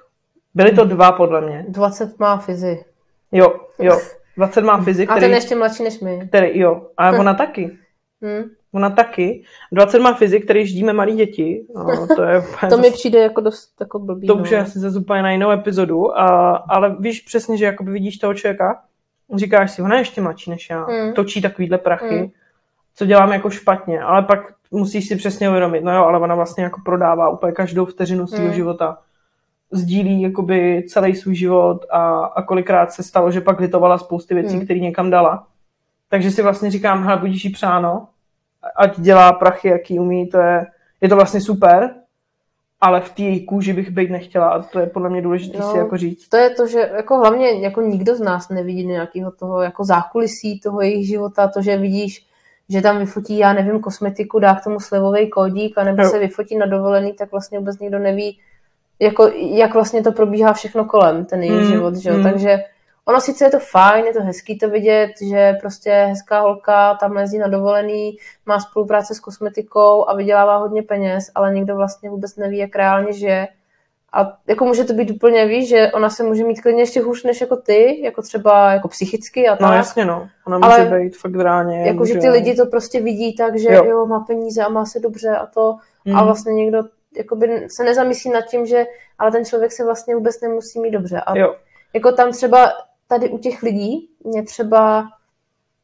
Byly 0.57 0.71
to 0.71 0.85
dva, 0.85 1.11
podle 1.11 1.41
mě. 1.41 1.65
20 1.67 2.19
má 2.19 2.37
fyzi. 2.37 2.85
Jo, 3.31 3.53
jo. 3.79 3.99
20 4.37 4.61
má 4.61 4.81
fyzi, 4.81 5.05
který... 5.05 5.19
A 5.19 5.21
ten 5.21 5.33
ještě 5.33 5.55
mladší 5.55 5.83
než 5.83 5.99
my. 5.99 6.27
Který, 6.27 6.59
jo. 6.59 6.87
A 6.97 7.11
ona 7.11 7.33
taky. 7.33 7.77
Hmm. 8.21 8.43
Ona 8.73 8.89
taky. 8.89 9.43
20 9.71 9.99
má 9.99 10.13
fyzik, 10.13 10.43
který 10.43 10.67
ždíme 10.67 10.93
malí 10.93 11.15
děti. 11.15 11.65
No, 11.75 12.07
to 12.15 12.23
je 12.23 12.43
to 12.69 12.77
mi 12.77 12.91
přijde 12.91 13.19
jako 13.19 13.41
dost 13.41 13.73
jako 13.79 13.99
blbý. 13.99 14.27
To 14.27 14.35
no. 14.35 14.41
už 14.41 14.51
je 14.51 14.59
asi 14.59 14.79
zase 14.79 14.99
úplně 14.99 15.21
na 15.21 15.31
jinou 15.31 15.51
epizodu, 15.51 16.19
a, 16.19 16.55
ale 16.55 16.95
víš 16.99 17.21
přesně, 17.21 17.57
že 17.57 17.65
jakoby 17.65 17.91
vidíš 17.91 18.17
toho 18.17 18.33
člověka, 18.33 18.81
říkáš 19.35 19.71
si, 19.71 19.81
ona 19.81 19.95
je 19.95 20.01
ještě 20.01 20.21
mladší 20.21 20.49
než 20.49 20.69
já, 20.69 20.85
hmm. 20.85 21.13
točí 21.13 21.41
takovýhle 21.41 21.77
prachy, 21.77 22.17
hmm. 22.17 22.27
co 22.95 23.05
dělám 23.05 23.31
jako 23.31 23.49
špatně, 23.49 24.01
ale 24.01 24.23
pak 24.23 24.39
musíš 24.71 25.07
si 25.07 25.15
přesně 25.15 25.49
uvědomit, 25.49 25.83
no 25.83 25.95
jo, 25.95 26.03
ale 26.03 26.19
ona 26.19 26.35
vlastně 26.35 26.63
jako 26.63 26.81
prodává 26.85 27.29
úplně 27.29 27.53
každou 27.53 27.85
vteřinu 27.85 28.27
svého 28.27 28.45
hmm. 28.45 28.53
života. 28.53 28.97
Sdílí 29.71 30.21
jakoby 30.21 30.85
celý 30.89 31.15
svůj 31.15 31.35
život 31.35 31.85
a, 31.89 32.25
a 32.25 32.41
kolikrát 32.41 32.91
se 32.91 33.03
stalo, 33.03 33.31
že 33.31 33.41
pak 33.41 33.59
litovala 33.59 33.97
spousty 33.97 34.33
věcí, 34.33 34.55
hmm. 34.55 34.65
které 34.65 34.79
někam 34.79 35.09
dala. 35.09 35.47
Takže 36.09 36.31
si 36.31 36.41
vlastně 36.41 36.71
říkám, 36.71 37.03
hele, 37.03 37.17
budíš 37.17 37.45
jí 37.45 37.51
přáno, 37.51 38.07
ať 38.75 38.99
dělá 38.99 39.33
prachy, 39.33 39.67
jaký 39.67 39.99
umí, 39.99 40.27
to 40.27 40.37
je, 40.37 40.65
je 41.01 41.09
to 41.09 41.15
vlastně 41.15 41.41
super, 41.41 41.95
ale 42.81 43.01
v 43.01 43.09
té 43.09 43.21
její 43.21 43.45
kůži 43.45 43.73
bych 43.73 43.89
být 43.89 44.09
nechtěla 44.09 44.49
a 44.49 44.61
to 44.61 44.79
je 44.79 44.87
podle 44.87 45.09
mě 45.09 45.21
důležité 45.21 45.57
no, 45.57 45.71
si 45.71 45.77
jako 45.77 45.97
říct. 45.97 46.29
To 46.29 46.37
je 46.37 46.49
to, 46.49 46.67
že 46.67 46.91
jako 46.95 47.17
hlavně 47.17 47.61
jako 47.61 47.81
nikdo 47.81 48.15
z 48.15 48.19
nás 48.19 48.49
nevidí 48.49 48.85
nějakého 48.85 49.31
toho 49.31 49.61
jako 49.61 49.83
zákulisí 49.83 50.59
toho 50.59 50.81
jejich 50.81 51.07
života, 51.07 51.47
to, 51.47 51.61
že 51.61 51.77
vidíš, 51.77 52.25
že 52.69 52.81
tam 52.81 52.97
vyfotí, 52.97 53.37
já 53.37 53.53
nevím, 53.53 53.79
kosmetiku, 53.79 54.39
dá 54.39 54.55
k 54.55 54.63
tomu 54.63 54.79
slevový 54.79 55.29
kódík, 55.29 55.77
anebo 55.77 56.01
jo. 56.01 56.09
se 56.09 56.19
vyfotí 56.19 56.57
na 56.57 56.65
dovolený, 56.65 57.13
tak 57.13 57.31
vlastně 57.31 57.59
vůbec 57.59 57.79
nikdo 57.79 57.99
neví, 57.99 58.39
jako, 58.99 59.31
jak 59.35 59.73
vlastně 59.73 60.03
to 60.03 60.11
probíhá 60.11 60.53
všechno 60.53 60.85
kolem, 60.85 61.25
ten 61.25 61.43
její 61.43 61.51
mm, 61.51 61.71
život, 61.71 61.95
že 61.95 62.09
jo? 62.09 62.17
Mm. 62.17 62.23
Takže 62.23 62.59
ono 63.07 63.21
sice 63.21 63.45
je 63.45 63.49
to 63.49 63.59
fajn, 63.59 64.05
je 64.05 64.13
to 64.13 64.21
hezký 64.21 64.57
to 64.57 64.69
vidět, 64.69 65.11
že 65.29 65.53
prostě 65.61 65.91
hezká 65.91 66.39
holka 66.39 66.93
tam 66.93 67.17
jezdí 67.17 67.37
na 67.37 67.47
dovolený, 67.47 68.17
má 68.45 68.59
spolupráce 68.59 69.15
s 69.15 69.19
kosmetikou 69.19 70.09
a 70.09 70.15
vydělává 70.15 70.57
hodně 70.57 70.83
peněz, 70.83 71.31
ale 71.35 71.53
nikdo 71.53 71.75
vlastně 71.75 72.09
vůbec 72.09 72.35
neví, 72.35 72.57
jak 72.57 72.75
reálně 72.75 73.13
žije. 73.13 73.47
A 74.13 74.37
jako 74.47 74.65
může 74.65 74.83
to 74.83 74.93
být 74.93 75.11
úplně, 75.11 75.45
víš, 75.45 75.69
že 75.69 75.91
ona 75.91 76.09
se 76.09 76.23
může 76.23 76.43
mít 76.43 76.61
klidně 76.61 76.81
ještě 76.81 77.01
hůř 77.01 77.23
než 77.23 77.41
jako 77.41 77.55
ty, 77.55 78.01
jako 78.03 78.21
třeba 78.21 78.71
jako 78.71 78.87
psychicky 78.87 79.47
a 79.47 79.51
no, 79.51 79.57
tak. 79.57 79.69
No 79.69 79.75
jasně 79.75 80.05
no, 80.05 80.29
ona 80.47 80.57
může 80.57 80.69
ale 80.69 80.99
být 80.99 81.17
fakt 81.17 81.35
reálně. 81.35 81.87
Jako, 81.87 81.99
může... 81.99 82.13
že 82.13 82.19
ty 82.19 82.29
lidi 82.29 82.55
to 82.55 82.65
prostě 82.65 83.01
vidí 83.01 83.35
tak, 83.35 83.59
že 83.59 83.73
jo. 83.73 83.85
jo, 83.85 84.05
má 84.05 84.19
peníze 84.19 84.63
a 84.63 84.69
má 84.69 84.85
se 84.85 84.99
dobře 84.99 85.29
a 85.29 85.45
to 85.45 85.75
mm. 86.05 86.15
a 86.17 86.23
vlastně 86.23 86.53
někdo 86.53 86.83
jakoby 87.17 87.67
se 87.69 87.83
nezamyslí 87.83 88.31
nad 88.31 88.41
tím, 88.41 88.65
že 88.65 88.85
ale 89.19 89.31
ten 89.31 89.45
člověk 89.45 89.71
se 89.71 89.85
vlastně 89.85 90.15
vůbec 90.15 90.41
nemusí 90.41 90.79
mít 90.79 90.91
dobře. 90.91 91.19
A 91.19 91.37
jo. 91.37 91.55
jako 91.93 92.11
tam 92.11 92.31
třeba 92.31 92.69
tady 93.07 93.29
u 93.29 93.37
těch 93.37 93.63
lidí 93.63 94.09
mě 94.23 94.43
třeba 94.43 95.07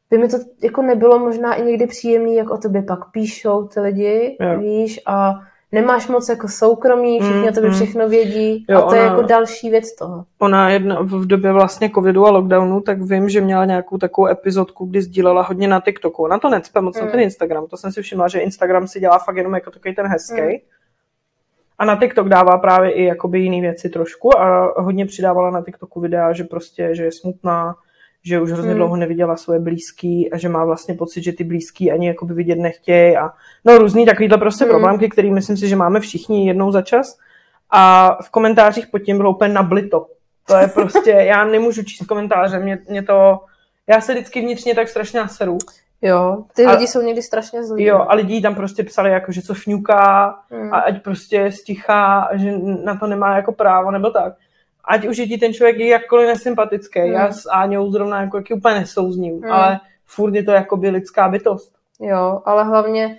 by 0.10 0.18
mi 0.18 0.28
to 0.28 0.38
jako 0.64 0.82
nebylo 0.82 1.20
možná 1.20 1.54
i 1.54 1.66
někdy 1.66 1.88
příjemný, 1.88 2.36
jak 2.36 2.50
o 2.50 2.58
tobě 2.58 2.84
pak 2.84 3.12
píšou 3.12 3.68
ty 3.68 3.80
lidi, 3.80 4.38
jo. 4.40 4.60
víš, 4.60 5.00
a 5.06 5.34
nemáš 5.72 6.08
moc 6.08 6.30
jako 6.30 6.48
soukromí, 6.48 7.20
všichni 7.20 7.42
mm, 7.42 7.48
o 7.48 7.52
tobě 7.52 7.70
mm. 7.70 7.76
všechno 7.76 8.10
vědí 8.10 8.66
jo, 8.70 8.78
a 8.78 8.82
to 8.82 8.88
ona, 8.88 8.98
je 8.98 9.04
jako 9.04 9.22
další 9.22 9.70
věc 9.70 9.96
toho. 9.96 10.26
Ona 10.40 10.70
jedna, 10.70 11.02
v 11.02 11.26
době 11.26 11.52
vlastně 11.52 11.90
covidu 11.90 12.26
a 12.26 12.32
lockdownu, 12.32 12.82
tak 12.82 13.02
vím, 13.02 13.30
že 13.30 13.42
měla 13.42 13.66
nějakou 13.66 13.98
takovou 13.98 14.28
epizodku, 14.28 14.86
kdy 14.86 15.02
sdílela 15.02 15.42
hodně 15.42 15.68
na 15.68 15.80
TikToku. 15.80 16.28
Na 16.28 16.40
to 16.40 16.50
necpe 16.50 16.82
moc 16.82 17.00
mm. 17.00 17.06
na 17.06 17.12
ten 17.12 17.20
Instagram, 17.20 17.68
to 17.68 17.78
jsem 17.78 17.92
si 17.92 18.02
všimla, 18.02 18.28
že 18.28 18.40
Instagram 18.40 18.88
si 18.88 19.00
dělá 19.00 19.18
fakt 19.18 19.38
jenom 19.38 19.54
jako 19.54 19.72
takový 19.72 19.96
ten 19.96 20.08
hezký. 20.08 20.42
Mm. 20.42 20.58
A 21.80 21.86
na 21.86 21.96
TikTok 21.96 22.30
dává 22.30 22.58
právě 22.58 22.92
i 22.92 23.04
jakoby 23.04 23.40
jiné 23.40 23.62
věci 23.62 23.90
trošku 23.90 24.40
a 24.40 24.74
hodně 24.82 25.06
přidávala 25.06 25.52
na 25.52 25.62
TikToku 25.62 26.00
videa, 26.00 26.34
že 26.34 26.44
prostě, 26.44 26.96
že 26.96 27.04
je 27.04 27.12
smutná, 27.12 27.76
že 28.24 28.42
už 28.42 28.52
hrozně 28.52 28.70
hmm. 28.70 28.78
dlouho 28.78 28.96
neviděla 28.96 29.36
svoje 29.36 29.60
blízký 29.60 30.32
a 30.32 30.38
že 30.38 30.50
má 30.50 30.66
vlastně 30.66 30.94
pocit, 30.94 31.24
že 31.24 31.34
ty 31.34 31.44
blízký 31.44 31.92
ani 31.92 32.08
jakoby 32.08 32.34
vidět 32.34 32.60
nechtějí 32.60 33.18
a 33.18 33.30
no 33.66 33.78
různý 33.78 34.06
takovýhle 34.06 34.38
prostě 34.38 34.64
hmm. 34.64 34.72
problémky, 34.72 35.10
který 35.10 35.32
myslím 35.32 35.58
si, 35.58 35.68
že 35.68 35.76
máme 35.76 36.00
všichni 36.00 36.48
jednou 36.48 36.72
za 36.72 36.82
čas 36.82 37.18
a 37.70 38.14
v 38.24 38.30
komentářích 38.30 38.88
pod 38.88 39.00
tím 39.00 39.18
bylo 39.18 39.32
úplně 39.32 39.54
nablito. 39.54 40.08
To 40.48 40.56
je 40.56 40.68
prostě, 40.68 41.12
já 41.28 41.46
nemůžu 41.46 41.84
číst 41.84 42.08
komentáře, 42.08 42.60
mě, 42.60 42.80
mě 42.90 43.04
to, 43.04 43.40
já 43.88 44.02
se 44.02 44.14
vždycky 44.14 44.42
vnitřně 44.42 44.76
tak 44.76 44.90
strašně 44.90 45.20
naseru. 45.20 45.58
Jo, 46.06 46.44
ty 46.56 46.66
a, 46.66 46.72
lidi 46.72 46.88
jsou 46.88 47.02
někdy 47.02 47.22
strašně 47.22 47.64
zlí. 47.64 47.84
Jo, 47.84 48.06
a 48.10 48.16
lidi 48.16 48.42
tam 48.42 48.56
prostě 48.56 48.84
psali, 48.84 49.12
jako, 49.12 49.32
že 49.32 49.42
co 49.42 49.54
fňuká 49.54 50.40
hmm. 50.50 50.74
a 50.74 50.80
ať 50.80 51.04
prostě 51.04 51.52
stichá, 51.52 52.30
že 52.34 52.52
na 52.84 52.96
to 52.96 53.08
nemá 53.08 53.36
jako 53.36 53.52
právo, 53.52 53.92
nebo 53.92 54.10
tak. 54.10 54.34
Ať 54.86 55.08
už 55.08 55.18
je 55.18 55.28
ti 55.28 55.38
ten 55.38 55.54
člověk 55.54 55.80
jakkoliv 55.80 56.28
nesympatický. 56.28 57.00
Hmm. 57.00 57.12
Já 57.12 57.32
s 57.32 57.50
Áňou 57.50 57.92
zrovna 57.92 58.22
jako, 58.22 58.38
jaký 58.38 58.54
úplně 58.54 58.76
nesouzním, 58.76 59.42
hmm. 59.42 59.52
ale 59.52 59.80
furt 60.06 60.36
je 60.36 60.44
to 60.44 60.52
jako 60.52 60.78
by 60.78 60.90
lidská 60.90 61.30
bytost. 61.30 61.74
Jo, 62.00 62.42
ale 62.46 62.64
hlavně 62.64 63.18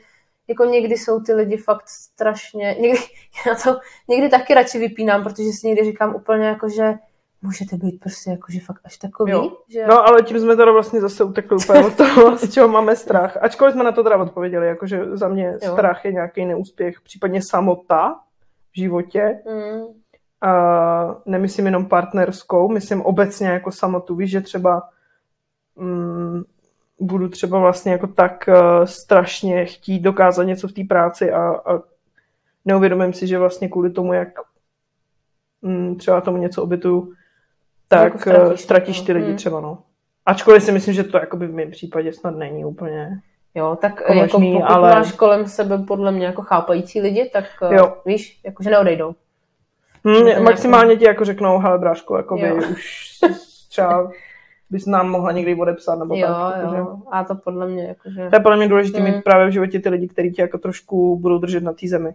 jako 0.48 0.64
někdy 0.64 0.96
jsou 0.96 1.20
ty 1.20 1.34
lidi 1.34 1.56
fakt 1.56 1.88
strašně, 1.88 2.76
někdy, 2.80 2.98
já 3.46 3.54
to 3.54 3.78
někdy 4.08 4.28
taky 4.28 4.54
radši 4.54 4.78
vypínám, 4.78 5.22
protože 5.22 5.52
si 5.52 5.66
někdy 5.66 5.84
říkám 5.84 6.14
úplně 6.14 6.46
jako, 6.46 6.68
že 6.68 6.94
můžete 7.44 7.76
být 7.76 8.00
prostě 8.00 8.30
jakože 8.30 8.61
fakt 8.61 8.80
až 8.85 8.96
takový. 8.96 9.33
Jo. 9.33 9.52
Že... 9.68 9.87
No 9.87 10.09
ale 10.09 10.22
tím 10.22 10.40
jsme 10.40 10.57
teda 10.57 10.72
vlastně 10.72 11.00
zase 11.00 11.24
utekli 11.24 11.57
úplně 11.57 11.85
od 11.85 11.96
toho, 11.96 12.37
z 12.38 12.52
čeho 12.52 12.68
máme 12.68 12.96
strach. 12.96 13.37
Ačkoliv 13.40 13.74
jsme 13.74 13.85
na 13.85 13.92
to 13.92 14.02
teda 14.02 14.16
odpověděli, 14.16 14.66
jakože 14.66 15.16
za 15.16 15.28
mě 15.28 15.59
jo. 15.62 15.72
strach 15.72 16.04
je 16.04 16.12
nějaký 16.12 16.44
neúspěch, 16.44 17.00
případně 17.00 17.40
samota 17.50 18.20
v 18.72 18.76
životě. 18.78 19.38
Mm. 19.46 19.85
A 20.40 21.23
nemyslím 21.27 21.66
jenom 21.66 21.87
partnerskou, 21.87 22.68
myslím 22.68 23.02
obecně 23.02 23.48
jako 23.48 23.73
samotu. 23.73 24.14
Víš, 24.14 24.31
že 24.31 24.40
třeba 24.40 24.83
mm, 25.77 26.42
budu 27.00 27.29
třeba 27.29 27.58
vlastně 27.58 27.92
jako 27.92 28.06
tak 28.06 28.48
uh, 28.48 28.85
strašně 28.85 29.64
chtít 29.64 30.00
dokázat 30.00 30.44
něco 30.44 30.68
v 30.68 30.73
té 30.73 30.83
práci 30.88 31.33
a, 31.33 31.40
a 31.40 31.83
neuvědomím 32.64 33.12
si, 33.12 33.27
že 33.27 33.38
vlastně 33.38 33.68
kvůli 33.68 33.90
tomu, 33.90 34.12
jak 34.12 34.29
mm, 35.62 35.96
třeba 35.96 36.21
tomu 36.21 36.37
něco 36.37 36.62
obytuju, 36.62 37.12
tak 37.88 38.02
jako 38.14 38.18
ztratíš, 38.18 38.60
ztratíš 38.60 39.00
ty 39.00 39.12
lidi 39.12 39.26
hmm. 39.26 39.37
třeba, 39.37 39.60
no. 39.60 39.78
Ačkoliv 40.26 40.62
si 40.62 40.72
myslím, 40.72 40.94
že 40.94 41.04
to 41.04 41.16
jakoby 41.18 41.46
v 41.46 41.54
mém 41.54 41.70
případě 41.70 42.12
snad 42.12 42.37
není 42.37 42.64
úplně. 42.64 43.08
Jo, 43.54 43.78
tak 43.80 44.00
Jako 44.00 44.12
jako 44.12 44.38
možný, 44.38 44.52
pokud 44.52 44.66
ale- 44.72 44.90
máš 44.94 45.12
kolem 45.12 45.46
sebe 45.46 45.78
podle 45.78 46.12
mě 46.12 46.26
jako 46.26 46.42
chápající 46.42 47.00
lidi, 47.00 47.30
tak 47.32 47.44
eh, 47.70 47.74
Jo. 47.76 47.96
víš, 48.06 48.40
jakože 48.44 48.70
neodejdou. 48.70 49.14
Hmm, 50.04 50.24
nějaký- 50.26 50.42
maximálně 50.44 50.96
ti 50.96 51.04
jako 51.04 51.24
řeknou, 51.24 51.58
hele 51.58 51.78
bráško, 51.78 52.16
jakoby 52.16 52.48
Jo. 52.48 52.56
už 52.56 53.10
třeba 53.68 54.10
bys 54.70 54.87
nám 54.87 55.10
mohla 55.10 55.32
někdy 55.32 55.54
odepsat, 55.54 55.98
nebo 55.98 56.14
Jo, 56.14 56.26
tak. 56.26 56.56
jakože- 56.58 56.76
jo. 56.78 56.96
A 57.10 57.24
to 57.24 57.35
podle 57.35 57.68
mě 57.68 57.85
jakože... 57.85 58.28
To 58.30 58.37
je 58.37 58.40
podle 58.40 58.56
mě 58.56 58.68
důležité 58.68 59.00
Hmm. 59.00 59.12
mít 59.14 59.24
právě 59.24 59.46
v 59.48 59.52
životě 59.52 59.80
ty 59.80 59.88
lidi, 59.88 60.08
kteří 60.08 60.30
tě 60.32 60.42
jako 60.42 60.58
trošku 60.58 61.18
budou 61.20 61.38
držet 61.38 61.62
na 61.62 61.72
té 61.72 61.88
zemi. 61.88 62.14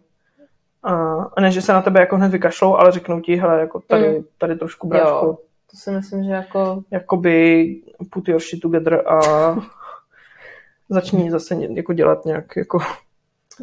A, 0.83 0.93
a 1.37 1.41
ne, 1.41 1.51
že 1.51 1.61
se 1.61 1.73
na 1.73 1.81
tebe 1.81 1.99
jako 1.99 2.15
hned 2.17 2.31
vykašlou, 2.31 2.75
ale 2.75 2.91
řeknou 2.91 3.19
ti, 3.19 3.35
hele, 3.35 3.59
jako 3.59 3.79
tady, 3.87 4.07
Hmm. 4.13 4.23
tady 4.37 4.55
trošku 4.55 4.87
bráško, 4.87 5.25
Jo. 5.25 5.37
To 5.71 5.77
si 5.77 5.91
myslím, 5.91 6.23
že 6.23 6.31
jako... 6.31 6.83
jakoby 6.91 7.65
put 8.11 8.27
your 8.27 8.39
shit 8.39 8.61
together 8.61 9.07
a 9.07 9.19
začni 10.89 11.31
zase 11.31 11.55
jako 11.55 11.93
dělat 11.93 12.25
nějak 12.25 12.55
jako 12.57 12.79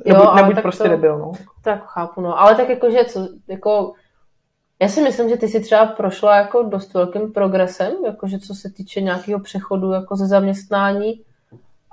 nebuď, 0.06 0.26
ale 0.26 0.42
nebuď 0.42 0.62
prostě 0.62 0.82
to- 0.82 0.88
debil, 0.90 1.18
no. 1.18 1.32
To 1.62 1.70
jako 1.70 1.86
chápu, 1.86 2.20
no. 2.20 2.40
Ale 2.40 2.54
tak 2.54 2.68
jakože, 2.68 3.04
co, 3.04 3.28
jako... 3.48 3.92
Já 4.82 4.88
si 4.88 5.02
myslím, 5.02 5.28
že 5.28 5.36
ty 5.36 5.48
si 5.48 5.60
třeba 5.60 5.86
prošla 5.86 6.36
jako 6.36 6.62
dost 6.62 6.94
velkým 6.94 7.32
progresem, 7.32 7.92
jakože 8.06 8.38
co 8.38 8.54
se 8.54 8.70
týče 8.70 9.00
nějakého 9.00 9.40
přechodu 9.40 9.92
jako 9.92 10.16
ze 10.16 10.26
zaměstnání. 10.26 11.22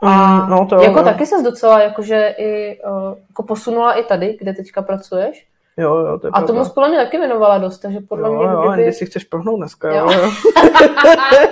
A 0.04 0.38
Mm, 0.42 0.50
no 0.50 0.66
to 0.66 0.76
jo, 0.76 0.82
jako 0.82 0.96
no. 1.00 1.04
taky 1.04 1.26
se 1.26 1.44
docela 1.44 1.82
jakože 1.82 2.36
i 2.38 2.80
uh, 2.84 3.18
jako 3.30 3.44
posunula 3.44 3.94
i 3.94 4.04
tady, 4.04 4.38
kde 4.40 4.54
teďka 4.54 4.82
pracuješ. 4.82 5.48
Jo, 5.78 5.96
jo, 5.98 6.20
to 6.20 6.28
je 6.28 6.32
A 6.34 6.42
tomu 6.42 6.54
pravda. 6.54 6.70
podle 6.74 6.90
mě 6.90 6.98
taky 6.98 7.18
věnovala 7.18 7.58
dost, 7.58 7.80
takže 7.80 8.00
podle 8.10 8.30
jo, 8.30 8.36
mě, 8.36 8.44
jo, 8.46 8.72
kdyby... 8.74 8.94
si 8.94 9.06
chceš 9.06 9.24
prohnout 9.24 9.58
dneska, 9.58 9.96
jo. 9.96 10.12
Jo. 10.12 10.32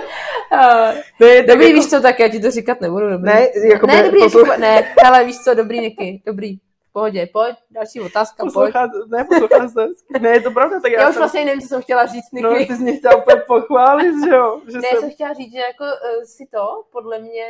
Eh, 0.54 1.02
Ne, 1.20 1.42
Dobrý, 1.42 1.66
jako, 1.66 1.74
víš 1.80 1.90
co, 1.90 2.00
tak 2.00 2.20
já 2.20 2.28
ti 2.28 2.40
to 2.40 2.50
říkat 2.50 2.80
nebudu, 2.80 3.10
dobrý. 3.10 3.26
Ne, 3.32 3.48
jako 3.72 3.86
ne, 3.86 4.02
dobrý, 4.02 4.20
poslu- 4.20 4.40
poslu... 4.46 4.60
ne, 4.60 4.94
ale 5.06 5.24
víš 5.24 5.38
co, 5.38 5.54
dobrý, 5.54 5.80
Niky, 5.80 6.22
dobrý. 6.26 6.56
V 6.56 6.92
pohodě, 6.92 7.28
pojď, 7.32 7.56
další 7.70 8.00
otázka, 8.00 8.36
pojď. 8.42 8.52
poslouchat, 8.54 8.90
ne, 9.08 9.24
poslouchat 9.24 9.68
se. 9.70 9.86
Ne, 10.20 10.28
je 10.30 10.40
to 10.40 10.50
pravda, 10.50 10.80
tak 10.80 10.92
já, 10.92 11.00
Já 11.00 11.08
už 11.08 11.14
jsem, 11.14 11.20
vlastně 11.22 11.44
nevím, 11.44 11.60
co 11.60 11.66
jsem 11.68 11.82
chtěla 11.82 12.06
říct, 12.06 12.32
Niky. 12.32 12.42
no, 12.44 12.54
ty 12.56 12.66
jsi 12.76 12.82
mě 12.82 12.96
chtěla 12.96 13.16
úplně 13.16 13.42
pochválit, 13.46 14.14
že 14.24 14.30
jo, 14.34 14.60
že 14.72 14.78
ne, 14.78 14.88
jsem, 14.90 15.00
jsem 15.00 15.10
chtěla 15.10 15.32
říct, 15.32 15.52
že 15.52 15.58
jako 15.58 15.84
uh, 15.84 16.22
si 16.24 16.46
to, 16.52 16.82
podle 16.92 17.18
mě, 17.18 17.44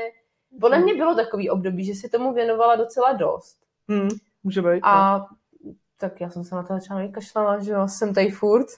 podle 0.60 0.78
mě 0.78 0.94
bylo 0.94 1.14
takový 1.14 1.50
období, 1.50 1.84
že 1.84 1.94
si 1.94 2.08
tomu 2.08 2.32
věnovala 2.32 2.76
docela 2.76 3.12
dost. 3.12 3.56
hm, 3.90 4.08
může 4.44 4.62
být, 4.62 4.82
no. 4.84 5.26
Tak 6.02 6.20
já 6.20 6.30
jsem 6.30 6.44
se 6.44 6.54
na 6.54 6.62
to 6.62 6.74
začala 6.74 7.00
vykašlala, 7.00 7.58
že 7.60 7.72
jo, 7.72 7.88
jsem 7.88 8.14
tady 8.14 8.30
furt. 8.30 8.66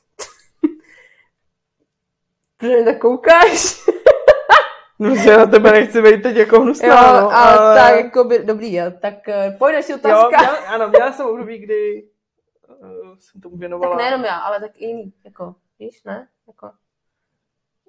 Protože 2.57 2.77
mě 2.77 2.85
tak 2.85 2.99
koukáš. 2.99 3.85
No, 4.99 5.17
že 5.17 5.37
na 5.37 5.47
tebe 5.47 5.73
nechci 5.73 6.03
být 6.03 6.23
teď 6.23 6.37
jako 6.37 6.61
hnusná, 6.61 6.89
Jo, 6.89 7.21
no, 7.21 7.31
a 7.31 7.45
ale... 7.45 7.75
tak 7.75 8.05
jako 8.05 8.25
by, 8.25 8.39
dobrý, 8.39 8.75
jo, 8.75 8.85
tak 9.01 9.15
uh, 9.29 9.59
pojď 9.59 9.89
Jo, 9.89 9.97
otázka. 9.97 10.29
měla, 10.29 10.57
ano, 10.57 10.89
měla 10.89 11.13
jsem 11.13 11.27
období, 11.27 11.59
kdy 11.59 12.09
uh, 12.69 13.17
jsem 13.19 13.41
tomu 13.41 13.57
věnovala, 13.57 13.97
tak 13.97 13.99
nejenom 14.05 14.25
já, 14.25 14.39
ale 14.39 14.61
tak 14.61 14.71
i 14.75 14.85
jiný, 14.87 15.13
jako, 15.25 15.55
víš, 15.79 16.03
ne? 16.05 16.29
Jako, 16.47 16.71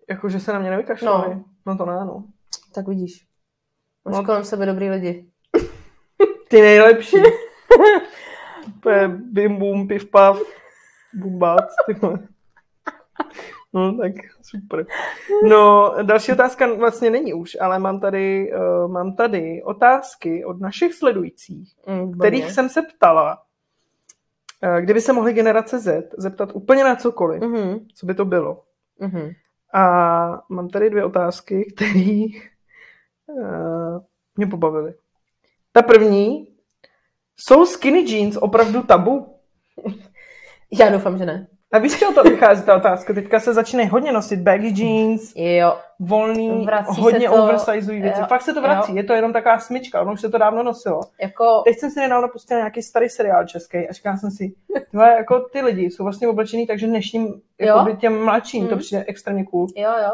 jako, 0.10 0.30
že 0.30 0.40
se 0.40 0.54
na 0.54 0.60
mě 0.60 0.70
nevykašlali. 0.70 1.30
No. 1.30 1.36
No. 1.36 1.44
no 1.66 1.78
to 1.78 1.86
ne, 1.86 2.06
no. 2.06 2.24
tak 2.74 2.88
vidíš. 2.88 3.28
Máš 4.06 4.16
No. 4.16 4.26
kolem 4.26 4.44
sebe 4.44 4.66
dobrý 4.66 4.90
lidi. 4.90 5.30
Ty 6.48 6.62
nejlepší. 6.62 7.18
To 8.80 8.90
je 8.90 9.08
bim 9.08 9.58
bum, 9.58 9.88
piv 9.88 10.10
pav, 10.12 10.40
bumbác, 11.14 11.76
ty. 11.86 11.96
No 13.74 13.98
tak 13.98 14.12
super. 14.42 14.86
No, 15.50 15.94
další 16.04 16.32
otázka 16.32 16.74
vlastně 16.74 17.10
není 17.10 17.34
už, 17.34 17.58
ale 17.62 17.80
mám 17.80 18.00
tady, 18.00 18.54
uh, 18.54 18.92
mám 18.92 19.16
tady 19.16 19.64
otázky 19.64 20.46
od 20.46 20.60
našich 20.62 20.94
sledujících, 20.94 21.76
Mm, 21.88 22.14
kterých 22.14 22.52
jsem 22.52 22.70
se 22.70 22.82
ptala, 22.82 23.42
uh, 24.64 24.78
kdyby 24.78 25.02
se 25.02 25.14
mohly 25.14 25.34
generace 25.34 25.80
Z 25.80 26.14
zeptat 26.18 26.50
úplně 26.54 26.84
na 26.84 26.96
cokoliv, 26.96 27.42
Mhm, 27.42 27.80
co 27.96 28.06
by 28.06 28.14
to 28.14 28.26
bylo. 28.26 28.64
mhm. 29.00 29.30
A 29.74 30.42
mám 30.50 30.70
tady 30.70 30.90
dvě 30.90 31.06
otázky, 31.06 31.74
které 31.76 32.26
uh, 33.28 34.00
mě 34.36 34.48
pobavily. 34.48 34.94
Ta 35.72 35.82
první, 35.82 36.55
jsou 37.38 37.66
skinny 37.66 38.12
jeans 38.12 38.38
opravdu 38.38 38.84
tabu? 38.84 39.36
Já 40.80 40.90
doufám, 40.90 41.18
že 41.18 41.26
ne. 41.26 41.48
A 41.74 41.78
víš, 41.78 42.00
čeho 42.00 42.14
to 42.14 42.24
vychází 42.24 42.64
ta 42.64 42.76
otázka? 42.76 43.14
Teďka 43.14 43.40
se 43.40 43.54
začínají 43.54 43.90
hodně 43.90 44.12
nosit 44.12 44.40
baggy 44.40 44.84
jeans, 44.84 45.34
Jo, 45.36 45.78
volný, 46.00 46.66
Vrací 46.66 47.02
hodně 47.02 47.30
to- 47.30 47.44
oversizují 47.44 48.02
věci. 48.02 48.20
jo, 48.20 48.26
Fakt 48.30 48.42
se 48.42 48.54
to 48.54 48.62
vrací, 48.62 48.92
jo. 48.92 48.98
je 48.98 49.04
to 49.04 49.14
jenom 49.14 49.34
taková 49.34 49.60
smyčka, 49.60 50.02
ono 50.02 50.14
už 50.14 50.22
se 50.22 50.30
to 50.30 50.38
dávno 50.38 50.64
nosilo. 50.64 51.00
jako, 51.22 51.62
Teď 51.66 51.80
jsem 51.80 51.92
si 51.92 52.00
nedávno 52.00 52.28
pustila 52.30 52.60
nějaký 52.60 52.82
starý 52.82 53.10
seriál 53.10 53.46
český 53.48 53.78
a 53.78 53.94
říkala 53.94 54.18
jsem 54.18 54.32
si, 54.32 54.54
tyhle, 54.92 55.10
jako 55.18 55.40
ty 55.40 55.62
lidi 55.62 55.82
jsou 55.86 56.04
vlastně 56.04 56.28
oblečený, 56.28 56.68
takže 56.68 56.88
dnešním 56.88 57.42
jako 57.60 57.96
těm 57.96 58.24
mladším 58.26 58.64
to 58.68 58.72
Mhm. 58.76 58.80
přijde 58.80 59.06
extrémně 59.08 59.46
cool. 59.46 59.68
jo, 59.76 59.92
jo. 60.04 60.12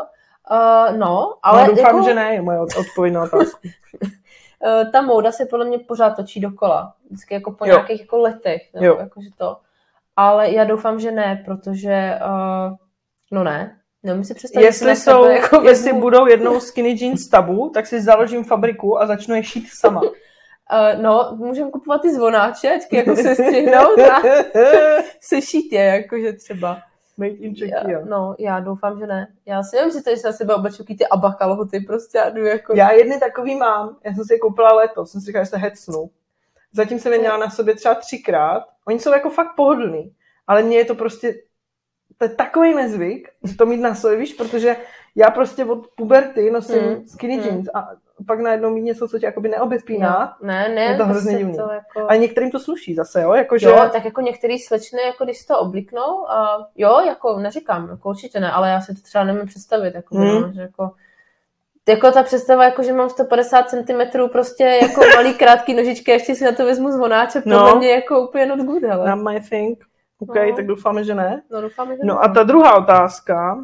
Uh, 0.51 0.97
no, 0.97 1.34
Ale 1.43 1.61
no, 1.63 1.69
doufám, 1.76 1.95
jako, 1.95 2.03
že 2.09 2.13
ne, 2.15 2.34
je 2.34 2.41
moje 2.41 2.59
od- 2.59 2.76
odpověď 2.80 3.13
na 3.13 3.24
otázku. 3.24 3.59
uh, 4.66 4.91
ta 4.91 5.01
móda 5.01 5.32
se 5.32 5.45
podle 5.45 5.66
mě 5.66 5.80
pořád 5.80 6.09
točí 6.09 6.39
dokola. 6.39 6.93
Vždycky 7.05 7.34
jako 7.34 7.51
po 7.51 7.66
Jo. 7.66 7.72
nějakých 7.76 8.01
jako 8.01 8.18
letech. 8.18 8.62
Jo. 8.74 8.84
Jo. 8.84 8.97
Jakože 8.99 9.30
to. 9.38 9.57
Ale 10.16 10.51
já 10.51 10.64
doufám, 10.64 10.99
že 10.99 11.12
ne, 11.12 11.43
protože, 11.45 12.20
uh, 12.26 12.76
no 13.32 13.43
ne, 13.43 13.78
Neumím 14.03 14.24
si 14.24 14.34
představit, 14.34 14.66
Jestli, 14.66 14.95
jsou, 14.95 15.24
sebe, 15.24 15.36
jako 15.36 15.62
jestli 15.62 15.91
vezmu- 15.91 15.99
budou 16.01 16.28
jednou 16.28 16.59
skinny 16.59 16.95
jeans 16.99 17.28
tabu, 17.28 17.70
tak 17.70 17.88
si 17.88 18.01
založím 18.01 18.43
fabriku 18.43 19.01
a 19.01 19.05
začnu 19.05 19.36
je 19.36 19.43
šít 19.43 19.68
sama. 19.74 20.01
Uh, 20.01 20.12
no, 21.01 21.36
můžeme 21.36 21.72
kupovat 21.72 22.01
ty 22.01 22.14
zvonáče, 22.14 22.80
jako 22.91 23.16
se 23.16 23.36
střihnout 23.36 23.99
a 24.12 24.22
sešít 25.22 25.74
je, 25.74 25.84
jakože 25.84 26.34
třeba. 26.34 26.82
Made 27.18 27.32
in 27.32 27.53
Já, 27.55 27.82
Czechia. 27.82 27.99
no, 28.05 28.36
já 28.39 28.59
doufám, 28.59 28.99
že 28.99 29.07
ne. 29.07 29.28
Já 29.45 29.64
si 29.64 29.76
nevím, 29.76 29.91
že 29.91 30.01
tady 30.01 30.18
se 30.18 30.28
na 30.28 30.34
sebe 30.34 30.55
obleču 30.55 30.84
ty 30.84 31.07
aba 31.07 31.34
kalhoty, 31.34 31.80
prostě 31.80 32.20
a 32.20 32.30
jdu 32.30 32.45
jako... 32.45 32.76
Já 32.76 32.91
jedny 32.91 33.20
takový 33.20 33.55
mám, 33.55 33.97
já 34.03 34.14
jsem 34.14 34.26
si 34.26 34.34
je 34.34 34.39
koupila 34.39 34.74
letos, 34.74 35.12
jsem 35.12 35.22
si 35.22 35.28
říkala, 35.28 35.43
že 35.45 35.49
se 35.49 35.57
hecnu. 35.57 36.09
Zatím 36.74 36.99
jsem 36.99 37.14
je 37.14 37.20
měla 37.20 37.38
na 37.38 37.49
sobě 37.49 37.76
třeba 37.76 37.95
třikrát. 37.95 38.64
Oni 38.88 38.99
jsou 38.99 39.12
jako 39.12 39.30
fakt 39.30 39.55
pohodlný, 39.55 40.14
ale 40.47 40.64
mně 40.64 40.78
je 40.78 40.86
to 40.86 40.95
prostě, 40.95 41.36
to 42.18 42.26
je 42.26 42.30
takový 42.30 42.76
nezvyk, 42.76 43.30
to 43.57 43.66
mít 43.66 43.78
na 43.82 43.95
sobě, 43.95 44.18
víš, 44.18 44.34
protože 44.34 44.76
já 45.16 45.30
prostě 45.32 45.66
od 45.66 45.88
puberty 45.95 46.51
nosím 46.51 46.80
Hmm, 46.80 47.07
skinny 47.07 47.36
hmm. 47.36 47.45
jeans 47.45 47.68
a 47.74 47.89
pak 48.28 48.39
najednou 48.39 48.69
mít 48.69 48.82
něco, 48.82 49.07
co 49.07 49.19
tě 49.19 49.26
jakoby 49.26 49.49
neobepíná. 49.49 50.38
No, 50.41 50.47
ne, 50.47 50.69
ne, 50.76 50.82
Je 50.82 50.97
to 50.97 51.05
hrozně 51.05 51.38
divný. 51.38 51.57
to 51.57 51.72
jako... 51.72 52.07
A 52.09 52.15
některým 52.15 52.51
to 52.51 52.59
sluší 52.59 52.95
zase, 52.95 53.22
jo, 53.22 53.34
jakože... 53.34 53.69
Jo, 53.69 53.89
tak 53.91 54.05
jako 54.05 54.22
některý 54.22 54.59
slečny, 54.59 55.01
jako 55.01 55.24
když 55.24 55.45
to 55.45 55.59
obliknou, 55.59 56.30
a 56.32 56.67
jo, 56.76 56.99
jako 57.05 57.39
neříkám, 57.39 57.89
jako 57.89 58.09
určitě 58.09 58.39
ne, 58.39 58.51
ale 58.51 58.69
já 58.69 58.82
si 58.82 58.95
to 58.95 59.01
třeba 59.01 59.24
nemůžu 59.24 59.45
představit, 59.47 59.95
jako, 59.95 60.15
Hmm. 60.15 60.41
no, 60.41 60.51
že 60.53 60.61
jako 60.61 60.91
jako 61.89 62.11
ta 62.11 62.24
představa, 62.24 62.63
jako 62.65 62.84
že 62.84 62.93
mám 62.93 63.09
150 63.09 63.69
cm 63.69 64.01
prostě 64.32 64.63
jako 64.63 65.01
malý 65.15 65.34
krátký 65.34 65.74
nožičky, 65.74 66.11
ještě 66.11 66.36
si 66.36 66.43
na 66.45 66.51
to 66.51 66.65
vezmu 66.65 66.91
zvonáče, 66.91 67.41
podle 67.41 67.57
No. 67.72 67.76
mě 67.76 67.91
jako 67.91 68.19
úplně 68.28 68.45
not 68.45 68.59
good, 68.59 68.84
hele. 68.84 69.09
Not 69.15 69.30
my 69.32 69.41
thing. 69.49 69.80
OK, 70.19 70.36
No. 70.36 70.55
tak 70.55 70.65
doufáme, 70.67 71.03
že 71.03 71.15
ne. 71.15 71.41
No 71.51 71.61
doufám, 71.61 71.88
že 71.91 71.97
No 72.03 72.13
ne. 72.13 72.19
a 72.22 72.28
ta 72.28 72.43
druhá 72.43 72.76
otázka. 72.78 73.57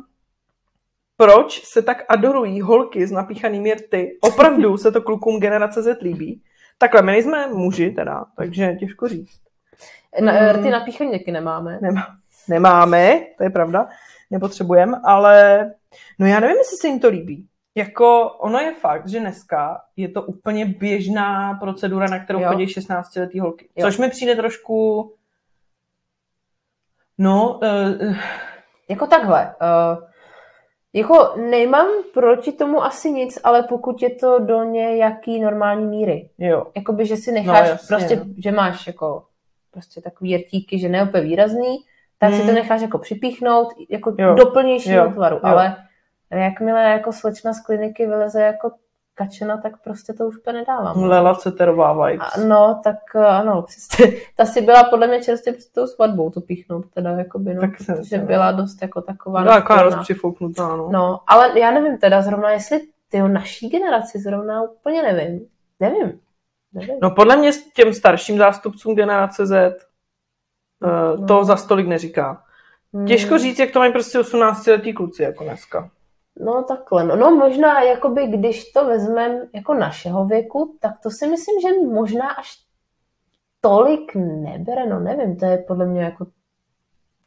Proč 1.18 1.64
se 1.66 1.82
tak 1.82 2.06
adorují 2.10 2.62
holky 2.62 3.08
s 3.08 3.12
napíchanými 3.12 3.74
rty? 3.74 4.18
Opravdu 4.22 4.78
se 4.78 4.92
to 4.92 5.02
klukům 5.02 5.40
generace 5.40 5.82
Z 5.84 6.02
líbí? 6.02 6.42
Takhle, 6.78 7.02
my 7.02 7.12
nejsme 7.12 7.48
muži 7.48 7.92
teda, 7.92 8.26
takže 8.38 8.76
těžko 8.80 9.08
říct. 9.08 9.40
Na, 10.22 10.32
Hmm. 10.32 10.64
ty 10.64 10.70
napíchaní 10.70 11.12
taky 11.12 11.32
nemáme. 11.32 11.80
Nemá, 11.82 12.08
nemáme, 12.50 13.20
to 13.38 13.44
je 13.44 13.50
pravda, 13.50 13.88
nepotřebujeme, 14.32 14.98
ale 15.04 15.66
no 16.20 16.28
já 16.28 16.40
nevím, 16.40 16.58
jestli 16.58 16.78
se 16.78 16.88
jim 16.88 17.00
to 17.00 17.10
líbí. 17.10 17.48
Jako 17.76 18.30
ono 18.40 18.60
je 18.60 18.74
fakt, 18.76 19.08
že 19.08 19.20
dneska 19.20 19.82
je 19.96 20.10
to 20.10 20.22
úplně 20.24 20.66
běžná 20.66 21.54
procedura, 21.54 22.08
na 22.08 22.20
kterou 22.24 22.40
Jo. 22.42 22.50
chodí 22.50 22.66
16-letý 22.66 23.40
holky. 23.40 23.70
Jo. 23.76 23.86
Což 23.86 23.98
mi 23.98 24.10
přijde 24.10 24.36
trošku... 24.36 25.14
No, 27.18 27.60
uh, 27.64 28.16
Jako 28.90 29.08
takhle. 29.08 29.56
Uh, 29.62 30.04
jako 30.98 31.34
nemám 31.50 31.88
proti 32.14 32.52
tomu 32.52 32.84
asi 32.84 33.12
nic, 33.12 33.40
ale 33.44 33.64
pokud 33.64 34.02
je 34.02 34.10
to 34.10 34.40
do 34.40 34.64
nějaký 34.64 35.40
normální 35.40 35.86
míry. 35.86 36.30
jo. 36.38 36.68
Jakoby, 36.76 37.06
že 37.06 37.18
si 37.18 37.32
necháš, 37.32 37.60
No, 37.60 37.66
no, 37.66 37.70
jasně, 37.72 37.88
prostě, 37.88 38.16
no. 38.16 38.24
že 38.44 38.52
máš 38.52 38.88
jako 38.88 39.24
prostě 39.72 40.02
takový 40.02 40.38
rtíky, 40.38 40.80
že 40.80 40.90
ne 40.90 41.04
úplně 41.04 41.24
výrazný, 41.24 41.78
tak 42.20 42.34
si 42.34 42.42
Mm. 42.42 42.48
to 42.48 42.54
necháš 42.54 42.82
jako 42.82 42.98
připíchnout, 42.98 43.68
jako 43.90 44.16
Jo. 44.20 44.34
doplnějšího 44.36 45.06
Jo. 45.06 45.12
tvaru. 45.12 45.36
Jo. 45.36 45.42
Ale 45.44 45.76
jakmile 46.32 46.84
jako 46.84 47.14
slečna 47.14 47.54
z 47.54 47.60
kliniky 47.66 48.06
vyleze 48.06 48.42
jako 48.42 48.72
kačena, 49.18 49.58
tak 49.58 49.82
prostě 49.84 50.14
to 50.14 50.28
už 50.28 50.38
úplně 50.38 50.60
nedávám. 50.60 51.02
no. 51.02 51.08
Lela 51.08 51.36
Ceterová 51.36 52.08
vibes. 52.08 52.28
A, 52.36 52.40
no, 52.40 52.82
tak 52.84 52.96
eh, 53.16 53.26
ano, 53.26 53.62
přesně. 53.62 54.06
Ta 54.36 54.46
si 54.46 54.62
byla 54.62 54.84
podle 54.84 55.08
mě 55.08 55.24
čerstvě 55.24 55.54
před 55.54 55.72
tou 55.74 55.88
svatbou 55.88 56.30
to 56.30 56.42
píchnout, 56.42 56.86
teda 56.94 57.10
jakoby, 57.12 57.54
no, 57.54 57.62
Tak 57.62 57.70
protože 57.78 58.18
byla 58.18 58.52
dost 58.52 58.82
jako 58.82 59.02
taková 59.02 59.42
Byla 59.44 59.56
naštvaná. 59.56 59.82
rozpřifouknutá, 59.84 60.68
no. 60.76 60.90
No, 60.92 61.20
ale 61.28 61.60
já 61.60 61.72
nevím 61.72 61.98
teda 61.98 62.22
zrovna, 62.22 62.52
jestli 62.52 62.80
ty 63.10 63.22
naší 63.22 63.70
generaci 63.70 64.20
zrovna 64.20 64.62
úplně 64.62 65.04
nevím. 65.04 65.48
Nevím. 65.80 66.20
nevím. 66.74 66.96
No 67.02 67.12
podle 67.12 67.38
mě 67.38 67.54
s 67.54 67.72
těm 67.72 67.94
starším 67.94 68.38
zástupcům 68.38 68.96
generace 68.96 69.46
Z 69.46 69.74
uh, 70.84 71.26
to 71.28 71.34
No. 71.34 71.44
za 71.46 71.56
stolik 71.58 71.88
neříká. 71.88 72.44
Těžko 73.08 73.30
Hmm. 73.30 73.40
říct, 73.40 73.60
jak 73.60 73.72
to 73.72 73.80
mají 73.80 73.92
prostě 73.92 74.20
18-letí 74.20 74.94
kluci 74.94 75.24
jako 75.24 75.44
dneska. 75.44 75.90
No 76.40 76.64
takhle, 76.64 77.04
no, 77.04 77.16
no 77.16 77.32
možná, 77.32 77.82
jakoby, 77.82 78.28
když 78.28 78.72
to 78.72 78.86
vezmeme 78.86 79.48
jako 79.54 79.74
našeho 79.74 80.26
věku, 80.26 80.78
tak 80.80 80.92
to 81.04 81.10
si 81.10 81.28
myslím, 81.28 81.62
že 81.62 81.90
možná 81.90 82.30
až 82.30 82.52
tolik 83.62 84.16
nebere, 84.16 84.86
no 84.86 85.00
nevím, 85.00 85.38
to 85.38 85.46
je 85.46 85.58
podle 85.58 85.86
mě 85.86 86.02
jako 86.02 86.26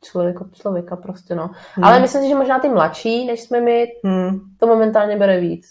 člověk 0.05 0.41
od 0.41 0.55
člověka 0.55 0.97
prostě, 0.97 1.35
no. 1.35 1.51
Hmm. 1.75 1.85
Ale 1.85 2.01
myslím 2.01 2.23
si, 2.23 2.29
že 2.29 2.35
možná 2.35 2.59
ty 2.59 2.69
mladší, 2.69 3.27
než 3.27 3.41
jsme 3.41 3.61
my, 3.61 3.87
Hmm. 4.05 4.41
to 4.61 4.67
momentálně 4.67 5.17
bere 5.17 5.41
víc. 5.41 5.67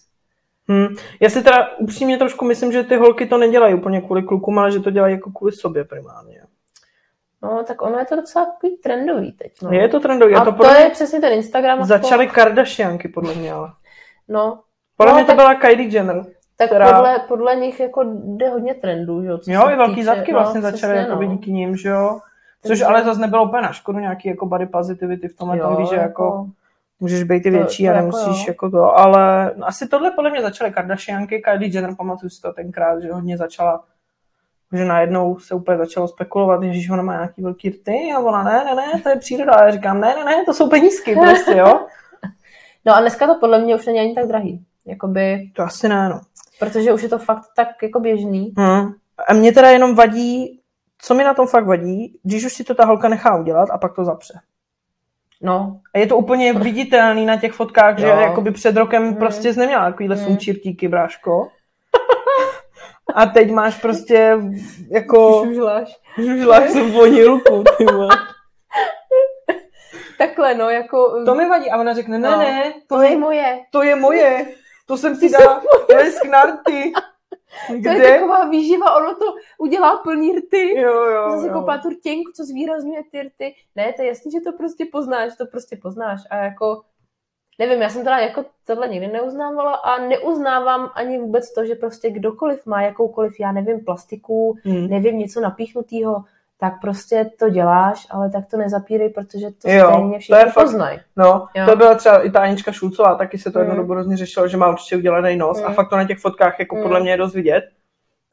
Hmm. 0.68 0.88
Já 1.20 1.30
si 1.30 1.44
teda 1.44 1.78
upřímně 1.78 2.18
trošku 2.18 2.46
myslím, 2.46 2.72
že 2.72 2.84
ty 2.84 2.96
holky 2.96 3.26
to 3.26 3.38
nedělají 3.38 3.76
úplně 3.76 4.02
kvůli 4.02 4.24
klukům, 4.24 4.60
ale 4.60 4.72
že 4.72 4.80
to 4.80 4.92
dělají 4.92 5.14
jako 5.14 5.32
kvůli 5.32 5.52
sobě 5.52 5.84
primárně. 5.84 6.39
No, 7.44 7.64
tak 7.64 7.82
ono 7.82 8.00
je 8.00 8.06
to 8.06 8.16
docela 8.16 8.46
takový 8.46 8.78
trendový 8.78 9.32
teď, 9.32 9.52
no. 9.62 9.72
Je 9.72 9.88
to 9.90 10.00
trendový. 10.00 10.36
A 10.36 10.46
to 10.46 10.52
to, 10.52 10.68
je 10.68 10.90
přesně 10.90 11.20
ten 11.22 11.34
Instagram. 11.34 11.84
začaly 11.86 12.28
Kardashianky 12.28 13.08
podle 13.08 13.34
mě, 13.36 13.54
ale. 13.54 13.70
No, 14.28 14.60
Podle 14.98 15.12
No, 15.12 15.16
mě 15.18 15.24
to 15.24 15.28
tak- 15.28 15.36
byla 15.36 15.56
Kylie 15.56 15.90
Jenner. 15.90 16.26
tak 16.58 16.70
která- 16.70 16.94
podle, 16.94 17.20
podle 17.28 17.56
nich 17.56 17.80
jako 17.80 18.04
jde 18.24 18.50
hodně 18.50 18.74
trendů, 18.74 19.22
že 19.24 19.28
jo. 19.28 19.38
co 19.38 19.52
Jo, 19.52 19.70
i 19.70 19.76
velký 19.76 19.96
týče- 19.96 20.06
zadky 20.06 20.32
no, 20.34 20.40
vlastně 20.40 20.62
začaly 20.62 20.94
přesně, 20.94 21.10
jako 21.10 21.24
no. 21.24 21.28
díky 21.32 21.52
ním, 21.52 21.76
že 21.76 21.90
jo. 21.90 22.20
Což 22.62 22.70
Takže- 22.70 22.86
ale 22.86 23.04
zase 23.04 23.22
nebylo 23.22 23.44
úplně 23.44 23.62
na 23.62 23.72
škodu 23.74 24.00
nějaký 24.00 24.30
jako 24.30 24.46
body 24.46 24.66
positivity 24.66 25.28
v 25.28 25.36
tomhle 25.36 25.60
tom, 25.60 25.76
víš, 25.78 25.90
že 25.90 25.96
jako 25.96 26.48
můžeš 27.00 27.24
být 27.24 27.46
i 27.46 27.52
To- 27.52 27.58
větší 27.58 27.84
to 27.86 27.90
a 27.92 27.94
jako 27.94 28.06
nemusíš 28.06 28.48
jo. 28.48 28.52
jako 28.52 28.70
to, 28.70 28.98
ale 28.98 29.52
no, 29.56 29.68
asi 29.68 29.88
tohle 29.88 30.12
podle 30.12 30.30
mě 30.32 30.42
začaly 30.42 30.72
Kardashianky, 30.72 31.42
Kylie 31.42 31.72
Jenner, 31.74 31.96
pamatuju 31.96 32.30
si 32.30 32.42
to 32.42 32.54
tenkrát, 32.54 33.00
že 33.00 33.12
hodně 33.12 33.38
začala 33.38 33.84
že 34.74 34.86
najednou 34.86 35.40
se 35.40 35.56
úplně 35.56 35.78
začalo 35.78 36.08
spekulovat, 36.08 36.64
že 36.64 36.94
ona 36.94 37.04
má 37.04 37.14
nějaký 37.14 37.42
velký 37.42 37.70
rty 37.70 38.12
a 38.16 38.20
ona 38.20 38.44
ne, 38.44 38.64
ne, 38.66 38.76
ne, 38.76 39.02
to 39.04 39.10
je 39.10 39.16
příroda. 39.16 39.54
A 39.54 39.64
já 39.66 39.72
říkám, 39.72 40.02
ne, 40.02 40.16
ne, 40.16 40.26
ne, 40.26 40.44
to 40.46 40.54
jsou 40.54 40.70
penízky 40.70 41.16
prostě, 41.16 41.58
jo. 41.58 41.80
No 42.86 42.96
a 42.96 43.02
dneska 43.02 43.28
to 43.28 43.36
podle 43.40 43.60
mě 43.60 43.76
už 43.76 43.86
není 43.86 44.00
ani 44.00 44.16
tak 44.16 44.28
drahý. 44.28 44.66
Jakoby, 44.86 45.52
To 45.56 45.64
asi 45.64 45.90
ne, 45.90 46.10
no. 46.10 46.22
protože 46.60 46.94
už 46.94 47.04
je 47.04 47.10
to 47.10 47.18
fakt 47.18 47.44
tak 47.56 47.68
jako 47.84 48.00
běžný. 48.00 48.54
Hmm. 48.58 48.94
A 49.28 49.34
mě 49.34 49.52
teda 49.52 49.70
jenom 49.70 49.96
vadí, 49.96 50.60
co 51.02 51.14
mi 51.14 51.24
na 51.24 51.34
tom 51.34 51.48
fakt 51.48 51.66
vadí, 51.66 52.20
když 52.24 52.46
už 52.46 52.54
si 52.54 52.64
to 52.64 52.76
ta 52.76 52.86
holka 52.86 53.10
nechá 53.10 53.36
udělat 53.36 53.70
a 53.72 53.78
pak 53.78 53.96
to 53.96 54.06
zapře. 54.06 54.34
No, 55.42 55.80
A 55.94 55.98
je 56.00 56.08
to 56.08 56.18
úplně 56.18 56.54
viditelný 56.54 57.26
na 57.26 57.38
těch 57.38 57.54
fotkách, 57.54 58.00
že 58.00 58.08
Jo. 58.08 58.16
jakoby 58.20 58.52
před 58.52 58.76
rokem 58.78 59.04
Mm. 59.04 59.16
prostě 59.16 59.54
jsi 59.54 59.60
neměla 59.60 59.92
takovýhle 59.92 60.16
Mm. 60.16 60.24
sunčírtíky, 60.26 60.88
bráško. 60.88 61.48
A 63.16 63.26
teď 63.26 63.52
máš 63.52 63.82
prostě 63.82 64.38
jako 64.92 65.44
žužláš. 65.46 66.00
žužláš 66.18 66.70
jsem 66.72 66.92
voní 66.92 67.24
ruku, 67.24 67.64
ty. 67.78 67.86
Takhle, 70.18 70.56
no, 70.56 70.70
jako... 70.70 71.24
To 71.26 71.36
mi 71.36 71.50
vadí. 71.50 71.72
A 71.72 71.80
ona 71.80 71.94
řekne, 71.94 72.20
ne, 72.20 72.30
No. 72.32 72.38
ne, 72.38 72.74
to 72.88 73.02
je 73.02 73.18
moje. 73.18 73.60
to 73.72 73.84
je 73.84 73.96
moje. 73.96 74.46
To 74.88 74.98
jsem 74.98 75.16
si 75.16 75.30
dala, 75.30 75.62
to 75.88 75.98
je 75.98 76.12
z 76.12 76.20
knarty. 76.20 76.94
To 77.68 77.74
je 77.74 77.80
Kde? 77.80 78.12
taková 78.12 78.46
výživa, 78.46 78.96
ono 78.96 79.16
to 79.16 79.26
udělá 79.58 79.98
plný 79.98 80.38
rty. 80.40 80.80
Jo, 80.80 80.94
jo, 81.06 81.32
Zase 81.32 81.48
jo. 81.48 81.54
koupá 81.54 81.78
tu 81.78 81.90
rtěnku, 81.90 82.32
co 82.36 82.44
zvýrazňuje 82.44 83.02
ty 83.12 83.22
rty. 83.22 83.56
Ne, 83.76 83.94
to 83.94 84.02
je 84.02 84.08
jasný, 84.08 84.32
že 84.32 84.40
to 84.40 84.52
prostě 84.58 84.86
poznáš, 84.92 85.32
to 85.38 85.46
prostě 85.46 85.78
poznáš. 85.82 86.22
A 86.30 86.36
jako, 86.36 86.82
nevím, 87.60 87.82
já 87.82 87.90
jsem 87.90 88.04
teda 88.04 88.18
jako 88.18 88.46
tohle 88.68 88.88
nikdy 88.88 89.08
neuznávala 89.08 89.74
a 89.74 89.98
neuznávám 90.00 90.90
ani 90.96 91.20
vůbec 91.20 91.54
to, 91.54 91.66
že 91.66 91.76
prostě 91.76 92.10
kdokoliv 92.10 92.66
má 92.66 92.82
jakoukoliv, 92.82 93.40
já 93.40 93.52
nevím, 93.52 93.80
plastiku, 93.86 94.58
Hmm. 94.64 94.88
nevím, 94.90 95.20
něco 95.20 95.42
napíchnutého, 95.42 96.24
tak 96.60 96.74
prostě 96.82 97.32
to 97.40 97.50
děláš, 97.50 98.08
ale 98.10 98.30
tak 98.30 98.46
to 98.52 98.58
nezapírej, 98.58 99.10
protože 99.10 99.48
to 99.52 99.70
Jo, 99.70 99.88
stejně 99.90 100.08
to 100.10 100.14
je 100.14 100.20
všichni 100.20 100.52
fakt- 100.52 100.64
poznají. 100.64 101.00
No, 101.16 101.46
Jo. 101.56 101.66
to 101.66 101.76
byla 101.76 101.96
třeba 101.96 102.24
i 102.26 102.32
ta 102.32 102.40
Anička 102.42 102.72
Šulcová, 102.72 103.16
taky 103.16 103.38
se 103.38 103.52
to 103.52 103.60
jednou 103.60 103.74
Mm. 103.74 103.82
dobu 103.82 103.94
hrozně 103.94 104.18
řešilo, 104.18 104.48
že 104.48 104.58
má 104.58 104.70
určitě 104.70 104.98
udělaný 104.98 105.36
nos 105.36 105.64
a 105.64 105.70
Mm. 105.70 105.76
fakt 105.76 105.90
to 105.90 105.98
na 105.98 106.08
těch 106.08 106.20
fotkách 106.20 106.60
jako 106.60 106.76
Mm. 106.76 106.82
podle 106.82 107.00
mě 107.00 107.12
je 107.12 107.18
dost 107.18 107.34
vidět. 107.34 107.64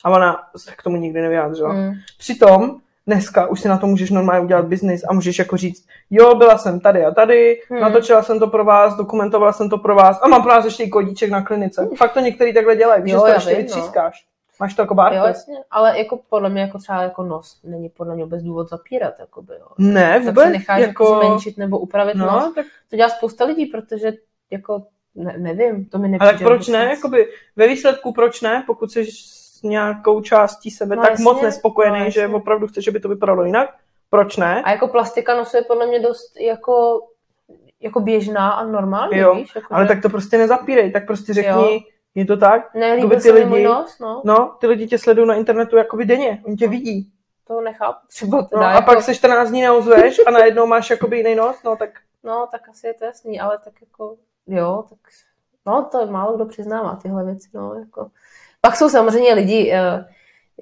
A 0.04 0.10
ona 0.10 0.36
se 0.56 0.72
k 0.76 0.82
tomu 0.82 0.96
nikdy 0.96 1.20
nevyjádřila. 1.20 1.72
Mm. 1.72 1.92
Přitom 2.18 2.80
dneska 3.06 3.46
už 3.46 3.60
si 3.60 3.68
na 3.68 3.78
to 3.78 3.86
můžeš 3.86 4.10
normálně 4.10 4.44
udělat 4.44 4.64
biznis 4.64 5.04
a 5.08 5.12
můžeš 5.12 5.38
jako 5.38 5.56
říct, 5.56 5.86
jo, 6.10 6.34
byla 6.34 6.58
jsem 6.58 6.80
tady 6.80 7.04
a 7.04 7.10
tady, 7.10 7.60
Hmm. 7.70 7.80
natočila 7.80 8.22
jsem 8.22 8.38
to 8.38 8.46
pro 8.46 8.64
vás, 8.64 8.96
dokumentovala 8.96 9.52
jsem 9.52 9.70
to 9.70 9.78
pro 9.78 9.94
vás 9.94 10.18
a 10.22 10.28
mám 10.28 10.42
pro 10.42 10.50
vás 10.52 10.64
ještě 10.64 10.82
i 10.82 10.88
kodíček 10.88 11.30
na 11.30 11.42
klinice. 11.42 11.88
Fakt 11.96 12.12
to 12.12 12.20
některý 12.20 12.54
takhle 12.54 12.76
dělají, 12.76 13.02
víš, 13.02 13.12
Jo, 13.12 13.18
že 13.26 13.32
to 13.32 13.34
ještě 13.38 13.50
no. 13.50 13.56
vytřískáš. 13.56 14.26
Máš 14.60 14.74
to 14.74 14.82
jako 14.82 14.92
Jo, 14.92 14.96
barcode? 14.96 15.28
jasně, 15.28 15.54
ale 15.70 15.98
jako 15.98 16.18
podle 16.30 16.50
mě 16.50 16.62
jako 16.62 16.78
třeba 16.78 17.02
jako 17.02 17.22
nos 17.22 17.60
není 17.64 17.88
podle 17.88 18.14
mě 18.14 18.24
vůbec 18.24 18.42
důvod 18.42 18.68
zapírat, 18.68 19.14
jakoby, 19.20 19.54
jo. 19.60 19.66
Ne, 19.78 20.12
tak 20.14 20.24
vůbec. 20.24 20.44
se 20.44 20.50
necháš 20.50 20.80
jako... 20.80 21.20
zmenšit 21.24 21.58
nebo 21.58 21.78
upravit 21.78 22.14
nos. 22.14 22.30
No, 22.44 22.52
tak, 22.54 22.66
To 22.90 22.96
dělá 22.96 23.08
spousta 23.08 23.44
lidí, 23.44 23.66
protože 23.66 24.12
jako 24.50 24.82
ne, 25.14 25.34
nevím, 25.38 25.84
to 25.84 25.98
mi 25.98 26.04
ale 26.04 26.10
nepřijde. 26.12 26.32
tak 26.32 26.42
proč 26.42 26.68
ne? 26.68 26.84
Jakoby, 26.84 27.26
ve 27.56 27.68
výsledku 27.68 28.12
proč 28.12 28.40
ne? 28.40 28.64
Pokud 28.66 28.92
jsi 28.92 29.04
nějakou 29.68 30.20
částí 30.20 30.70
sebe 30.70 30.96
No, 30.96 31.02
tak 31.02 31.10
jasně, 31.10 31.24
moc 31.24 31.42
nespokojený, 31.42 32.00
no, 32.04 32.10
že 32.10 32.28
opravdu 32.28 32.66
chceš, 32.66 32.88
aby 32.88 33.00
to 33.00 33.08
vypadalo 33.08 33.44
jinak, 33.44 33.74
proč 34.10 34.36
ne? 34.36 34.62
A 34.62 34.70
jako 34.70 34.88
plastika 34.88 35.36
nosu 35.36 35.56
je 35.56 35.62
podle 35.62 35.86
mě 35.86 36.00
dost 36.00 36.40
jako, 36.40 37.00
jako 37.80 38.00
běžná 38.00 38.50
a 38.50 38.64
normální, 38.64 39.18
Jo, 39.18 39.34
víš? 39.34 39.54
Jako, 39.54 39.74
Ale 39.74 39.84
že 39.84 39.88
tak 39.88 40.02
to 40.02 40.08
prostě 40.08 40.38
nezapírej, 40.38 40.92
tak 40.92 41.06
prostě 41.06 41.34
řekni, 41.34 41.50
Jo. 41.74 41.80
je 42.14 42.24
to 42.24 42.36
tak? 42.36 42.74
Jakoby 42.74 43.14
ty 43.16 43.20
se 43.22 43.32
lidi- 43.32 43.64
nos, 43.64 43.98
no. 43.98 44.22
No, 44.24 44.54
ty 44.60 44.66
lidi 44.66 44.86
tě 44.86 44.98
sledují 44.98 45.28
na 45.28 45.34
internetu 45.34 45.76
jakoby 45.76 46.04
denně, 46.04 46.42
oni 46.46 46.56
tě 46.56 46.68
vidí. 46.68 47.10
To 47.48 47.60
nechápu 47.60 48.06
třeba 48.06 48.36
No, 48.38 48.44
teda, 48.46 48.68
a 48.68 48.70
jako, 48.72 48.86
pak 48.86 49.02
se 49.02 49.14
14 49.14 49.48
dní 49.48 49.62
neozveš 49.62 50.20
a 50.26 50.30
najednou 50.30 50.66
máš 50.66 50.90
jakoby 50.90 51.16
jiný 51.16 51.34
nos, 51.34 51.62
no 51.62 51.76
tak 51.76 51.90
No, 52.24 52.48
tak 52.50 52.68
asi 52.68 52.86
je 52.86 52.94
to 52.94 53.04
jasný, 53.04 53.40
ale 53.40 53.58
tak 53.64 53.72
jako, 53.80 54.16
jo, 54.46 54.84
tak, 54.88 54.98
no, 55.66 55.88
to 55.92 56.06
málo 56.06 56.36
kdo 56.36 56.44
přiznává 56.46 56.98
tyhle 57.02 57.24
věci, 57.24 57.48
no, 57.54 57.74
jako. 57.74 58.10
Pak 58.66 58.76
jsou 58.76 58.88
samozřejmě 58.88 59.34
lidi, 59.34 59.72
eh, 59.74 60.04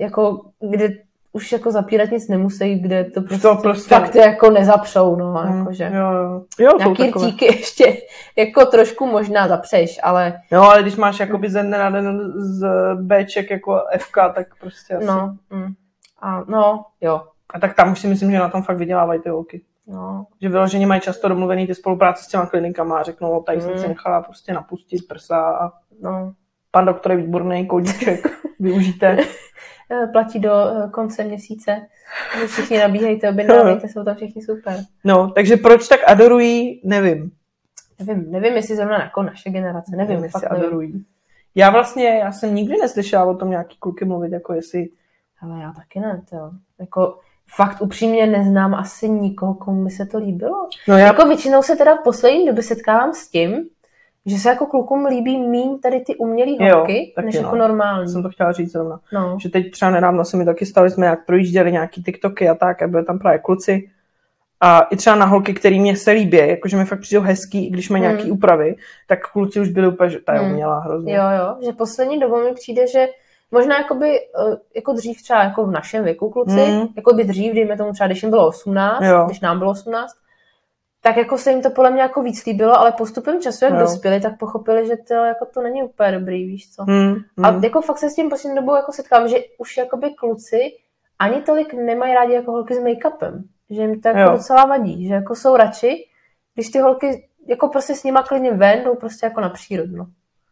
jako, 0.01 0.41
kde 0.71 0.89
už 1.33 1.53
jako 1.53 1.71
zapírat 1.73 2.11
nic 2.11 2.29
nemusí, 2.29 2.75
kde 2.79 3.05
to 3.05 3.23
prostě, 3.23 3.43
to 3.49 3.57
prostě- 3.57 3.95
fakt 3.95 4.15
jako 4.15 4.51
nezapřou, 4.51 5.17
no, 5.17 5.33
mm, 5.47 5.59
jakože. 5.59 5.91
jo, 5.95 6.13
jo. 6.13 6.45
jo 6.59 6.79
Nějaký 6.79 7.11
rtíky 7.11 7.45
ještě 7.57 7.97
jako 8.37 8.67
trošku 8.67 9.07
možná 9.07 9.49
zapřeš, 9.49 10.01
ale 10.03 10.41
Jo, 10.51 10.63
ale 10.63 10.83
když 10.83 10.97
máš 10.97 11.21
jakoby 11.21 11.51
ze 11.51 11.63
dne 11.63 11.79
na 11.79 11.91
den 11.91 12.33
z 12.37 12.67
Bček 12.95 13.51
jako 13.51 13.81
FK, 13.99 14.17
tak 14.35 14.47
prostě 14.61 14.95
asi. 14.95 15.07
no, 15.07 15.37
mm. 15.51 15.73
a, 16.21 16.45
no, 16.49 16.85
jo, 17.01 17.23
A 17.55 17.59
tak 17.61 17.75
tam 17.77 17.93
už 17.93 18.01
si 18.01 18.07
myslím, 18.09 18.31
že 18.31 18.39
na 18.39 18.49
tom 18.49 18.63
fakt 18.63 18.77
vydělávají 18.77 19.21
ty 19.21 19.29
holky. 19.29 19.63
no, 19.89 20.27
Že 20.43 20.49
vyloženě 20.49 20.87
mají 20.87 21.01
často 21.01 21.29
domluvený 21.29 21.67
ty 21.67 21.75
spolupráce 21.75 22.25
s 22.25 22.27
těma 22.29 22.47
klinikama 22.47 22.99
a 22.99 23.03
řeknou, 23.03 23.35
no, 23.35 23.41
tady 23.41 23.61
jsem 23.61 23.71
Mm. 23.73 23.79
si 23.79 23.89
nechala 23.89 24.23
prostě 24.23 24.53
napustit 24.53 25.09
prsa 25.09 25.41
a 25.51 25.73
no. 26.03 26.33
Pan 26.75 26.85
doktor 26.87 27.13
je 27.13 27.19
výborný, 27.19 27.67
koudíček, 27.67 28.27
využijte. 28.61 29.17
Eh, 29.91 30.07
Platí 30.13 30.39
do 30.39 30.51
eh, 30.53 30.89
konce 30.91 31.25
měsíce, 31.25 31.87
všichni 32.47 32.79
nabíhejte, 32.79 33.31
objednávejte, 33.31 33.89
jsou 33.89 34.05
tam 34.05 34.17
všichni 34.17 34.43
super. 34.43 34.81
No, 35.05 35.31
takže 35.31 35.57
proč 35.57 35.89
tak 35.89 36.01
adorují, 36.07 36.81
nevím. 36.85 37.31
Nevím, 38.07 38.31
nevím, 38.31 38.53
jestli 38.57 38.77
zrovna 38.77 39.03
jako 39.03 39.23
naše 39.23 39.51
generace, 39.51 39.97
nevím, 39.97 40.09
nevím, 40.09 40.25
jestli 40.25 40.41
nevím. 40.51 40.65
adorují. 40.65 41.05
Já 41.55 41.71
vlastně, 41.71 42.09
já 42.09 42.33
jsem 42.33 42.55
nikdy 42.55 42.77
neslyšela 42.83 43.25
o 43.25 43.35
tom 43.37 43.51
nějaký 43.51 43.77
kluky 43.79 44.05
mluvit, 44.05 44.33
jako 44.33 44.53
jestli 44.53 44.89
Ale 45.43 45.61
já 45.61 45.73
taky 45.73 46.01
ne, 46.01 46.23
to 46.31 46.37
Jako 46.81 47.19
fakt 47.57 47.81
upřímně 47.83 48.27
neznám 48.27 48.75
asi 48.75 49.09
nikoho, 49.09 49.55
komu 49.55 49.85
by 49.85 49.91
se 49.91 50.07
to 50.07 50.19
líbilo. 50.19 50.69
No 50.89 50.99
já, 50.99 51.07
Jako 51.07 51.27
většinou 51.27 51.63
se 51.63 51.77
teda 51.77 51.95
v 51.97 52.03
poslední 52.05 52.47
době 52.47 52.63
setkávám 52.63 53.13
s 53.13 53.29
tím, 53.29 53.69
že 54.27 54.37
se 54.39 54.49
jako 54.49 54.67
klukům 54.67 55.07
líbí 55.07 55.39
míň 55.39 55.79
tady 55.79 56.01
ty 56.01 56.17
umělý 56.17 56.57
Jo, 56.61 56.77
holky, 56.77 57.13
taky 57.17 57.27
než 57.27 57.35
no. 57.35 57.41
jako 57.43 57.57
normální. 57.57 58.09
jsem 58.09 58.23
to 58.23 58.29
chtěla 58.29 58.53
říct 58.53 58.73
zrovna. 58.73 59.01
No. 59.13 59.37
Že 59.43 59.49
teď 59.49 59.71
třeba 59.71 59.91
nedávno 59.91 60.25
se 60.25 60.37
mi 60.37 60.45
taky 60.45 60.67
stalo, 60.67 60.89
že 60.89 60.95
jsme 60.95 61.07
jak 61.07 61.27
projížděli 61.27 61.73
nějaký 61.73 62.03
TikToky 62.03 62.49
a 62.49 62.55
tak 62.55 62.83
a 62.83 62.89
byly 62.89 63.05
tam 63.05 63.19
právě 63.19 63.39
kluci. 63.39 63.91
A 64.61 64.81
i 64.81 64.97
třeba 64.97 65.17
na 65.17 65.27
holky, 65.27 65.55
který 65.55 65.81
mě 65.81 65.97
se 65.97 66.11
líbí, 66.11 66.37
jakože 66.37 66.77
mi 66.77 66.85
fakt 66.85 67.01
přijdou 67.01 67.23
hezký, 67.23 67.67
i 67.67 67.71
když 67.71 67.91
mají 67.91 68.05
Hmm. 68.05 68.13
nějaký 68.13 68.31
úpravy, 68.31 68.77
tak 69.09 69.31
kluci 69.33 69.61
už 69.61 69.69
byli 69.69 69.89
úplně, 69.89 70.11
že 70.11 70.19
ta 70.19 70.35
je 70.35 70.41
Hmm. 70.41 70.51
umělá 70.53 70.79
hrozně. 70.79 71.15
Jo, 71.15 71.23
jo, 71.39 71.57
že 71.67 71.73
poslední 71.73 72.21
dobou 72.21 72.45
mi 72.45 72.55
přijde, 72.55 72.87
že 72.87 73.07
možná 73.51 73.79
jakoby, 73.79 74.19
eh, 74.21 74.57
jako 74.77 74.93
dřív 74.93 75.23
třeba 75.23 75.43
jako 75.45 75.67
v 75.67 75.71
našem 75.71 76.05
věku 76.05 76.31
kluci, 76.31 76.67
Mm. 76.71 76.87
jako 76.97 77.15
by 77.15 77.25
dřív, 77.25 77.55
dejme 77.55 77.77
tomu 77.77 77.93
třeba, 77.93 78.07
když 78.07 78.23
jim 78.23 78.31
bylo 78.31 78.47
18, 78.49 79.03
Jo. 79.05 79.23
když 79.27 79.41
nám 79.41 79.59
bylo 79.59 79.71
18, 79.71 80.17
tak 81.05 81.17
jako 81.17 81.39
se 81.39 81.51
jim 81.51 81.63
to 81.63 81.71
podle 81.71 81.91
mě 81.91 82.03
jako 82.03 82.23
víc 82.23 82.45
líbilo, 82.47 82.79
ale 82.79 82.93
postupem 82.93 83.41
času, 83.41 83.65
jak 83.65 83.75
Jo. 83.75 83.81
dospěli, 83.81 84.21
tak 84.21 84.39
pochopili, 84.39 84.87
že 84.87 84.97
to 84.97 85.15
jako 85.15 85.47
to 85.47 85.63
není 85.63 85.83
úplně 85.83 86.13
dobrý, 86.13 86.47
víš 86.47 86.71
co. 86.71 86.83
Hmm, 86.85 87.15
hmm. 87.37 87.45
A 87.45 87.61
jako 87.63 87.81
fakt 87.81 87.99
se 87.99 88.11
s 88.11 88.15
tím 88.15 88.31
poslední 88.31 88.57
dobou 88.57 88.75
jako 88.75 88.93
setkám, 88.93 89.29
že 89.29 89.37
už 89.59 89.77
jakoby 89.77 90.11
kluci 90.11 90.59
ani 91.19 91.43
tolik 91.43 91.75
nemají 91.75 92.15
rádi 92.15 92.33
jako 92.33 92.53
holky 92.53 92.75
s 92.75 92.79
make-upem. 92.79 93.43
Že 93.71 93.83
jim 93.83 94.01
to 94.01 94.09
jako 94.09 94.21
Jo. 94.21 94.31
docela 94.37 94.65
vadí. 94.65 95.09
Že 95.09 95.15
jako 95.15 95.35
jsou 95.35 95.57
radši, 95.57 96.05
když 96.55 96.71
ty 96.71 96.79
holky 96.79 97.29
jako 97.47 97.69
prostě 97.69 97.95
s 97.95 98.05
nima 98.05 98.23
klidně 98.23 98.53
ven, 98.53 98.85
jdou 98.85 98.95
prostě 98.95 99.27
jako 99.27 99.41
na 99.41 99.49
přírodu. 99.49 100.05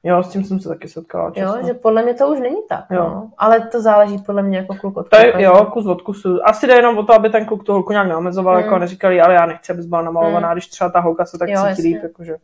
Jo, 0.05 0.23
s 0.23 0.29
tím 0.29 0.45
jsem 0.45 0.61
se 0.61 0.69
taky 0.69 0.89
setkala 0.89 1.31
často. 1.31 1.59
Jo, 1.59 1.67
že 1.67 1.75
podle 1.75 2.03
mě 2.03 2.15
to 2.15 2.29
už 2.29 2.41
není 2.41 2.57
tak. 2.69 2.85
Jo. 2.91 3.03
No. 3.03 3.31
Ale 3.39 3.61
to 3.61 3.81
záleží 3.81 4.19
podle 4.19 4.43
mě 4.43 4.59
jako 4.59 4.75
kluk 4.75 4.97
od 4.97 5.09
To 5.09 5.17
je, 5.17 5.33
jo, 5.43 5.65
kus 5.73 5.87
od 5.87 6.03
kusu. 6.03 6.39
Asi 6.49 6.67
jde 6.67 6.75
jenom 6.75 6.99
o 6.99 7.03
to, 7.03 7.15
aby 7.15 7.31
ten 7.31 7.45
kluk 7.47 7.65
tu 7.65 7.73
holku 7.73 7.93
nějak 7.93 8.09
neomezoval, 8.09 8.55
Mm. 8.57 8.63
jako 8.63 8.79
neříkali, 8.79 9.21
ale 9.21 9.35
já 9.35 9.47
nechci, 9.47 9.73
abys 9.73 9.87
byla 9.87 10.03
namalovaná, 10.03 10.53
když 10.53 10.67
třeba 10.69 10.91
ta 10.91 11.01
holka 11.01 11.25
se 11.25 11.39
tak 11.39 11.49
Jo, 11.49 11.61
cítí 11.69 11.83
líp, 11.83 12.03
jakože, 12.03 12.37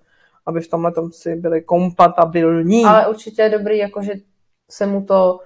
aby 0.46 0.60
v 0.60 0.68
tomhle 0.70 0.92
tom 0.92 1.12
si 1.12 1.36
byli 1.36 1.62
kompatibilní. 1.62 2.84
Ale 2.84 3.06
určitě 3.06 3.42
je 3.42 3.48
dobrý, 3.50 3.78
jako 3.78 4.02
že 4.02 4.12
se 4.70 4.86
mu 4.86 5.04
to, 5.04 5.40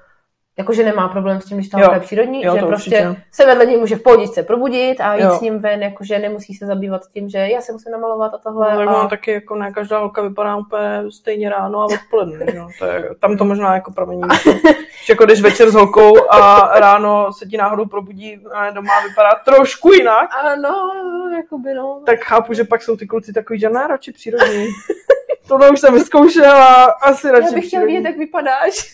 jakože 0.59 0.85
nemá 0.85 1.09
problém 1.09 1.41
s 1.41 1.45
tím, 1.45 1.57
když 1.57 1.69
ta 1.69 1.79
Jo. 1.79 1.85
holka 1.85 1.97
je 1.97 2.01
přírodní, 2.01 2.43
Jo, 2.45 2.55
že 2.55 2.61
to 2.61 2.67
prostě 2.67 2.91
určitě. 3.07 3.23
se 3.31 3.47
vedle 3.47 3.67
něj 3.67 3.77
může 3.77 3.97
v 3.97 4.03
pohodičce 4.03 4.43
probudit 4.43 5.01
a 5.01 5.15
jít 5.15 5.23
Jo. 5.23 5.31
s 5.31 5.41
ním 5.41 5.59
ven, 5.59 5.83
jakože 5.83 6.19
nemusí 6.19 6.55
se 6.55 6.67
zabývat 6.67 7.03
tím, 7.13 7.29
že 7.29 7.39
já 7.39 7.61
se 7.61 7.73
musím 7.73 7.93
namalovat 7.93 8.35
a 8.35 8.39
tohle. 8.39 8.73
Ale 8.73 8.85
a... 8.87 8.97
ono 9.01 9.09
taky 9.09 9.33
jako 9.33 9.57
ne 9.57 9.73
každá 9.73 9.99
holka 9.99 10.23
vypadá 10.23 10.57
úplně 10.57 11.03
stejně 11.11 11.49
ráno 11.51 11.81
a 11.81 11.85
odpoledne. 11.85 12.47
Jo. 12.55 12.69
To 12.79 12.87
je, 12.87 13.11
tam 13.21 13.37
to 13.37 13.45
možná 13.45 13.75
jako 13.75 13.93
pramení. 13.93 14.23
že 15.05 15.13
jako 15.13 15.25
když 15.25 15.41
večer 15.41 15.71
s 15.71 15.75
holkou 15.75 16.33
a 16.33 16.71
ráno 16.81 17.33
se 17.33 17.47
ti 17.47 17.57
náhodou 17.57 17.87
probudí 17.87 18.41
a 18.53 18.71
doma 18.71 18.93
vypadá 19.09 19.31
trošku 19.45 19.93
jinak, 19.93 20.31
Ano, 20.43 20.93
jakoby 21.37 21.75
no. 21.75 22.03
tak 22.07 22.21
chápu, 22.21 22.55
že 22.55 22.65
pak 22.65 22.83
jsou 22.83 22.97
ty 22.97 23.07
kluci 23.07 23.33
takový, 23.33 23.59
že 23.59 23.69
ne, 23.69 23.87
radši 23.87 24.13
přírodní. 24.13 24.67
Tohle 25.49 25.71
už 25.71 25.81
jsem 25.81 25.95
vyzkoušela, 25.95 26.85
asi 26.85 27.31
radši 27.31 27.47
Já 27.47 27.53
bych 27.53 27.67
chtěl 27.67 27.87
vidět, 27.87 28.05
jak 28.05 28.17
vypadáš. 28.19 28.93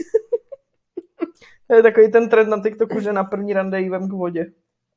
To 1.69 1.75
je 1.77 1.83
takový 1.83 2.11
ten 2.13 2.29
trend 2.29 2.49
na 2.49 2.63
TikToku, 2.63 3.01
že 3.01 3.13
na 3.13 3.25
první 3.25 3.53
rande 3.53 3.81
jí 3.81 3.89
vem 3.89 4.09
k 4.09 4.13
vodě. 4.13 4.47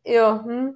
Jo, 0.05 0.39
hm. 0.45 0.69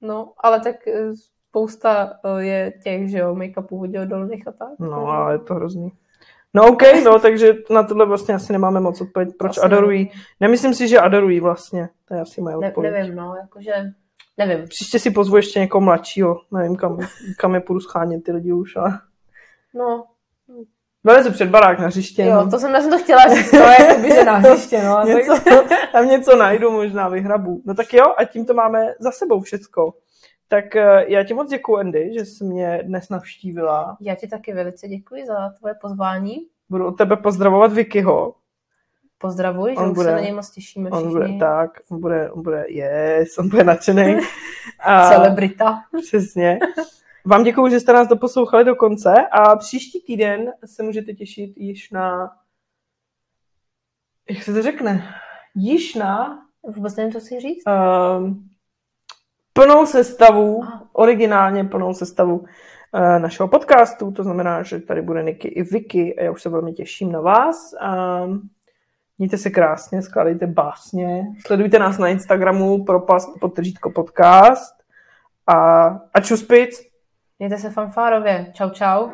no, 0.00 0.32
ale 0.38 0.60
tak 0.60 0.88
eh, 0.88 1.10
spousta 1.48 2.12
eh, 2.24 2.44
je 2.44 2.72
těch, 2.84 3.10
že 3.10 3.18
jo, 3.18 3.34
make-upů 3.34 3.78
voděodolných 3.78 4.48
a 4.48 4.52
tak. 4.52 4.68
No, 4.78 5.08
ale 5.08 5.34
je 5.34 5.38
to 5.38 5.54
hrozný. 5.54 5.92
No 6.54 6.66
OK, 6.68 6.82
no, 7.04 7.18
takže 7.18 7.54
na 7.70 7.82
tohle 7.82 8.06
vlastně 8.06 8.34
asi 8.34 8.52
nemáme 8.52 8.80
moc 8.80 9.00
odpověď, 9.00 9.28
proč 9.38 9.50
Asi 9.50 9.60
adorují. 9.60 10.10
Nemyslím 10.40 10.74
si, 10.74 10.88
že 10.88 10.98
adorují 10.98 11.40
vlastně. 11.40 11.88
To 12.08 12.14
je 12.14 12.20
asi 12.20 12.40
moje 12.40 12.56
Ne, 12.56 12.68
odpověď. 12.68 12.92
nevím, 12.92 13.14
no, 13.14 13.34
jakože, 13.40 13.72
nevím. 14.38 14.68
Příště 14.68 14.98
si 14.98 15.10
pozvu 15.10 15.36
ještě 15.36 15.60
někoho 15.60 15.80
mladšího. 15.80 16.40
Nevím, 16.52 16.76
kam, 16.76 16.98
kam 17.38 17.54
je 17.54 17.60
půjdu 17.60 17.80
schánět 17.80 18.24
ty 18.24 18.32
lidi 18.32 18.52
už, 18.52 18.76
ale... 18.76 18.98
No, 19.74 20.04
Vylezu 21.04 21.32
před 21.32 21.48
barák 21.48 21.78
na 21.78 21.86
hřiště. 21.86 22.22
jo, 22.24 22.34
no. 22.34 22.50
to 22.50 22.58
jsem, 22.58 22.74
já 22.74 22.80
jsem 22.80 22.90
to 22.90 22.98
chtěla 22.98 23.34
říct, 23.34 23.50
to 23.50 23.56
je 23.56 23.76
jakoby, 23.88 24.08
že 24.08 24.24
na 24.24 24.32
hřiště, 24.36 24.82
no. 24.82 24.98
a 24.98 25.04
něco, 25.06 25.34
tam 25.92 26.06
něco 26.08 26.36
najdu, 26.36 26.70
možná 26.70 27.08
vyhrabu. 27.08 27.62
No 27.66 27.74
tak 27.74 27.92
jo, 27.94 28.04
a 28.18 28.24
tím 28.24 28.46
to 28.46 28.54
máme 28.54 28.86
za 28.98 29.10
sebou 29.10 29.40
všecko. 29.40 29.94
Tak 30.48 30.76
eh, 30.76 31.04
já 31.08 31.24
ti 31.24 31.34
moc 31.34 31.50
děkuji, 31.50 31.76
Andy, 31.76 32.10
že 32.18 32.24
jsi 32.24 32.44
mě 32.44 32.80
dnes 32.82 33.08
navštívila. 33.08 33.96
Já 34.00 34.14
ti 34.14 34.28
taky 34.28 34.52
velice 34.54 34.88
děkuji 34.88 35.26
za 35.26 35.48
tvoje 35.58 35.74
pozvání. 35.80 36.36
Budu 36.70 36.86
od 36.86 36.92
tebe 36.92 37.16
pozdravovat 37.16 37.72
Vikyho. 37.72 38.34
Pozdravuji, 39.18 39.74
že 39.74 39.80
On 39.80 39.90
už 39.90 39.94
bude- 39.94 40.08
se 40.08 40.12
na 40.14 40.20
něj 40.20 40.32
moc 40.32 40.50
těšíme 40.50 40.90
On 40.90 40.98
všichni. 40.98 41.12
bude 41.12 41.28
tak, 41.38 41.70
on 41.90 42.00
bude, 42.00 42.30
on 42.30 42.42
bude, 42.42 42.64
yes, 42.68 43.38
on 43.38 43.48
bude 43.48 43.64
nadšený. 43.64 44.16
A, 44.80 45.08
Celebrita. 45.10 45.78
Přesně. 46.08 46.58
Vám 47.26 47.44
děkuji, 47.44 47.70
že 47.70 47.80
jste 47.80 47.92
nás 47.92 48.08
doposlouchali 48.08 48.64
do 48.64 48.76
konce 48.76 49.14
a 49.32 49.56
příští 49.56 50.02
týden 50.02 50.52
se 50.64 50.82
můžete 50.82 51.12
těšit 51.12 51.52
již 51.56 51.90
na... 51.90 52.30
Jak 54.30 54.42
se 54.42 54.52
to 54.52 54.62
řekne? 54.62 55.14
Již 55.54 55.94
na 55.94 56.38
Vůbec 56.66 56.96
nevím, 56.96 57.12
co 57.12 57.20
si 57.20 57.40
říct. 57.40 57.64
um, 57.66 58.48
plnou 59.52 59.86
sestavu, 59.86 60.62
Aha. 60.62 60.88
originálně 60.92 61.64
plnou 61.64 61.94
sestavu 61.94 62.38
uh, 62.38 62.46
našeho 63.18 63.48
podcastu, 63.48 64.10
to 64.10 64.22
znamená, 64.22 64.62
že 64.62 64.80
tady 64.80 65.02
bude 65.02 65.22
Niky 65.22 65.48
i 65.48 65.62
Vicky 65.62 66.16
a 66.18 66.22
já 66.22 66.30
už 66.30 66.42
se 66.42 66.48
velmi 66.48 66.72
těším 66.72 67.12
na 67.12 67.20
vás. 67.20 67.74
Um, 68.24 68.48
mějte 69.18 69.38
se 69.38 69.50
krásně, 69.50 70.02
skládejte 70.02 70.46
básně, 70.46 71.26
sledujte 71.46 71.78
nás 71.78 71.98
na 71.98 72.08
Instagramu 72.08 72.84
propast 72.84 73.40
podtržítko 73.40 73.90
podcast 73.90 74.74
a, 75.46 75.86
a 76.14 76.20
čuspic. 76.20 76.91
Mějte 77.42 77.58
se 77.58 77.70
fanfárově. 77.70 78.46
Čau, 78.52 78.70
čau. 78.70 79.08